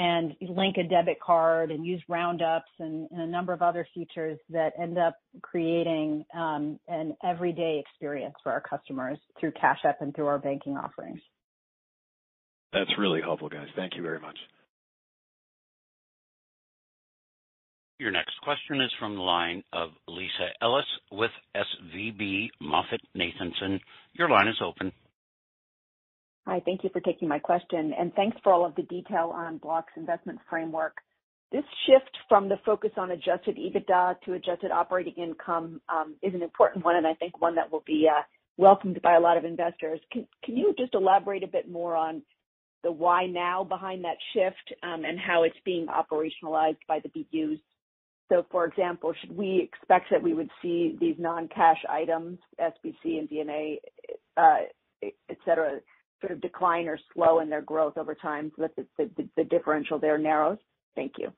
and 0.00 0.34
link 0.40 0.78
a 0.78 0.82
debit 0.82 1.20
card 1.20 1.70
and 1.70 1.84
use 1.84 2.02
roundups 2.08 2.70
and 2.78 3.06
a 3.10 3.26
number 3.26 3.52
of 3.52 3.60
other 3.60 3.86
features 3.94 4.38
that 4.48 4.72
end 4.80 4.96
up 4.96 5.18
creating 5.42 6.24
um, 6.34 6.80
an 6.88 7.14
everyday 7.22 7.84
experience 7.84 8.34
for 8.42 8.50
our 8.50 8.62
customers 8.62 9.18
through 9.38 9.52
Cash 9.52 9.80
App 9.84 10.00
and 10.00 10.14
through 10.16 10.26
our 10.26 10.38
banking 10.38 10.78
offerings. 10.78 11.20
That's 12.72 12.90
really 12.98 13.20
helpful, 13.20 13.50
guys. 13.50 13.66
Thank 13.76 13.94
you 13.94 14.02
very 14.02 14.18
much. 14.18 14.38
Your 17.98 18.10
next 18.10 18.40
question 18.42 18.80
is 18.80 18.90
from 18.98 19.16
the 19.16 19.20
line 19.20 19.62
of 19.74 19.90
Lisa 20.08 20.48
Ellis 20.62 20.86
with 21.12 21.30
SVB 21.54 22.48
MoffettNathanson. 22.62 23.80
Your 24.14 24.30
line 24.30 24.48
is 24.48 24.56
open. 24.64 24.92
Hi. 26.50 26.60
Thank 26.64 26.82
you 26.82 26.90
for 26.92 26.98
taking 26.98 27.28
my 27.28 27.38
question, 27.38 27.94
and 27.96 28.12
thanks 28.14 28.36
for 28.42 28.52
all 28.52 28.66
of 28.66 28.74
the 28.74 28.82
detail 28.82 29.32
on 29.32 29.58
Block's 29.58 29.92
investment 29.96 30.40
framework. 30.50 30.96
This 31.52 31.62
shift 31.86 32.10
from 32.28 32.48
the 32.48 32.56
focus 32.66 32.90
on 32.96 33.12
adjusted 33.12 33.56
EBITDA 33.56 34.20
to 34.22 34.32
adjusted 34.32 34.72
operating 34.72 35.14
income 35.14 35.80
um, 35.88 36.16
is 36.24 36.34
an 36.34 36.42
important 36.42 36.84
one, 36.84 36.96
and 36.96 37.06
I 37.06 37.14
think 37.14 37.40
one 37.40 37.54
that 37.54 37.70
will 37.70 37.84
be 37.86 38.08
uh, 38.10 38.22
welcomed 38.56 39.00
by 39.00 39.14
a 39.14 39.20
lot 39.20 39.36
of 39.36 39.44
investors. 39.44 40.00
Can 40.10 40.26
you 40.44 40.74
just 40.76 40.92
elaborate 40.92 41.44
a 41.44 41.46
bit 41.46 41.70
more 41.70 41.94
on 41.94 42.20
the 42.82 42.90
why 42.90 43.26
now 43.26 43.62
behind 43.62 44.02
that 44.02 44.16
shift, 44.34 44.76
um, 44.82 45.04
and 45.04 45.20
how 45.20 45.44
it's 45.44 45.54
being 45.64 45.86
operationalized 45.86 46.78
by 46.88 46.98
the 46.98 47.10
BUs? 47.10 47.60
So 48.28 48.44
for 48.50 48.64
example, 48.64 49.14
should 49.20 49.36
we 49.36 49.70
expect 49.72 50.06
that 50.10 50.20
we 50.20 50.34
would 50.34 50.50
see 50.60 50.96
these 51.00 51.14
non-cash 51.16 51.84
items, 51.88 52.40
SBC 52.60 53.20
and 53.20 53.28
D&A, 53.28 53.80
uh, 54.36 54.56
et 55.00 55.38
cetera, 55.44 55.78
sort 56.20 56.32
of 56.32 56.40
decline 56.40 56.86
or 56.86 56.98
slow 57.14 57.40
in 57.40 57.48
their 57.48 57.62
growth 57.62 57.96
over 57.96 58.14
time 58.14 58.52
so 58.56 58.68
that 58.98 59.26
the 59.36 59.44
differential 59.44 59.98
there 59.98 60.18
narrows? 60.18 60.58
Thank 60.94 61.12
you. 61.18 61.32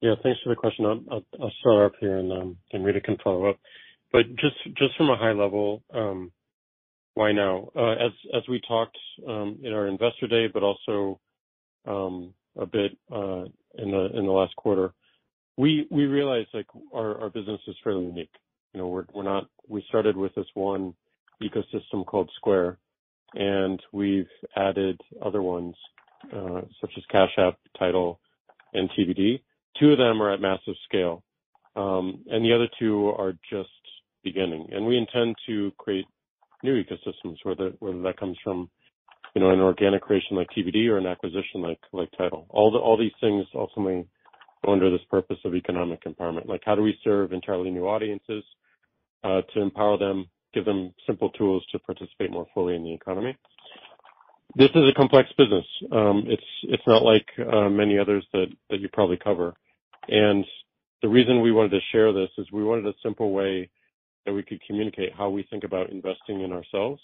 Yeah, 0.00 0.14
thanks 0.22 0.40
for 0.42 0.50
the 0.50 0.56
question. 0.56 0.86
I'll 0.86 1.52
start 1.60 1.92
off 1.92 1.98
here 2.00 2.18
um, 2.18 2.56
and 2.72 2.84
Rita 2.84 3.00
can 3.00 3.18
follow 3.22 3.50
up. 3.50 3.58
But 4.12 4.28
just 4.36 4.56
just 4.76 4.96
from 4.96 5.10
a 5.10 5.16
high 5.16 5.32
level, 5.32 5.82
um, 5.94 6.32
why 7.14 7.32
now? 7.32 7.70
Uh, 7.76 7.92
as 7.92 8.12
as 8.34 8.42
we 8.48 8.60
talked 8.66 8.98
um, 9.28 9.58
in 9.62 9.72
our 9.72 9.86
Investor 9.86 10.26
Day, 10.26 10.46
but 10.52 10.62
also 10.62 11.20
a 11.86 12.66
bit 12.66 12.96
uh 13.12 13.44
in 13.78 13.90
the 13.90 14.08
in 14.14 14.26
the 14.26 14.32
last 14.32 14.56
quarter, 14.56 14.92
we 15.56 15.86
we 15.90 16.04
realized 16.04 16.48
like 16.54 16.66
our 16.94 17.30
business 17.30 17.60
is 17.68 17.76
fairly 17.84 18.04
unique. 18.06 18.32
You 18.72 18.80
know, 18.80 18.88
we're 18.88 19.04
we're 19.12 19.22
not 19.22 19.48
we 19.68 19.84
started 19.88 20.16
with 20.16 20.34
this 20.34 20.46
one 20.54 20.94
ecosystem 21.42 22.04
called 22.04 22.30
Square, 22.36 22.78
and 23.34 23.80
we've 23.92 24.28
added 24.56 25.00
other 25.24 25.42
ones 25.42 25.74
uh, 26.34 26.62
such 26.80 26.90
as 26.96 27.04
Cash 27.10 27.32
App, 27.38 27.58
TIDAL, 27.80 28.18
and 28.74 28.90
TBD. 28.90 29.40
Two 29.78 29.92
of 29.92 29.98
them 29.98 30.20
are 30.20 30.32
at 30.32 30.40
massive 30.40 30.74
scale, 30.84 31.22
um, 31.76 32.24
and 32.30 32.44
the 32.44 32.54
other 32.54 32.68
two 32.78 33.08
are 33.08 33.32
just 33.50 33.68
beginning. 34.22 34.68
And 34.72 34.86
we 34.86 34.96
intend 34.96 35.36
to 35.46 35.72
create 35.78 36.06
new 36.62 36.82
ecosystems, 36.82 37.36
whether 37.44 37.70
that 37.80 38.16
comes 38.18 38.36
from, 38.44 38.68
you 39.34 39.40
know, 39.40 39.50
an 39.50 39.60
organic 39.60 40.02
creation 40.02 40.36
like 40.36 40.48
TBD 40.56 40.88
or 40.88 40.98
an 40.98 41.06
acquisition 41.06 41.62
like 41.62 41.78
TIDAL. 42.18 42.46
All 42.50 42.96
these 42.98 43.12
things 43.20 43.46
ultimately 43.54 44.06
go 44.64 44.72
under 44.72 44.90
this 44.90 45.00
purpose 45.10 45.38
of 45.44 45.54
economic 45.54 46.04
empowerment. 46.04 46.46
Like, 46.46 46.62
how 46.64 46.74
do 46.74 46.82
we 46.82 46.98
serve 47.02 47.32
entirely 47.32 47.70
new 47.70 47.86
audiences 47.86 48.44
uh, 49.24 49.40
to 49.54 49.60
empower 49.60 49.98
them, 49.98 50.26
give 50.52 50.64
them 50.64 50.92
simple 51.06 51.30
tools 51.30 51.64
to 51.72 51.78
participate 51.78 52.30
more 52.30 52.46
fully 52.54 52.76
in 52.76 52.84
the 52.84 52.92
economy? 52.92 53.36
This 54.56 54.70
is 54.74 54.82
a 54.90 54.94
complex 54.96 55.28
business. 55.38 55.64
Um, 55.92 56.24
it's 56.26 56.42
it's 56.64 56.82
not 56.86 57.02
like 57.02 57.26
uh, 57.38 57.68
many 57.68 57.98
others 57.98 58.26
that 58.32 58.48
you 58.70 58.88
probably 58.92 59.16
cover. 59.16 59.54
And 60.08 60.44
the 61.02 61.08
reason 61.08 61.40
we 61.40 61.52
wanted 61.52 61.70
to 61.70 61.80
share 61.92 62.12
this 62.12 62.30
is 62.36 62.50
we 62.52 62.64
wanted 62.64 62.86
a 62.86 62.94
simple 63.02 63.32
way 63.32 63.70
that 64.26 64.32
we 64.32 64.42
could 64.42 64.60
communicate 64.66 65.12
how 65.16 65.30
we 65.30 65.46
think 65.50 65.64
about 65.64 65.90
investing 65.90 66.42
in 66.42 66.52
ourselves 66.52 67.00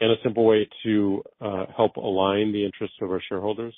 and 0.00 0.12
a 0.12 0.22
simple 0.22 0.44
way 0.44 0.68
to 0.84 1.22
uh, 1.40 1.64
help 1.76 1.96
align 1.96 2.52
the 2.52 2.64
interests 2.64 2.96
of 3.00 3.10
our 3.10 3.20
shareholders 3.28 3.74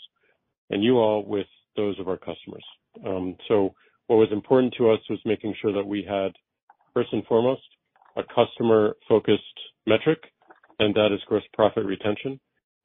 and 0.68 0.84
you 0.84 0.99
all 0.99 1.24
with 1.24 1.47
those 1.76 1.99
of 1.99 2.09
our 2.09 2.18
customers. 2.18 2.64
Um, 3.07 3.36
so 3.49 3.74
what 4.09 4.16
was 4.16 4.28
important 4.32 4.74
to 4.78 4.91
us 4.91 5.01
was 5.09 5.18
making 5.24 5.55
sure 5.61 5.72
that 5.72 5.86
we 5.86 6.03
had, 6.03 6.32
first 6.93 7.12
and 7.12 7.24
foremost, 7.26 7.62
a 8.17 8.23
customer-focused 8.23 9.59
metric, 9.87 10.19
and 10.79 10.95
that 10.95 11.13
is 11.13 11.21
gross 11.27 11.43
profit 11.53 11.85
retention. 11.85 12.41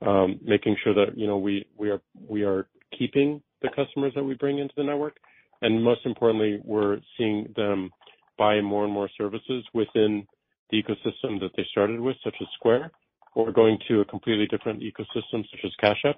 Um 0.06 0.40
making 0.44 0.76
sure 0.84 0.94
that, 0.94 1.18
you 1.18 1.28
know, 1.28 1.38
we 1.38 1.66
we 1.78 1.90
are 1.90 2.02
we 2.28 2.44
are 2.44 2.68
keeping 2.98 3.42
the 3.62 3.70
customers 3.70 4.14
that 4.16 4.24
we 4.24 4.36
bring 4.36 4.60
into 4.60 4.74
the 4.78 4.84
network, 4.84 5.18
and 5.62 5.84
most 5.84 6.06
importantly, 6.06 6.60
we're 6.64 7.00
seeing 7.18 7.54
them 7.56 7.90
buy 8.38 8.60
more 8.62 8.84
and 8.84 8.94
more 8.94 9.10
services 9.18 9.64
within 9.74 10.28
the 10.70 10.82
ecosystem 10.82 11.40
that 11.40 11.52
they 11.56 11.66
started 11.72 12.00
with, 12.00 12.18
such 12.24 12.36
as 12.42 12.48
Square, 12.56 12.92
or 13.36 13.52
going 13.52 13.78
to 13.88 14.02
a 14.02 14.06
completely 14.06 14.48
different 14.48 14.82
ecosystem 14.82 15.44
such 15.52 15.64
as 15.64 15.72
Cash 15.80 16.02
App 16.06 16.18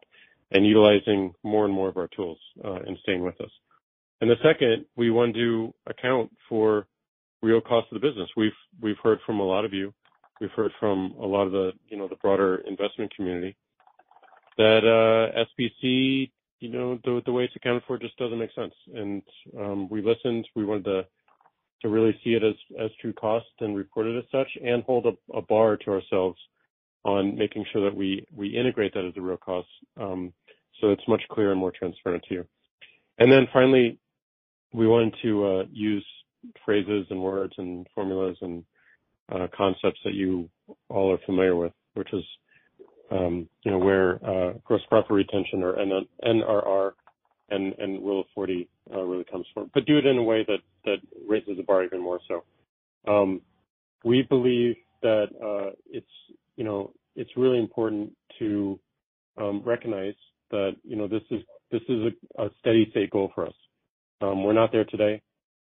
and 0.51 0.65
utilizing 0.65 1.33
more 1.43 1.65
and 1.65 1.73
more 1.73 1.89
of 1.89 1.97
our 1.97 2.09
tools, 2.15 2.39
and 2.63 2.97
staying 3.03 3.21
with 3.21 3.39
us. 3.41 3.51
And 4.21 4.29
the 4.29 4.35
second, 4.43 4.85
we 4.95 5.11
want 5.11 5.35
to 5.35 5.73
account 5.85 6.31
for 6.49 6.87
real 7.41 7.61
cost 7.61 7.87
of 7.91 7.99
the 8.01 8.07
business. 8.07 8.29
We've 8.35 8.51
we've 8.81 8.97
heard 9.03 9.19
from 9.25 9.39
a 9.39 9.43
lot 9.43 9.65
of 9.65 9.73
you, 9.73 9.93
we've 10.41 10.51
heard 10.51 10.71
from 10.79 11.13
a 11.19 11.25
lot 11.25 11.45
of 11.45 11.51
the, 11.51 11.71
you 11.89 11.97
know, 11.97 12.07
the 12.07 12.15
broader 12.17 12.63
investment 12.67 13.13
community 13.15 13.55
that 14.57 14.83
uh 14.83 15.45
SBC, 15.61 16.31
you 16.59 16.69
know, 16.69 16.99
the 17.03 17.31
way 17.31 17.43
it's 17.43 17.55
accounted 17.55 17.83
for 17.87 17.97
just 17.97 18.17
doesn't 18.17 18.39
make 18.39 18.53
sense. 18.53 18.73
And 18.93 19.21
um 19.59 19.89
we 19.89 20.01
listened. 20.01 20.47
We 20.55 20.65
wanted 20.65 20.85
to 20.85 21.05
to 21.83 21.89
really 21.89 22.19
see 22.23 22.31
it 22.31 22.43
as 22.43 22.55
as 22.79 22.89
true 23.01 23.13
cost 23.13 23.45
and 23.59 23.75
report 23.75 24.07
it 24.07 24.17
as 24.17 24.25
such 24.31 24.49
and 24.63 24.83
hold 24.83 25.05
a 25.33 25.41
bar 25.41 25.77
to 25.77 25.91
ourselves 25.91 26.39
on 27.03 27.37
making 27.37 27.63
sure 27.71 27.89
that 27.89 27.95
we, 27.95 28.25
we 28.35 28.49
integrate 28.49 28.93
that 28.93 29.05
as 29.05 29.13
a 29.15 29.21
real 29.21 29.37
cost, 29.37 29.67
Um 29.99 30.33
so 30.81 30.91
it's 30.91 31.07
much 31.07 31.21
clearer 31.31 31.51
and 31.51 31.59
more 31.59 31.71
transparent 31.71 32.23
to 32.27 32.33
you. 32.35 32.45
And 33.17 33.31
then 33.31 33.47
finally, 33.51 33.97
we 34.73 34.87
wanted 34.87 35.15
to 35.23 35.45
uh 35.45 35.63
use 35.71 36.05
phrases 36.63 37.05
and 37.09 37.21
words 37.21 37.53
and 37.57 37.87
formulas 37.93 38.37
and 38.41 38.63
uh, 39.33 39.47
concepts 39.55 39.99
that 40.05 40.13
you 40.13 40.49
all 40.89 41.11
are 41.11 41.19
familiar 41.25 41.55
with, 41.55 41.73
which 41.95 42.11
is, 42.13 42.23
um, 43.11 43.47
you 43.63 43.71
know, 43.71 43.77
where 43.77 44.15
uh, 44.25 44.53
gross 44.63 44.81
profit 44.89 45.11
retention 45.11 45.63
or 45.63 45.75
NRR 46.25 46.91
and 47.49 47.73
Rule 48.03 48.21
of 48.21 48.25
40 48.35 48.69
uh, 48.93 49.01
really 49.01 49.25
comes 49.25 49.45
from. 49.53 49.69
But 49.73 49.85
do 49.85 49.97
it 49.97 50.05
in 50.05 50.17
a 50.17 50.23
way 50.23 50.45
that 50.47 50.59
that 50.85 50.97
raises 51.27 51.57
the 51.57 51.63
bar 51.63 51.83
even 51.83 52.01
more 52.01 52.19
so. 52.27 52.43
Um, 53.11 53.41
we 54.03 54.23
believe 54.23 54.75
that 55.01 55.27
uh, 55.43 55.71
it's, 55.89 56.05
you 56.55 56.63
know, 56.63 56.91
it's 57.15 57.31
really 57.35 57.59
important 57.59 58.11
to 58.39 58.79
um, 59.37 59.61
recognize 59.65 60.13
that, 60.51 60.71
you 60.83 60.95
know, 60.95 61.07
this 61.07 61.23
is 61.31 61.41
this 61.71 61.81
is 61.89 62.13
a 62.37 62.47
steady 62.59 62.87
state 62.91 63.09
goal 63.09 63.31
for 63.35 63.45
us. 63.45 63.53
We're 64.21 64.53
not 64.53 64.71
there 64.71 64.85
today, 64.85 65.21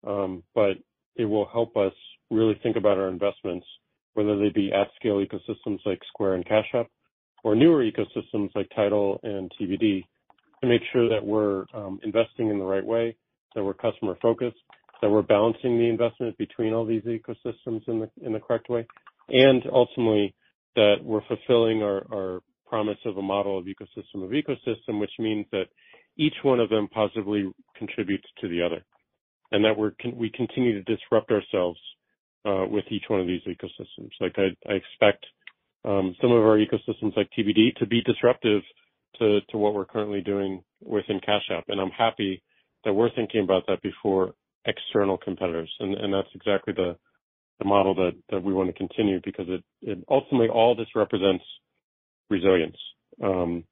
Um, 0.07 0.43
but 0.55 0.79
it 1.17 1.25
will 1.25 1.49
help 1.53 1.77
us 1.77 1.93
really 2.31 2.59
think 2.63 2.77
about 2.77 2.99
our 2.99 3.09
investments, 3.09 3.67
whether 4.15 4.39
they 4.39 4.51
be 4.51 4.73
at 4.73 4.89
scale 4.97 5.25
ecosystems 5.25 5.81
like 5.85 6.01
Square 6.09 6.35
and 6.35 6.47
Cash 6.47 6.69
App 6.75 6.87
or 7.43 7.55
newer 7.55 7.85
ecosystems 7.85 8.51
like 8.55 8.69
TIDAL 8.77 9.21
and 9.23 9.51
TBD, 9.61 10.05
to 10.61 10.69
make 10.69 10.83
sure 10.93 11.09
that 11.09 11.25
we're 11.25 11.65
um, 11.75 11.99
investing 12.03 12.51
in 12.51 12.59
the 12.59 12.65
right 12.65 12.85
way, 12.85 13.17
that 13.55 13.65
we're 13.65 13.75
customer-focused, 13.75 14.57
that 15.01 15.11
we're 15.11 15.23
balancing 15.23 15.79
the 15.79 15.89
investment 15.89 16.37
between 16.37 16.75
all 16.75 16.85
these 16.85 17.03
ecosystems 17.03 17.87
in 17.89 18.01
the 18.01 18.11
in 18.23 18.33
the 18.33 18.41
correct 18.41 18.69
way, 18.69 18.87
and 19.31 19.63
ultimately, 19.73 20.35
that 20.77 20.97
we're 21.03 21.23
fulfilling 21.27 21.83
our 21.83 22.41
promise 22.67 22.99
of 23.05 23.17
a 23.17 23.23
model 23.23 23.59
of 23.59 23.65
ecosystem 23.65 24.23
of 24.23 24.31
ecosystem, 24.31 25.01
which 25.01 25.11
means 25.19 25.47
that 25.51 25.65
each 26.17 26.35
one 26.43 26.61
of 26.61 26.69
them 26.69 26.87
positively 26.89 27.51
contributes 27.77 28.27
to 28.41 28.49
the 28.49 28.63
other, 28.63 28.85
and 29.53 29.65
that 29.65 29.77
we 30.17 30.31
continue 30.31 30.83
to 30.83 30.97
disrupt 30.97 31.31
ourselves 31.31 31.79
uh 32.47 32.65
with 32.71 32.85
each 32.91 33.05
one 33.09 33.21
of 33.21 33.27
these 33.27 33.43
ecosystems. 33.47 34.11
Like 34.21 34.37
I 34.39 34.49
I 34.71 34.75
expect 34.75 35.25
um 35.85 36.15
some 36.21 36.33
of 36.33 36.43
our 36.43 36.59
ecosystems 36.59 37.17
like 37.17 37.29
TBD 37.37 37.77
to 37.77 37.87
be 37.87 38.03
disruptive 38.03 38.63
to 39.19 39.59
what 39.59 39.75
we're 39.75 39.85
currently 39.85 40.23
doing 40.23 40.63
within 40.83 41.21
Cash 41.21 41.43
App. 41.51 41.65
And 41.69 41.79
I'm 41.79 41.91
happy 41.91 42.43
that 42.85 42.95
we're 42.95 43.15
thinking 43.15 43.43
about 43.43 43.65
that 43.67 43.83
before 43.83 44.33
external 44.65 45.19
competitors. 45.19 45.71
And 45.79 46.15
that's 46.15 46.29
exactly 46.35 46.73
the 46.73 46.97
model 47.65 47.95
that 47.95 48.43
we 48.43 48.55
wanna 48.55 48.73
continue 48.73 49.21
because 49.23 49.47
it 49.83 49.99
ultimately 50.09 50.49
all 50.49 50.75
this 50.75 50.89
represents 50.95 51.45
resilience. 52.31 52.79
Um 53.23 53.65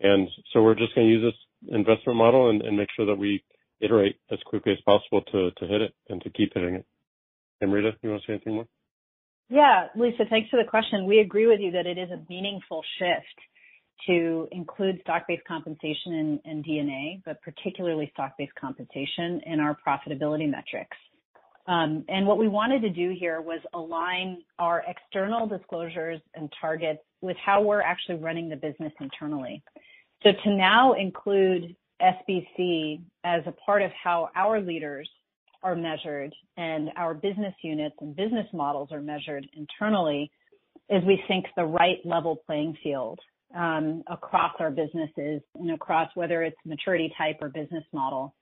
and 0.00 0.28
so 0.52 0.62
we're 0.62 0.74
just 0.74 0.94
gonna 0.94 1.06
use 1.06 1.22
this 1.22 1.74
investment 1.74 2.16
model 2.18 2.50
and 2.50 2.76
make 2.76 2.88
sure 2.96 3.06
that 3.06 3.18
we 3.18 3.44
iterate 3.80 4.16
as 4.30 4.38
quickly 4.46 4.72
as 4.72 4.78
possible 4.84 5.22
to 5.32 5.50
to 5.52 5.66
hit 5.66 5.80
it 5.82 5.94
and 6.08 6.22
to 6.22 6.30
keep 6.30 6.52
hitting 6.54 6.74
it. 6.74 6.86
Amrita, 7.62 7.92
you 8.02 8.10
wanna 8.10 8.22
say 8.26 8.34
anything 8.34 8.54
more? 8.54 8.66
Yeah. 9.50 9.88
Lisa, 9.96 10.24
thanks 10.28 10.50
for 10.50 10.62
the 10.62 10.68
question. 10.68 11.06
We 11.06 11.20
agree 11.20 11.46
with 11.46 11.60
you 11.60 11.70
that 11.72 11.86
it 11.86 11.98
is 11.98 12.10
a 12.10 12.20
meaningful 12.28 12.82
shift 12.98 13.26
to 14.06 14.46
include 14.52 15.00
stock-based 15.02 15.44
compensation 15.46 16.40
and 16.44 16.62
D&A, 16.62 17.20
but 17.24 17.40
particularly 17.42 18.10
stock-based 18.14 18.54
compensation 18.54 19.40
in 19.46 19.58
our 19.58 19.76
profitability 19.86 20.48
metrics. 20.48 20.96
Um, 21.66 22.04
and 22.08 22.26
what 22.26 22.38
we 22.38 22.48
wanted 22.48 22.80
to 22.82 22.90
do 22.90 23.14
here 23.18 23.40
was 23.42 23.60
align 23.74 24.38
our 24.58 24.84
external 24.88 25.46
disclosures 25.46 26.20
and 26.34 26.50
targets 26.58 27.00
with 27.20 27.36
how 27.44 27.60
we're 27.60 27.82
actually 27.82 28.16
running 28.16 28.48
the 28.48 28.56
business 28.56 28.92
internally. 29.00 29.62
So 30.22 30.30
to 30.44 30.50
now 30.50 30.94
include 30.94 31.76
SBC 32.00 33.00
as 33.24 33.42
a 33.46 33.52
part 33.52 33.82
of 33.82 33.90
how 33.92 34.30
our 34.34 34.60
leaders 34.60 35.08
are 35.62 35.74
measured 35.74 36.32
and 36.56 36.90
our 36.96 37.14
business 37.14 37.54
units 37.62 37.96
and 38.00 38.14
business 38.14 38.46
models 38.52 38.90
are 38.92 39.00
measured 39.00 39.46
internally 39.54 40.30
is 40.88 41.02
we 41.04 41.22
think 41.26 41.46
the 41.56 41.64
right 41.64 41.98
level 42.04 42.36
playing 42.46 42.76
field 42.82 43.18
um, 43.56 44.02
across 44.08 44.52
our 44.60 44.70
businesses 44.70 45.42
and 45.54 45.70
across 45.72 46.08
whether 46.14 46.42
it's 46.42 46.56
maturity 46.64 47.12
type 47.18 47.36
or 47.40 47.48
business 47.48 47.84
model. 47.92 48.34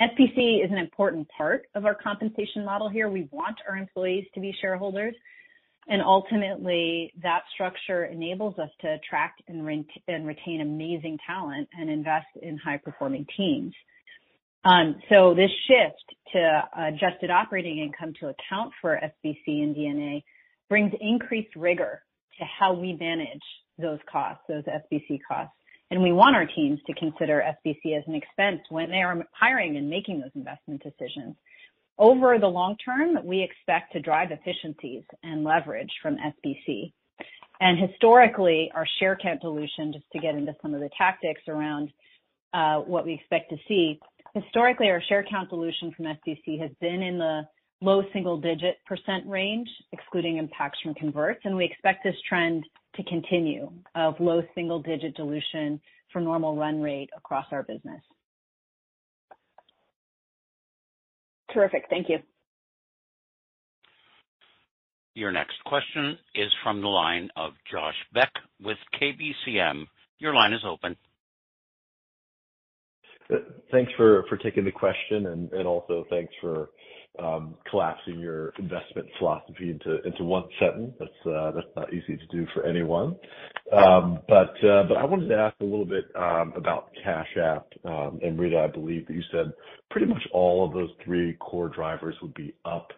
SBC 0.00 0.64
is 0.64 0.70
an 0.70 0.78
important 0.78 1.26
part 1.36 1.66
of 1.74 1.84
our 1.84 1.94
compensation 1.94 2.64
model 2.64 2.88
here. 2.88 3.08
We 3.08 3.28
want 3.30 3.56
our 3.68 3.76
employees 3.76 4.26
to 4.34 4.40
be 4.40 4.54
shareholders, 4.60 5.14
and 5.88 6.02
ultimately 6.02 7.12
that 7.22 7.42
structure 7.54 8.04
enables 8.04 8.58
us 8.58 8.70
to 8.80 8.94
attract 8.94 9.42
and, 9.48 9.64
retain 9.64 10.60
amazing 10.60 11.18
talent 11.26 11.68
and 11.78 11.88
invest 11.88 12.26
in 12.42 12.58
high 12.58 12.78
performing 12.78 13.26
teams. 13.36 13.72
Um, 14.64 14.96
so 15.12 15.32
this 15.32 15.50
shift 15.68 16.16
to 16.32 16.68
adjusted 16.76 17.30
operating 17.30 17.78
income 17.78 18.14
to 18.20 18.28
account 18.28 18.72
for 18.80 19.00
SBC 19.00 19.62
and 19.62 19.74
D&A 19.74 20.24
brings 20.68 20.92
increased 21.00 21.54
rigor 21.54 22.02
to 22.38 22.44
how 22.44 22.72
we 22.72 22.94
manage 22.94 23.42
those 23.78 24.00
costs, 24.10 24.42
those 24.48 24.64
SBC 24.64 25.20
costs. 25.26 25.54
And 25.92 26.02
we 26.02 26.12
want 26.12 26.34
our 26.34 26.46
teams 26.46 26.80
to 26.88 26.94
consider 26.94 27.44
SBC 27.64 27.96
as 27.96 28.02
an 28.08 28.16
expense 28.16 28.60
when 28.70 28.90
they 28.90 29.02
are 29.02 29.24
hiring 29.30 29.76
and 29.76 29.88
making 29.88 30.20
those 30.20 30.32
investment 30.34 30.82
decisions. 30.82 31.36
Over 31.98 32.38
the 32.38 32.46
long 32.46 32.76
term, 32.84 33.18
we 33.24 33.42
expect 33.42 33.92
to 33.92 34.00
drive 34.00 34.28
efficiencies 34.30 35.02
and 35.22 35.44
leverage 35.44 35.90
from 36.02 36.16
SBC. 36.16 36.92
And 37.60 37.78
historically, 37.78 38.70
our 38.74 38.86
share 38.98 39.16
count 39.20 39.40
dilution, 39.40 39.92
just 39.94 40.04
to 40.12 40.18
get 40.18 40.34
into 40.34 40.54
some 40.60 40.74
of 40.74 40.80
the 40.80 40.90
tactics 40.96 41.40
around 41.48 41.90
uh, 42.52 42.80
what 42.80 43.06
we 43.06 43.14
expect 43.14 43.50
to 43.50 43.56
see, 43.66 43.98
historically, 44.34 44.88
our 44.90 45.02
share 45.08 45.24
count 45.28 45.48
dilution 45.48 45.92
from 45.96 46.06
SBC 46.06 46.60
has 46.60 46.70
been 46.80 47.02
in 47.02 47.18
the 47.18 47.42
low 47.80 48.02
single-digit 48.12 48.76
percent 48.86 49.26
range, 49.26 49.68
excluding 49.92 50.36
impacts 50.36 50.78
from 50.82 50.94
converts, 50.94 51.40
and 51.44 51.56
we 51.56 51.64
expect 51.64 52.04
this 52.04 52.14
trend 52.28 52.64
to 52.94 53.02
continue 53.04 53.70
of 53.94 54.14
low 54.20 54.42
single-digit 54.54 55.14
dilution 55.14 55.80
for 56.12 56.20
normal 56.20 56.56
run 56.56 56.80
rate 56.80 57.10
across 57.16 57.46
our 57.52 57.62
business. 57.62 58.02
Terrific. 61.56 61.84
Thank 61.88 62.10
you. 62.10 62.18
Your 65.14 65.32
next 65.32 65.54
question 65.64 66.18
is 66.34 66.52
from 66.62 66.82
the 66.82 66.86
line 66.88 67.30
of 67.34 67.52
Josh 67.72 67.94
Beck 68.12 68.30
with 68.62 68.76
KBCM. 69.00 69.86
Your 70.18 70.34
line 70.34 70.52
is 70.52 70.60
open. 70.68 70.94
Thanks 73.72 73.90
for 73.96 74.22
taking 74.42 74.66
the 74.66 74.70
question, 74.70 75.48
and 75.54 75.66
also 75.66 76.04
thanks 76.10 76.32
for 76.42 76.68
collapsing 77.70 78.18
your 78.18 78.52
investment 78.58 79.06
philosophy 79.18 79.70
into 79.70 80.24
one 80.24 80.44
sentence. 80.60 80.92
Uh, 81.00 81.50
that's 81.52 81.66
not 81.76 81.92
easy 81.92 82.16
to 82.16 82.26
do 82.30 82.46
for 82.54 82.64
anyone. 82.64 83.16
Um, 83.72 84.20
but 84.28 84.54
uh, 84.62 84.84
I 84.96 85.04
wanted 85.04 85.28
to 85.28 85.36
ask 85.36 85.56
a 85.60 85.64
little 85.64 85.84
bit 85.84 86.04
um, 86.16 86.52
about 86.56 86.90
Cash 87.02 87.36
App. 87.42 87.66
And 87.84 88.38
Rita, 88.38 88.58
I 88.58 88.72
believe 88.72 89.06
that 89.06 89.14
you 89.14 89.22
said 89.32 89.52
pretty 89.90 90.06
much 90.06 90.22
all 90.32 90.66
of 90.66 90.72
those 90.72 90.90
three 91.04 91.34
core 91.34 91.68
drivers 91.68 92.14
would 92.22 92.34
be 92.34 92.54
up 92.64 92.88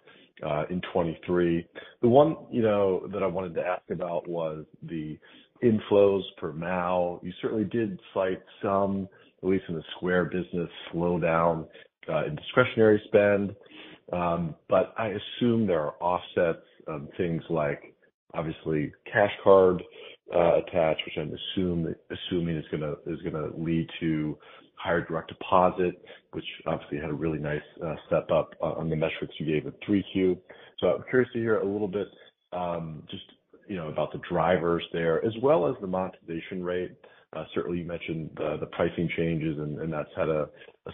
uh, 0.45 0.65
in 0.71 0.81
2023. 0.83 1.67
The 2.03 2.09
one, 2.09 2.37
you 2.51 2.63
know, 2.63 3.07
that 3.13 3.23
I 3.23 3.27
wanted 3.27 3.55
to 3.55 3.63
ask 3.63 3.83
about 3.91 4.29
was 4.29 4.65
the 4.83 5.19
inflows 5.63 6.23
per 6.39 6.53
MAU. 6.53 7.21
You 7.23 7.33
certainly 7.41 7.65
did 7.65 7.99
cite 8.15 8.43
some 8.63 9.09
at 9.43 9.49
least 9.49 9.65
in 9.69 9.77
the 9.77 9.83
Square 9.97 10.27
business, 10.27 10.69
slowdown 10.93 11.67
in 12.27 12.37
discretionary 12.37 13.01
spend. 13.07 13.55
Um, 14.13 14.55
but 14.69 14.95
I 14.99 15.09
assume 15.09 15.67
there 15.67 15.81
are 15.83 15.95
offsets, 16.01 16.65
things 17.17 17.43
like 17.51 17.95
obviously 18.35 18.93
Cash 19.13 19.33
Card 19.45 19.83
uh, 20.35 20.59
attached, 20.59 21.03
which 21.05 21.15
I'm 21.19 21.35
assuming 22.11 22.57
is 22.57 22.65
gonna 22.71 23.49
lead 23.57 23.89
to 24.01 24.39
higher 24.77 25.05
direct 25.05 25.29
deposit, 25.29 26.03
which 26.33 26.45
obviously 26.67 26.99
had 26.99 27.11
a 27.11 27.15
really 27.15 27.39
nice 27.39 27.61
uh, 27.85 27.95
step 28.07 28.31
up 28.31 28.55
on 28.61 28.89
the 28.89 28.97
metrics 28.97 29.35
you 29.39 29.47
gave 29.47 29.67
in 29.67 29.73
3Q. 29.87 30.39
So 30.79 30.89
I'm 30.89 31.05
curious 31.11 31.31
to 31.33 31.39
hear 31.39 31.59
a 31.59 31.67
little 31.67 31.89
bit, 31.89 32.07
um, 32.53 33.03
just, 33.11 33.25
you 33.69 33.77
know, 33.77 33.89
about 33.89 34.13
the 34.13 34.21
drivers 34.31 34.85
there, 34.93 35.25
as 35.25 35.33
well 35.43 35.67
as 35.67 35.75
the 35.81 35.87
monetization 35.87 36.63
rate. 36.63 36.93
Uh, 37.35 37.45
certainly, 37.55 37.79
you 37.79 37.85
mentioned 37.85 38.31
the 38.37 38.69
pricing 38.73 39.11
changes, 39.17 39.59
and 39.59 39.93
that's 39.93 40.09
had 40.17 40.29
a 40.29 40.49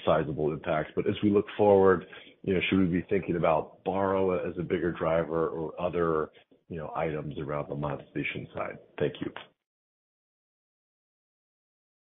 sizable 0.05 0.53
impact. 0.53 0.91
But 0.97 1.07
as 1.07 1.15
we 1.23 1.31
look 1.31 1.47
forward, 1.57 2.07
you 2.45 2.53
know, 2.53 2.61
should 2.69 2.79
we 2.79 2.85
be 2.85 3.07
thinking 3.09 3.37
about 3.37 3.83
Borrow 3.85 4.49
as 4.49 4.55
a 4.59 4.63
bigger 4.63 4.93
driver 4.93 5.49
or 5.49 5.73
other, 5.81 6.31
you 6.69 6.77
know, 6.77 6.93
items 6.95 7.39
around 7.39 7.69
the 7.71 7.75
monetization 7.75 8.47
side? 8.55 8.79
Thank 8.99 9.15
you. 9.21 9.33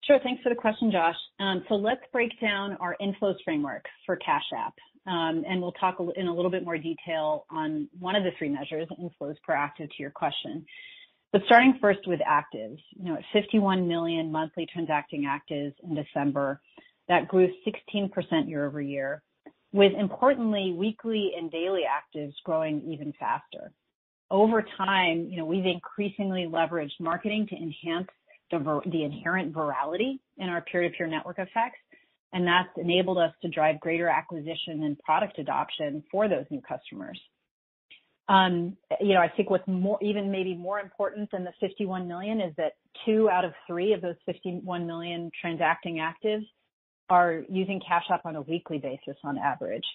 Sure. 0.03 0.19
Thanks 0.23 0.41
for 0.43 0.49
the 0.49 0.55
question, 0.55 0.91
Josh. 0.91 1.15
Um, 1.39 1.63
so 1.69 1.76
let's 1.76 2.01
break 2.11 2.32
down 2.41 2.78
our 2.80 2.95
inflows 3.01 3.36
framework 3.43 3.86
for 4.05 4.15
Cash 4.17 4.43
App. 4.57 4.73
Um, 5.07 5.43
and 5.47 5.61
we'll 5.61 5.73
talk 5.73 5.97
in 6.15 6.28
a 6.28 6.34
little 6.34 6.49
bit 6.49 6.63
more 6.63 6.78
detail 6.78 7.45
on 7.51 7.88
one 7.99 8.15
of 8.15 8.23
the 8.23 8.32
three 8.39 8.49
measures, 8.49 8.88
inflows 8.99 9.36
per 9.45 9.53
active, 9.53 9.89
to 9.89 9.95
your 9.99 10.09
question. 10.09 10.65
But 11.32 11.41
starting 11.45 11.78
first 11.80 11.99
with 12.07 12.19
actives, 12.21 12.80
you 12.95 13.05
know, 13.05 13.15
at 13.15 13.23
51 13.34 13.88
million 13.88 14.32
monthly 14.32 14.67
transacting 14.71 15.23
actives 15.23 15.73
in 15.84 15.93
December, 15.93 16.61
that 17.07 17.28
grew 17.28 17.47
16% 17.93 18.49
year-over-year, 18.49 19.21
with 19.76 19.91
importantly, 19.99 20.73
weekly 20.73 21.34
and 21.38 21.51
daily 21.51 21.82
actives 21.82 22.34
growing 22.45 22.82
even 22.89 23.11
faster. 23.19 23.73
Over 24.32 24.65
time, 24.78 25.28
you 25.30 25.36
know, 25.36 25.43
we've 25.43 25.65
increasingly 25.65 26.47
leveraged 26.49 26.97
marketing 27.01 27.45
to 27.49 27.55
enhance 27.57 28.07
the 28.51 29.03
inherent 29.03 29.53
virality 29.53 30.19
in 30.38 30.47
our 30.47 30.61
peer-to-peer 30.61 31.07
network 31.07 31.39
effects, 31.39 31.80
and 32.32 32.47
that's 32.47 32.69
enabled 32.78 33.17
us 33.17 33.34
to 33.41 33.49
drive 33.49 33.82
greater 33.82 34.07
acquisition 34.07 34.84
and 34.84 34.97
product 34.99 35.39
adoption 35.39 36.01
for 36.09 36.30
those 36.30 36.45
new 36.49 36.61
customers. 36.61 37.19
Um, 38.30 38.78
you 39.01 39.13
know, 39.13 39.19
I 39.19 39.28
think 39.28 39.49
what's 39.49 39.67
more, 39.67 39.99
even 40.01 40.32
maybe 40.32 40.55
more 40.55 40.80
important 40.80 41.30
than 41.32 41.43
the 41.43 41.51
51 41.59 42.07
million 42.07 42.39
is 42.39 42.53
that 42.55 42.73
two 43.05 43.30
out 43.30 43.43
of 43.43 43.51
three 43.67 43.91
of 43.91 44.01
those 44.01 44.15
51 44.26 44.88
million 44.88 45.32
transacting 45.41 45.97
actives 45.97 46.45
are 47.10 47.43
using 47.49 47.82
Cash 47.88 48.06
App 48.12 48.26
on 48.26 48.36
a 48.36 48.41
weekly 48.41 48.78
basis 48.78 49.18
on 49.24 49.38
average. 49.38 49.86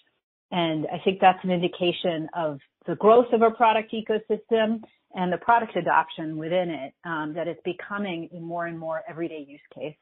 And 0.50 0.86
I 0.92 0.98
think 1.04 1.18
that's 1.20 1.38
an 1.44 1.50
indication 1.50 2.28
of 2.34 2.58
the 2.86 2.96
growth 2.96 3.32
of 3.32 3.42
our 3.42 3.54
product 3.54 3.92
ecosystem 3.94 4.80
and 5.14 5.32
the 5.32 5.38
product 5.38 5.76
adoption 5.76 6.36
within 6.36 6.70
it, 6.70 6.94
um, 7.04 7.34
that 7.34 7.48
it's 7.48 7.60
becoming 7.64 8.28
a 8.32 8.40
more 8.40 8.66
and 8.66 8.78
more 8.78 9.02
everyday 9.08 9.44
use 9.46 9.60
case. 9.74 9.94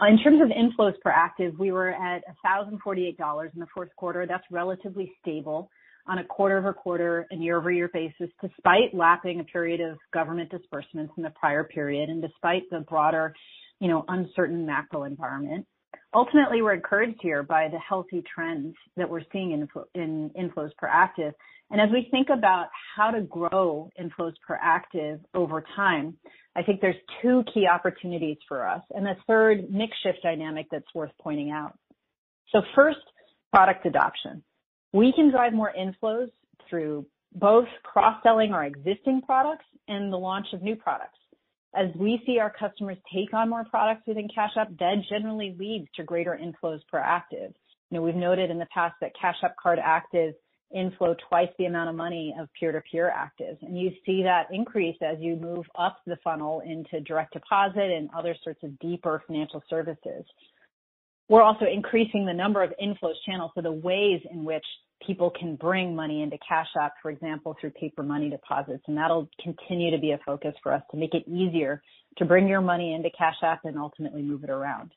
Uh, 0.00 0.06
in 0.06 0.18
terms 0.18 0.40
of 0.40 0.48
inflows 0.48 0.98
per 1.00 1.10
active, 1.10 1.58
we 1.58 1.72
were 1.72 1.90
at 1.90 2.22
$1,048 2.44 3.54
in 3.54 3.60
the 3.60 3.66
fourth 3.74 3.90
quarter. 3.96 4.26
That's 4.26 4.44
relatively 4.50 5.12
stable 5.20 5.70
on 6.06 6.18
a 6.18 6.24
quarter-over-quarter 6.24 7.28
and 7.30 7.42
year-over-year 7.42 7.90
basis, 7.92 8.28
despite 8.40 8.92
lapping 8.92 9.40
a 9.40 9.44
period 9.44 9.80
of 9.80 9.98
government 10.12 10.50
disbursements 10.50 11.12
in 11.16 11.22
the 11.22 11.30
prior 11.30 11.62
period 11.62 12.08
and 12.08 12.20
despite 12.20 12.62
the 12.70 12.80
broader, 12.80 13.32
you 13.78 13.88
know, 13.88 14.04
uncertain 14.08 14.66
macro 14.66 15.04
environment. 15.04 15.66
Ultimately, 16.14 16.60
we're 16.60 16.74
encouraged 16.74 17.18
here 17.22 17.42
by 17.42 17.68
the 17.68 17.78
healthy 17.78 18.22
trends 18.34 18.74
that 18.96 19.08
we're 19.08 19.22
seeing 19.32 19.52
in 19.94 20.30
inflows 20.38 20.76
per 20.76 20.86
active. 20.86 21.32
And 21.70 21.80
as 21.80 21.88
we 21.90 22.08
think 22.10 22.28
about 22.28 22.66
how 22.96 23.10
to 23.10 23.22
grow 23.22 23.90
inflows 23.98 24.34
per 24.46 24.58
active 24.60 25.20
over 25.34 25.64
time, 25.74 26.18
I 26.54 26.62
think 26.62 26.82
there's 26.82 26.96
two 27.22 27.42
key 27.54 27.66
opportunities 27.66 28.36
for 28.46 28.68
us, 28.68 28.82
and 28.94 29.08
a 29.08 29.16
third 29.26 29.70
mix 29.70 29.96
shift 30.02 30.18
dynamic 30.22 30.66
that's 30.70 30.94
worth 30.94 31.12
pointing 31.18 31.50
out. 31.50 31.78
First, 32.74 32.98
product 33.50 33.86
adoption. 33.86 34.42
We 34.92 35.14
can 35.16 35.30
drive 35.30 35.54
more 35.54 35.72
inflows 35.78 36.30
through 36.68 37.06
both 37.34 37.68
cross-selling 37.82 38.52
our 38.52 38.66
existing 38.66 39.22
products 39.24 39.64
and 39.88 40.12
the 40.12 40.18
launch 40.18 40.48
of 40.52 40.60
new 40.60 40.76
products. 40.76 41.18
As 41.74 41.88
we 41.96 42.22
see 42.26 42.38
our 42.38 42.50
customers 42.50 42.98
take 43.14 43.32
on 43.32 43.48
more 43.48 43.64
products 43.64 44.02
within 44.06 44.28
Cash 44.34 44.52
App, 44.58 44.68
that 44.78 44.96
generally 45.08 45.56
leads 45.58 45.86
to 45.96 46.04
greater 46.04 46.38
inflows 46.40 46.80
per 46.90 46.98
active. 46.98 47.52
You 47.90 47.96
know, 47.98 48.02
we've 48.02 48.14
noted 48.14 48.50
in 48.50 48.58
the 48.58 48.66
past 48.66 48.94
that 49.00 49.12
Cash 49.18 49.36
App 49.42 49.56
Card 49.56 49.78
actives 49.78 50.34
inflow 50.74 51.14
twice 51.28 51.48
the 51.58 51.66
amount 51.66 51.90
of 51.90 51.96
money 51.96 52.34
of 52.38 52.48
peer-to-peer 52.58 53.12
actives, 53.14 53.58
and 53.62 53.78
you 53.78 53.90
see 54.06 54.22
that 54.22 54.46
increase 54.50 54.96
as 55.02 55.18
you 55.20 55.36
move 55.36 55.66
up 55.78 55.98
the 56.06 56.16
funnel 56.24 56.60
into 56.60 57.00
direct 57.00 57.34
deposit 57.34 57.90
and 57.90 58.08
other 58.16 58.34
sorts 58.42 58.62
of 58.62 58.78
deeper 58.78 59.22
financial 59.26 59.62
services. 59.68 60.24
We're 61.28 61.42
also 61.42 61.66
increasing 61.66 62.26
the 62.26 62.32
number 62.32 62.62
of 62.62 62.72
inflows 62.82 63.14
channels, 63.26 63.52
so 63.54 63.62
the 63.62 63.72
ways 63.72 64.20
in 64.30 64.44
which 64.44 64.64
people 65.06 65.30
can 65.30 65.56
bring 65.56 65.94
money 65.94 66.22
into 66.22 66.38
Cash 66.46 66.68
App, 66.80 66.94
for 67.02 67.10
example, 67.10 67.56
through 67.60 67.70
paper 67.70 68.02
money 68.02 68.30
deposits. 68.30 68.82
And 68.86 68.96
that'll 68.96 69.28
continue 69.42 69.90
to 69.90 69.98
be 69.98 70.12
a 70.12 70.20
focus 70.24 70.54
for 70.62 70.72
us 70.72 70.82
to 70.90 70.96
make 70.96 71.14
it 71.14 71.26
easier 71.28 71.82
to 72.18 72.24
bring 72.24 72.48
your 72.48 72.60
money 72.60 72.94
into 72.94 73.10
Cash 73.16 73.36
App 73.42 73.64
and 73.64 73.78
ultimately 73.78 74.22
move 74.22 74.44
it 74.44 74.50
around. 74.50 74.92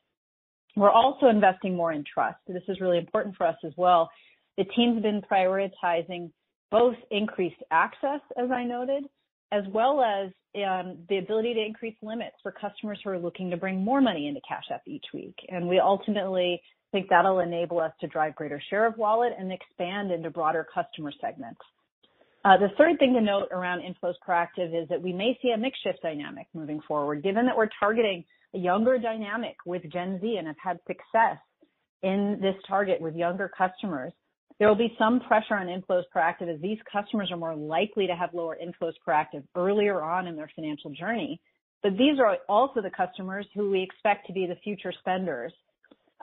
We're 0.76 0.90
also 0.90 1.26
investing 1.28 1.74
more 1.74 1.92
in 1.92 2.04
trust. 2.04 2.38
This 2.46 2.62
is 2.68 2.80
really 2.80 2.98
important 2.98 3.36
for 3.36 3.46
us 3.46 3.56
as 3.64 3.72
well. 3.76 4.10
The 4.58 4.64
team's 4.64 5.02
been 5.02 5.22
prioritizing 5.22 6.30
both 6.70 6.96
increased 7.10 7.62
access, 7.70 8.20
as 8.36 8.50
I 8.50 8.64
noted, 8.64 9.04
as 9.52 9.64
well 9.72 10.02
as 10.02 10.30
um, 10.56 10.98
the 11.08 11.18
ability 11.18 11.54
to 11.54 11.64
increase 11.64 11.96
limits 12.02 12.36
for 12.42 12.52
customers 12.52 12.98
who 13.02 13.10
are 13.10 13.18
looking 13.18 13.50
to 13.50 13.56
bring 13.56 13.84
more 13.84 14.00
money 14.00 14.28
into 14.28 14.40
Cash 14.46 14.64
App 14.72 14.82
each 14.86 15.04
week. 15.14 15.36
And 15.48 15.68
we 15.68 15.78
ultimately 15.78 16.60
think 16.96 17.10
that'll 17.10 17.40
enable 17.40 17.78
us 17.78 17.92
to 18.00 18.06
drive 18.06 18.34
greater 18.34 18.58
share 18.70 18.86
of 18.86 18.96
wallet 18.96 19.34
and 19.38 19.52
expand 19.52 20.10
into 20.10 20.30
broader 20.30 20.66
customer 20.72 21.12
segments. 21.20 21.60
Uh, 22.42 22.56
the 22.56 22.68
third 22.78 22.98
thing 22.98 23.12
to 23.12 23.20
note 23.20 23.48
around 23.52 23.82
inflows 23.82 24.14
per 24.24 24.32
active 24.32 24.72
is 24.72 24.88
that 24.88 25.02
we 25.02 25.12
may 25.12 25.38
see 25.42 25.50
a 25.50 25.58
mix 25.58 25.78
shift 25.84 25.98
dynamic 26.02 26.46
moving 26.54 26.80
forward. 26.88 27.22
Given 27.22 27.44
that 27.44 27.54
we're 27.54 27.68
targeting 27.78 28.24
a 28.54 28.58
younger 28.58 28.96
dynamic 28.96 29.56
with 29.66 29.82
Gen 29.92 30.18
Z 30.22 30.36
and 30.38 30.46
have 30.46 30.56
had 30.62 30.78
success 30.86 31.36
in 32.02 32.38
this 32.40 32.54
target 32.66 32.98
with 32.98 33.14
younger 33.14 33.50
customers, 33.58 34.14
there 34.58 34.66
will 34.66 34.74
be 34.74 34.96
some 34.98 35.20
pressure 35.20 35.56
on 35.56 35.66
inflows 35.66 36.04
per 36.10 36.20
active 36.20 36.48
as 36.48 36.58
these 36.62 36.78
customers 36.90 37.28
are 37.30 37.36
more 37.36 37.54
likely 37.54 38.06
to 38.06 38.14
have 38.14 38.30
lower 38.32 38.56
inflows 38.56 38.94
per 39.04 39.12
active 39.12 39.42
earlier 39.54 40.02
on 40.02 40.26
in 40.28 40.34
their 40.34 40.50
financial 40.56 40.90
journey. 40.92 41.42
But 41.82 41.98
these 41.98 42.18
are 42.18 42.38
also 42.48 42.80
the 42.80 42.90
customers 42.90 43.46
who 43.54 43.70
we 43.70 43.82
expect 43.82 44.26
to 44.28 44.32
be 44.32 44.46
the 44.46 44.56
future 44.64 44.94
spenders 44.98 45.52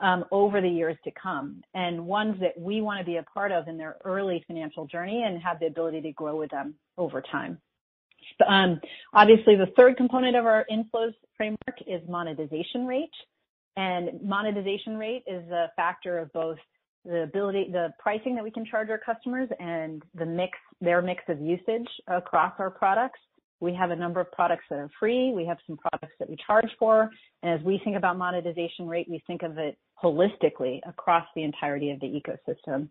Um, 0.00 0.24
over 0.32 0.60
the 0.60 0.68
years 0.68 0.96
to 1.04 1.12
come, 1.12 1.62
and 1.72 2.04
ones 2.04 2.34
that 2.40 2.58
we 2.58 2.80
wanna 2.80 3.04
be 3.04 3.18
a 3.18 3.22
part 3.22 3.52
of 3.52 3.68
in 3.68 3.78
their 3.78 3.96
early 4.04 4.42
financial 4.48 4.86
journey 4.86 5.22
and 5.22 5.40
have 5.40 5.60
the 5.60 5.66
ability 5.66 6.00
to 6.02 6.10
grow 6.10 6.34
with 6.34 6.50
them 6.50 6.74
over 6.98 7.22
time. 7.22 7.60
Um, 8.46 8.80
obviously, 9.12 9.56
the 9.56 9.72
third 9.76 9.96
component 9.96 10.36
of 10.36 10.46
our 10.46 10.66
inflows 10.70 11.14
framework 11.36 11.78
is 11.86 12.00
monetization 12.08 12.86
rate. 12.86 13.10
And 13.76 14.20
monetization 14.22 14.96
rate 14.96 15.24
is 15.26 15.48
a 15.50 15.70
factor 15.76 16.18
of 16.18 16.32
both 16.32 16.58
the 17.04 17.22
ability, 17.22 17.68
the 17.72 17.92
pricing 17.98 18.34
that 18.34 18.44
we 18.44 18.50
can 18.50 18.64
charge 18.64 18.88
our 18.88 18.98
customers 18.98 19.48
and 19.58 20.02
the 20.14 20.24
mix, 20.24 20.58
their 20.80 21.02
mix 21.02 21.22
of 21.28 21.40
usage 21.40 21.88
across 22.06 22.52
our 22.58 22.70
products. 22.70 23.20
We 23.60 23.74
have 23.74 23.90
a 23.90 23.96
number 23.96 24.20
of 24.20 24.30
products 24.32 24.64
that 24.70 24.78
are 24.78 24.90
free. 24.98 25.32
We 25.32 25.44
have 25.46 25.58
some 25.66 25.76
products 25.76 26.14
that 26.18 26.28
we 26.28 26.36
charge 26.46 26.70
for. 26.78 27.10
And 27.42 27.58
as 27.58 27.64
we 27.64 27.80
think 27.82 27.96
about 27.96 28.16
monetization 28.16 28.88
rate, 28.88 29.06
we 29.08 29.22
think 29.26 29.42
of 29.42 29.58
it 29.58 29.76
holistically 30.04 30.80
across 30.86 31.26
the 31.34 31.42
entirety 31.42 31.90
of 31.90 32.00
the 32.00 32.06
ecosystem. 32.06 32.88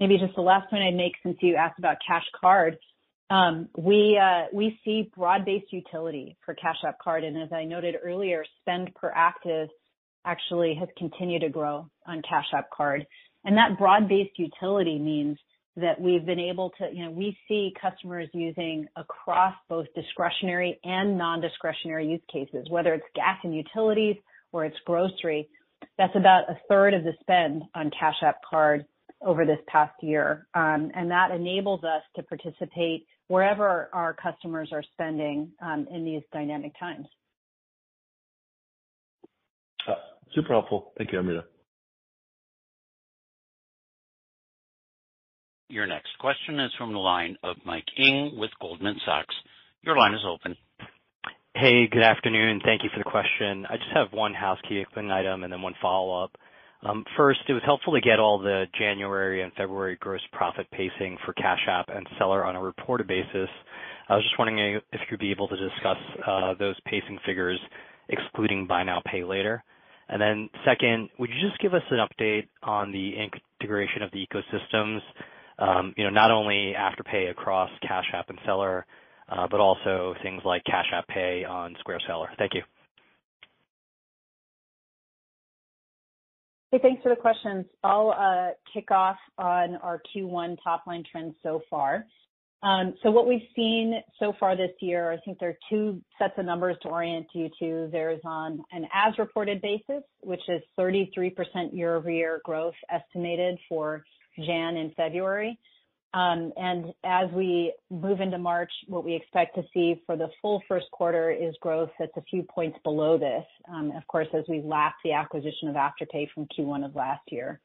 Maybe 0.00 0.18
just 0.18 0.34
the 0.34 0.42
last 0.42 0.68
point 0.68 0.82
I'd 0.82 0.94
make 0.94 1.12
since 1.22 1.38
you 1.40 1.54
asked 1.54 1.78
about 1.78 1.98
Cash 2.06 2.24
Card, 2.40 2.76
um, 3.30 3.68
uh, 3.78 4.46
we 4.52 4.78
see 4.84 5.10
broad-based 5.16 5.72
utility 5.72 6.36
for 6.44 6.54
Cash 6.54 6.76
App 6.86 6.98
Card. 6.98 7.24
And 7.24 7.40
as 7.40 7.52
I 7.52 7.64
noted 7.64 7.94
earlier, 8.04 8.44
spend 8.60 8.94
per 8.94 9.10
active 9.14 9.68
actually 10.24 10.74
has 10.78 10.88
continued 10.98 11.40
to 11.40 11.48
grow 11.48 11.88
on 12.06 12.20
Cash 12.28 12.46
App 12.52 12.68
Card. 12.70 13.06
And 13.44 13.56
that 13.56 13.78
broad-based 13.78 14.38
utility 14.38 14.98
means 14.98 15.38
that 15.76 15.98
we've 15.98 16.26
been 16.26 16.38
able 16.38 16.70
to, 16.78 16.88
you 16.92 17.04
know, 17.04 17.10
we 17.10 17.36
see 17.48 17.72
customers 17.80 18.28
using 18.34 18.86
across 18.96 19.54
both 19.68 19.86
discretionary 19.94 20.78
and 20.84 21.16
non-discretionary 21.16 22.06
use 22.06 22.20
cases, 22.30 22.66
whether 22.68 22.92
it's 22.92 23.06
gas 23.14 23.38
and 23.42 23.54
utilities 23.54 24.16
or 24.52 24.66
it's 24.66 24.76
grocery. 24.84 25.48
That's 25.98 26.14
about 26.16 26.50
a 26.50 26.56
third 26.68 26.94
of 26.94 27.04
the 27.04 27.12
spend 27.20 27.62
on 27.74 27.90
Cash 27.98 28.16
App 28.22 28.36
Card 28.48 28.84
over 29.20 29.44
this 29.44 29.58
past 29.68 29.94
year. 30.02 30.46
Um 30.54 30.90
and 30.94 31.10
that 31.10 31.30
enables 31.30 31.84
us 31.84 32.02
to 32.16 32.22
participate 32.22 33.06
wherever 33.28 33.88
our 33.92 34.14
customers 34.14 34.70
are 34.72 34.82
spending 34.92 35.52
in 35.90 36.04
these 36.04 36.22
dynamic 36.32 36.72
times. 36.78 37.06
Super 40.34 40.48
helpful. 40.48 40.92
Thank 40.96 41.12
you, 41.12 41.18
Amrita. 41.18 41.44
Your 45.68 45.86
next 45.86 46.10
question 46.20 46.60
is 46.60 46.70
from 46.76 46.92
the 46.92 46.98
line 46.98 47.36
of 47.42 47.56
Mike 47.64 47.86
Ng 47.98 48.38
with 48.38 48.50
Goldman 48.60 49.00
Sachs. 49.06 49.34
Your 49.82 49.96
line 49.96 50.14
is 50.14 50.20
open. 50.26 50.56
Hey, 51.54 51.86
good 51.86 52.02
afternoon. 52.02 52.62
Thank 52.64 52.82
you 52.82 52.88
for 52.94 52.98
the 52.98 53.04
question. 53.04 53.66
I 53.68 53.76
just 53.76 53.90
have 53.92 54.10
one 54.10 54.32
housekeeping 54.32 55.10
item 55.10 55.44
and 55.44 55.52
then 55.52 55.60
one 55.60 55.74
follow-up. 55.82 56.32
Um, 56.82 57.04
first, 57.14 57.40
it 57.46 57.52
was 57.52 57.60
helpful 57.62 57.92
to 57.92 58.00
get 58.00 58.18
all 58.18 58.38
the 58.38 58.64
January 58.78 59.42
and 59.42 59.52
February 59.52 59.98
gross 60.00 60.22
profit 60.32 60.66
pacing 60.70 61.18
for 61.26 61.34
Cash 61.34 61.60
App 61.68 61.90
and 61.90 62.06
Seller 62.18 62.46
on 62.46 62.56
a 62.56 62.62
reported 62.62 63.06
basis. 63.06 63.50
I 64.08 64.14
was 64.14 64.24
just 64.24 64.38
wondering 64.38 64.80
if 64.92 65.00
you'd 65.10 65.20
be 65.20 65.30
able 65.30 65.46
to 65.48 65.56
discuss 65.56 65.98
uh, 66.26 66.54
those 66.58 66.74
pacing 66.86 67.18
figures 67.26 67.60
excluding 68.08 68.66
buy 68.66 68.82
now, 68.82 69.02
pay 69.04 69.22
later. 69.22 69.62
Second, 70.64 71.10
would 71.18 71.28
you 71.28 71.46
just 71.46 71.60
give 71.60 71.74
us 71.74 71.82
an 71.90 71.98
update 71.98 72.48
on 72.62 72.92
the 72.92 73.12
integration 73.60 74.02
of 74.02 74.10
the 74.12 74.26
ecosystems, 74.26 75.00
um, 75.58 75.92
you 75.98 76.04
know, 76.04 76.10
not 76.10 76.30
only 76.30 76.72
Afterpay 76.76 77.30
across 77.30 77.70
Cash 77.86 78.06
App 78.14 78.30
and 78.30 78.38
Seller, 78.46 78.86
also 79.60 80.14
things 80.22 80.42
like 80.44 80.64
Cash 80.64 80.86
App 80.92 81.08
Pay 81.08 81.44
on 81.44 81.74
Square 81.80 82.00
Seller? 82.06 82.28
Thank 82.38 82.54
you. 82.54 82.62
Hey, 86.70 86.78
thanks 86.80 87.02
for 87.02 87.10
the 87.10 87.16
questions. 87.16 87.66
I'll 87.84 88.12
kick 88.72 88.90
off 88.90 89.18
on 89.36 89.76
our 89.76 90.00
Q1 90.14 90.56
top-line 90.64 91.04
trends 91.10 91.34
so 91.42 91.60
far. 91.68 92.06
Um 92.62 92.94
so 93.02 93.10
what 93.10 93.26
we've 93.26 93.48
seen 93.56 94.00
so 94.20 94.32
far 94.38 94.56
this 94.56 94.70
year, 94.80 95.10
I 95.10 95.18
think 95.24 95.38
there 95.38 95.50
are 95.50 95.58
two 95.68 96.00
sets 96.18 96.34
of 96.38 96.46
numbers 96.46 96.76
to 96.82 96.88
orient 96.88 97.26
you 97.34 97.50
to. 97.58 97.88
There's 97.90 98.20
on 98.24 98.62
an 98.70 98.86
as-reported 98.94 99.60
basis, 99.60 100.04
which 100.20 100.40
is 100.48 100.62
33% 100.78 101.34
year-over-year 101.72 102.40
growth 102.44 102.74
estimated 102.88 103.58
for 103.68 104.04
January 104.36 104.80
and 104.80 104.94
February. 104.94 105.58
Um, 106.14 106.52
and 106.56 106.92
as 107.04 107.30
we 107.30 107.72
move 107.90 108.20
into 108.20 108.36
March, 108.36 108.70
what 108.86 109.04
we 109.04 109.14
expect 109.14 109.54
to 109.54 109.62
see 109.72 110.02
for 110.04 110.14
the 110.16 110.28
full 110.42 110.62
first 110.68 110.90
quarter 110.90 111.30
is 111.30 111.54
growth 111.60 111.90
that's 111.98 112.16
a 112.16 112.22
few 112.22 112.42
points 112.42 112.78
below 112.84 113.16
this, 113.16 113.44
um, 113.72 113.92
of 113.96 114.06
course, 114.08 114.28
as 114.34 114.44
we 114.46 114.60
lap 114.60 114.94
the 115.04 115.12
acquisition 115.12 115.68
of 115.68 115.74
Afterpay 115.74 116.28
from 116.34 116.46
Q1 116.46 116.84
of 116.84 116.94
last 116.94 117.22
year. 117.30 117.60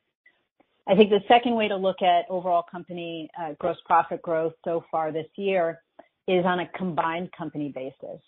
I 0.87 0.95
think 0.95 1.09
the 1.09 1.19
second 1.27 1.55
way 1.55 1.67
to 1.67 1.75
look 1.75 2.01
at 2.01 2.23
overall 2.29 2.63
company 2.63 3.29
uh, 3.37 3.53
gross 3.59 3.75
profit 3.85 4.21
growth 4.21 4.53
so 4.63 4.85
far 4.89 5.11
this 5.11 5.27
year 5.35 5.81
is 6.29 6.45
on 6.45 6.61
a 6.61 6.67
combined 6.77 7.29
company 7.37 7.73
basis, 7.75 8.21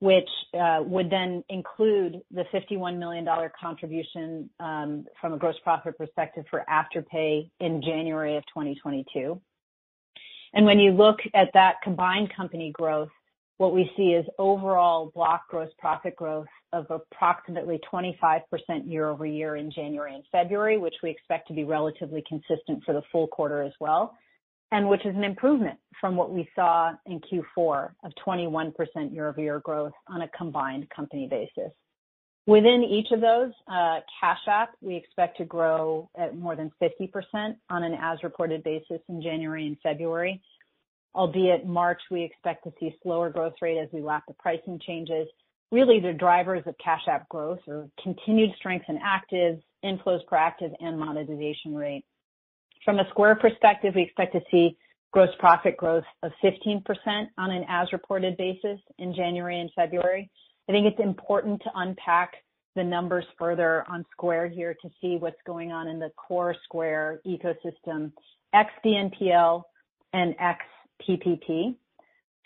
which 0.00 0.28
uh, 0.58 0.80
would 0.84 1.10
then 1.10 1.42
include 1.48 2.20
the 2.30 2.44
$51 2.52 2.98
million 2.98 3.26
contribution 3.58 4.50
um, 4.60 5.06
from 5.20 5.32
a 5.32 5.38
gross 5.38 5.56
profit 5.64 5.96
perspective 5.96 6.44
for 6.50 6.64
Afterpay 6.70 7.50
in 7.60 7.82
January 7.82 8.36
of 8.36 8.44
2022. 8.46 9.40
When 10.58 10.80
you 10.80 10.92
look 10.92 11.18
at 11.34 11.50
that 11.54 11.76
combined 11.82 12.34
company 12.34 12.72
growth, 12.72 13.10
what 13.58 13.72
we 13.72 13.90
see 13.96 14.12
is 14.12 14.26
overall 14.38 15.12
Block 15.14 15.48
gross 15.48 15.70
profit 15.78 16.16
growth 16.16 16.46
of 16.72 16.86
approximately 16.90 17.80
25% 17.90 18.42
year-over-year 18.84 19.56
in 19.56 19.70
January 19.70 20.14
and 20.14 20.24
February, 20.30 20.76
which 20.78 20.96
we 21.02 21.10
expect 21.10 21.48
to 21.48 21.54
be 21.54 21.64
relatively 21.64 22.22
consistent 22.28 22.82
for 22.84 22.92
the 22.92 23.02
full 23.12 23.28
quarter 23.28 23.62
as 23.62 23.72
well, 23.80 24.16
and 24.72 24.88
which 24.88 25.04
is 25.06 25.14
an 25.14 25.24
improvement 25.24 25.78
from 26.00 26.16
what 26.16 26.32
we 26.32 26.48
saw 26.54 26.92
in 27.06 27.20
Q4 27.20 27.90
of 28.04 28.12
21% 28.26 28.72
year-over-year 29.12 29.60
growth 29.60 29.92
on 30.08 30.22
a 30.22 30.28
combined 30.28 30.88
company 30.90 31.28
basis. 31.28 31.72
Within 32.46 32.84
each 32.84 33.10
of 33.10 33.20
those, 33.20 33.52
uh, 33.66 34.00
Cash 34.20 34.38
App, 34.46 34.70
we 34.80 34.94
expect 34.94 35.36
to 35.38 35.44
grow 35.44 36.08
at 36.16 36.36
more 36.36 36.54
than 36.54 36.70
50% 36.80 37.56
on 37.70 37.82
an 37.82 37.94
as-reported 38.00 38.62
basis 38.62 39.00
in 39.08 39.20
January 39.20 39.66
and 39.66 39.76
February. 39.82 40.40
Albeit 41.14 41.66
March, 41.66 42.00
we 42.10 42.22
expect 42.22 42.62
to 42.64 42.72
see 42.78 42.94
slower 43.02 43.30
growth 43.30 43.54
rate 43.60 43.78
as 43.78 43.88
we 43.92 44.00
lap 44.00 44.24
the 44.28 44.34
pricing 44.34 44.78
changes. 44.86 45.26
Really, 45.72 45.98
the 45.98 46.12
drivers 46.12 46.62
of 46.66 46.76
Cash 46.78 47.08
App 47.08 47.28
growth 47.28 47.58
are 47.66 47.88
continued 48.00 48.50
strength 48.56 48.84
in 48.88 48.98
actives, 48.98 49.60
inflows 49.84 50.24
per 50.28 50.36
active, 50.36 50.70
and 50.78 50.98
monetization 51.00 51.74
rate. 51.74 52.04
From 52.86 53.00
a 53.00 53.08
Square 53.10 53.34
perspective, 53.36 53.94
we 53.96 54.02
expect 54.02 54.32
to 54.34 54.40
see 54.48 54.78
gross 55.10 55.28
profit 55.40 55.76
growth 55.76 56.04
of 56.22 56.30
15% 56.44 56.84
on 57.36 57.50
an 57.50 57.64
as-reported 57.68 58.36
basis 58.36 58.78
in 59.00 59.12
January 59.12 59.60
and 59.60 59.68
February. 59.74 60.30
I 60.68 60.72
think 60.72 60.86
it's 60.86 61.00
important 61.00 61.60
to 61.62 61.70
unpack 61.74 62.34
the 62.76 62.84
numbers 62.84 63.24
further 63.38 63.84
on 63.88 64.04
Square 64.12 64.50
here 64.50 64.76
to 64.82 64.88
see 65.00 65.16
what's 65.16 65.40
going 65.44 65.72
on 65.72 65.88
in 65.88 65.98
the 65.98 66.10
core 66.16 66.54
Square 66.62 67.22
ecosystem, 67.26 68.12
ex 68.54 68.70
BNPL 68.84 69.64
and 70.12 70.36
ex 70.38 70.60
PPP. 71.02 71.74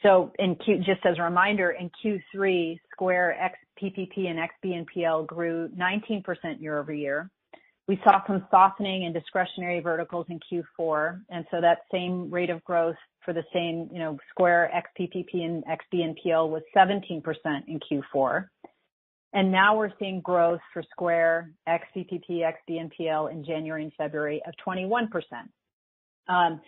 Just 0.02 1.04
as 1.04 1.18
a 1.18 1.22
reminder, 1.22 1.72
in 1.72 1.90
Q3, 2.02 2.80
Square 2.92 3.36
ex 3.38 3.58
PPP 3.78 4.26
and 4.28 4.38
ex 4.38 4.54
BNPL 4.64 5.26
grew 5.26 5.68
19% 5.78 6.24
year-over-year. 6.60 7.30
We 7.90 8.00
saw 8.04 8.24
some 8.24 8.46
softening 8.52 9.02
in 9.02 9.12
discretionary 9.12 9.80
verticals 9.80 10.24
in 10.28 10.38
Q4, 10.38 11.22
and 11.28 11.44
so 11.50 11.60
that 11.60 11.78
same 11.90 12.30
rate 12.30 12.48
of 12.48 12.62
growth 12.62 12.94
for 13.24 13.32
the 13.32 13.42
same, 13.52 13.90
you 13.92 13.98
know, 13.98 14.16
Square 14.30 14.72
ex 14.72 14.88
PPP 14.96 15.42
and 15.44 15.64
ex 15.68 15.84
BNPL 15.92 16.48
was 16.48 16.62
17% 16.76 17.20
in 17.66 17.80
Q4. 17.80 18.46
Now 19.34 19.76
we're 19.76 19.90
seeing 19.98 20.20
growth 20.20 20.60
for 20.72 20.84
Square 20.92 21.50
ex-PPP, 21.66 22.44
ex-BNPL 22.44 23.32
in 23.32 23.44
January 23.44 23.82
and 23.82 23.92
February 23.94 24.40
of 24.46 24.54
21%. 24.64 25.08
Um, 26.28 26.60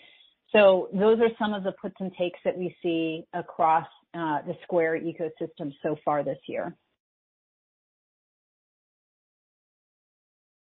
so 0.51 0.89
those 0.93 1.21
are 1.21 1.31
some 1.39 1.55
of 1.55 1.63
the 1.63 1.73
puts 1.81 1.95
and 2.01 2.13
takes 2.19 2.41
that 2.45 2.59
we 2.59 2.75
see 2.83 3.29
across 3.33 3.87
uh, 4.13 4.43
the 4.43 4.57
Square 4.65 5.03
ecosystem 5.03 5.73
so 5.85 5.97
far 6.05 6.25
this 6.25 6.39
year. 6.49 6.77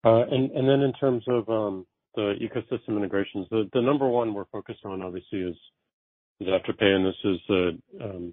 Then 0.04 0.82
in 0.82 0.92
terms 1.00 1.24
of 1.28 1.48
um 1.48 1.86
the 2.14 2.34
ecosystem 2.40 2.96
integrations, 2.96 3.46
the 3.50 3.80
number 3.80 4.08
one 4.08 4.34
we're 4.34 4.44
focused 4.46 4.84
on 4.84 5.02
obviously 5.02 5.40
is 5.40 5.56
Afterpay, 6.42 6.84
and 6.84 7.06
this 7.06 7.14
is 7.24 7.38
the 7.48 7.78
um 8.02 8.32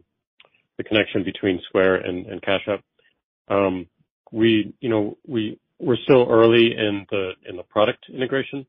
the 0.78 0.84
connection 0.84 1.24
between 1.24 1.62
Square 1.68 1.96
and 1.98 2.42
Cash 2.42 2.68
App. 2.68 2.84
Um 3.50 3.88
we, 4.32 4.74
you 4.80 4.90
know, 4.90 5.18
we're 5.28 5.98
still 6.04 6.28
early 6.30 6.74
in 6.78 7.06
the 7.10 7.32
in 7.50 7.58
the 7.58 7.64
product 7.64 8.06
integration, 8.14 8.66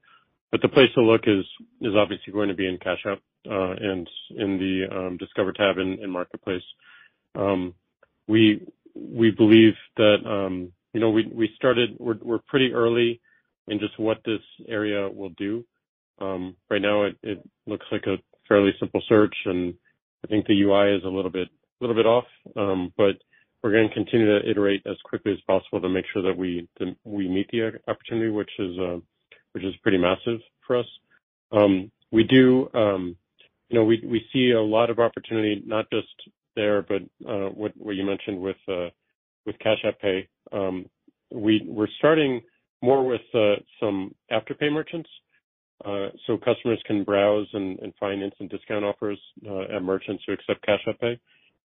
but 0.50 0.60
the 0.62 0.68
place 0.68 0.88
to 0.94 1.02
look 1.02 1.22
is 1.26 1.44
is 1.80 1.94
obviously 1.96 2.32
going 2.32 2.48
to 2.48 2.54
be 2.54 2.66
in 2.68 2.78
Cash 2.78 3.04
App 3.06 3.18
uh 3.50 3.72
and 3.80 4.08
in 4.30 4.58
the 4.58 4.96
um 4.96 5.16
Discover 5.16 5.52
tab 5.52 5.78
in 5.78 6.10
Marketplace. 6.10 6.62
Um 7.34 7.74
we 8.28 8.66
we 8.94 9.30
believe 9.30 9.74
that, 9.96 10.18
you 10.92 11.00
know, 11.00 11.10
we're 11.10 12.18
we're 12.22 12.40
pretty 12.48 12.72
early 12.72 13.20
in 13.68 13.78
just 13.78 13.98
what 13.98 14.18
this 14.24 14.40
area 14.68 15.08
will 15.08 15.30
do. 15.30 15.64
Um 16.20 16.56
right 16.70 16.82
now 16.82 17.04
it 17.04 17.44
looks 17.66 17.86
like 17.90 18.04
a 18.06 18.16
fairly 18.48 18.72
simple 18.78 19.02
search, 19.08 19.34
and 19.46 19.74
I 20.24 20.28
think 20.28 20.46
the 20.46 20.60
UI 20.60 20.96
is 20.96 21.04
a 21.04 21.08
little 21.08 21.30
bit 21.30 21.48
a 21.48 21.84
little 21.84 21.96
bit 21.96 22.06
off. 22.06 22.24
Um 22.56 22.92
but 22.96 23.16
we're 23.62 23.72
gonna 23.72 23.94
continue 23.94 24.26
to 24.26 24.48
iterate 24.48 24.82
as 24.86 24.96
quickly 25.04 25.32
as 25.32 25.40
possible 25.46 25.80
to 25.80 25.88
make 25.88 26.04
sure 26.12 26.22
that 26.22 26.36
we 26.36 26.68
meet 27.28 27.48
the 27.50 27.72
opportunity, 27.88 28.30
which 28.30 28.50
is 28.58 28.78
uh 28.78 28.98
which 29.52 29.64
is 29.64 29.74
pretty 29.82 29.98
massive 29.98 30.40
for 30.66 30.78
us. 30.78 30.86
Um 31.52 31.90
we 32.10 32.24
do, 32.24 32.68
um 32.74 33.16
you 33.68 33.78
know, 33.78 33.84
we 33.84 34.02
we 34.04 34.26
see 34.32 34.50
a 34.50 34.60
lot 34.60 34.90
of 34.90 34.98
opportunity, 34.98 35.62
not 35.64 35.86
just 35.90 36.08
there, 36.54 36.82
but 36.82 37.02
uh 37.26 37.48
what 37.48 37.72
what 37.76 37.96
you 37.96 38.04
mentioned 38.04 38.40
with 39.46 39.58
Cash 39.58 39.78
App 39.84 40.00
Pay. 40.00 40.28
Um, 40.52 40.86
we're 41.30 41.88
starting 41.98 42.42
more 42.82 43.04
with 43.06 43.22
uh, 43.34 43.54
some 43.80 44.14
Afterpay 44.30 44.72
merchants, 44.72 45.08
uh, 45.84 46.08
so 46.26 46.36
customers 46.36 46.82
can 46.86 47.04
browse 47.04 47.48
and 47.52 47.78
find 47.98 48.22
instant 48.22 48.50
discount 48.50 48.84
offers 48.84 49.18
uh, 49.48 49.76
at 49.76 49.82
merchants 49.82 50.22
who 50.26 50.32
accept 50.32 50.64
Cash 50.64 50.80
App 50.88 51.00
Pay. 51.00 51.18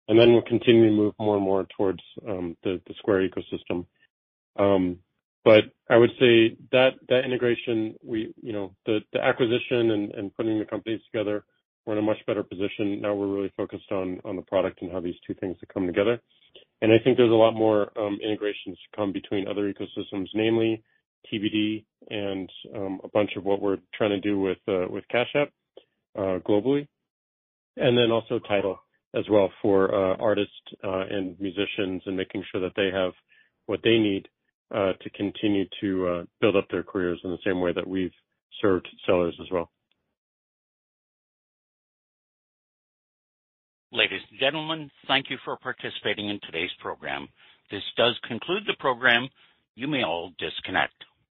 And 0.08 0.18
then 0.18 0.32
we'll 0.32 0.42
continue 0.42 0.90
to 0.90 0.94
move 0.94 1.14
more 1.18 1.36
and 1.36 1.44
more 1.44 1.66
towards 1.76 2.00
um, 2.28 2.56
the 2.62 2.80
Square 2.98 3.28
ecosystem. 3.28 3.86
Um, 4.56 4.98
but 5.44 5.64
I 5.90 5.96
would 5.96 6.10
say 6.18 6.56
that 6.72 6.92
that 7.08 7.24
integration, 7.24 7.94
we 8.02 8.32
you 8.42 8.52
know, 8.52 8.74
the 8.86 9.00
acquisition 9.20 9.90
and 10.14 10.34
putting 10.34 10.58
the 10.58 10.64
companies 10.64 11.00
together, 11.10 11.44
we're 11.84 11.94
in 11.94 11.98
a 11.98 12.02
much 12.02 12.18
better 12.26 12.42
position. 12.42 13.00
Now 13.00 13.14
we're 13.14 13.34
really 13.34 13.52
focused 13.56 13.92
on 13.92 14.20
on 14.24 14.36
the 14.36 14.42
product 14.42 14.80
and 14.82 14.90
how 14.90 15.00
these 15.00 15.16
two 15.26 15.34
things 15.34 15.56
come 15.72 15.86
together. 15.86 16.20
I 16.92 16.98
think 17.02 17.16
there's 17.16 17.30
a 17.30 17.34
lot 17.34 17.54
more 17.54 17.90
um, 17.98 18.18
integrations 18.22 18.76
to 18.76 18.96
come 18.96 19.12
between 19.12 19.48
other 19.48 19.72
ecosystems, 19.72 20.26
namely 20.34 20.82
TBD 21.32 21.84
and 22.10 22.50
um, 22.74 23.00
a 23.04 23.08
bunch 23.08 23.30
of 23.36 23.44
what 23.44 23.62
we're 23.62 23.78
trying 23.94 24.10
to 24.10 24.20
do 24.20 24.38
with 24.38 24.58
uh 24.68 24.86
with 24.90 25.04
Cash 25.08 25.34
App 25.34 25.48
uh, 26.18 26.38
globally. 26.46 26.86
And 27.76 27.96
then 27.96 28.10
also 28.10 28.38
TIDAL 28.38 28.76
as 29.14 29.24
well 29.30 29.50
for 29.62 29.94
uh, 29.94 30.16
artists 30.16 30.52
uh, 30.82 31.04
and 31.10 31.38
musicians 31.40 32.02
and 32.06 32.16
making 32.16 32.44
sure 32.50 32.60
that 32.60 32.74
they 32.76 32.90
have 32.92 33.12
what 33.66 33.80
they 33.82 33.98
need 33.98 34.28
to 34.72 35.10
continue 35.14 35.64
to 35.80 36.26
build 36.40 36.56
up 36.56 36.66
their 36.68 36.82
careers 36.82 37.20
in 37.22 37.30
the 37.30 37.38
same 37.46 37.60
way 37.60 37.72
that 37.72 37.86
we've 37.86 38.10
served 38.60 38.88
sellers 39.06 39.36
as 39.40 39.46
well. 39.52 39.70
Ladies 43.94 44.22
and 44.28 44.40
gentlemen, 44.40 44.90
thank 45.06 45.30
you 45.30 45.38
for 45.44 45.56
participating 45.56 46.28
in 46.28 46.40
today's 46.42 46.72
program. 46.80 47.28
This 47.70 47.84
does 47.96 48.18
conclude 48.26 48.64
the 48.66 48.74
program. 48.80 49.28
You 49.76 49.86
may 49.86 50.02
all 50.02 50.32
disconnect. 50.36 50.94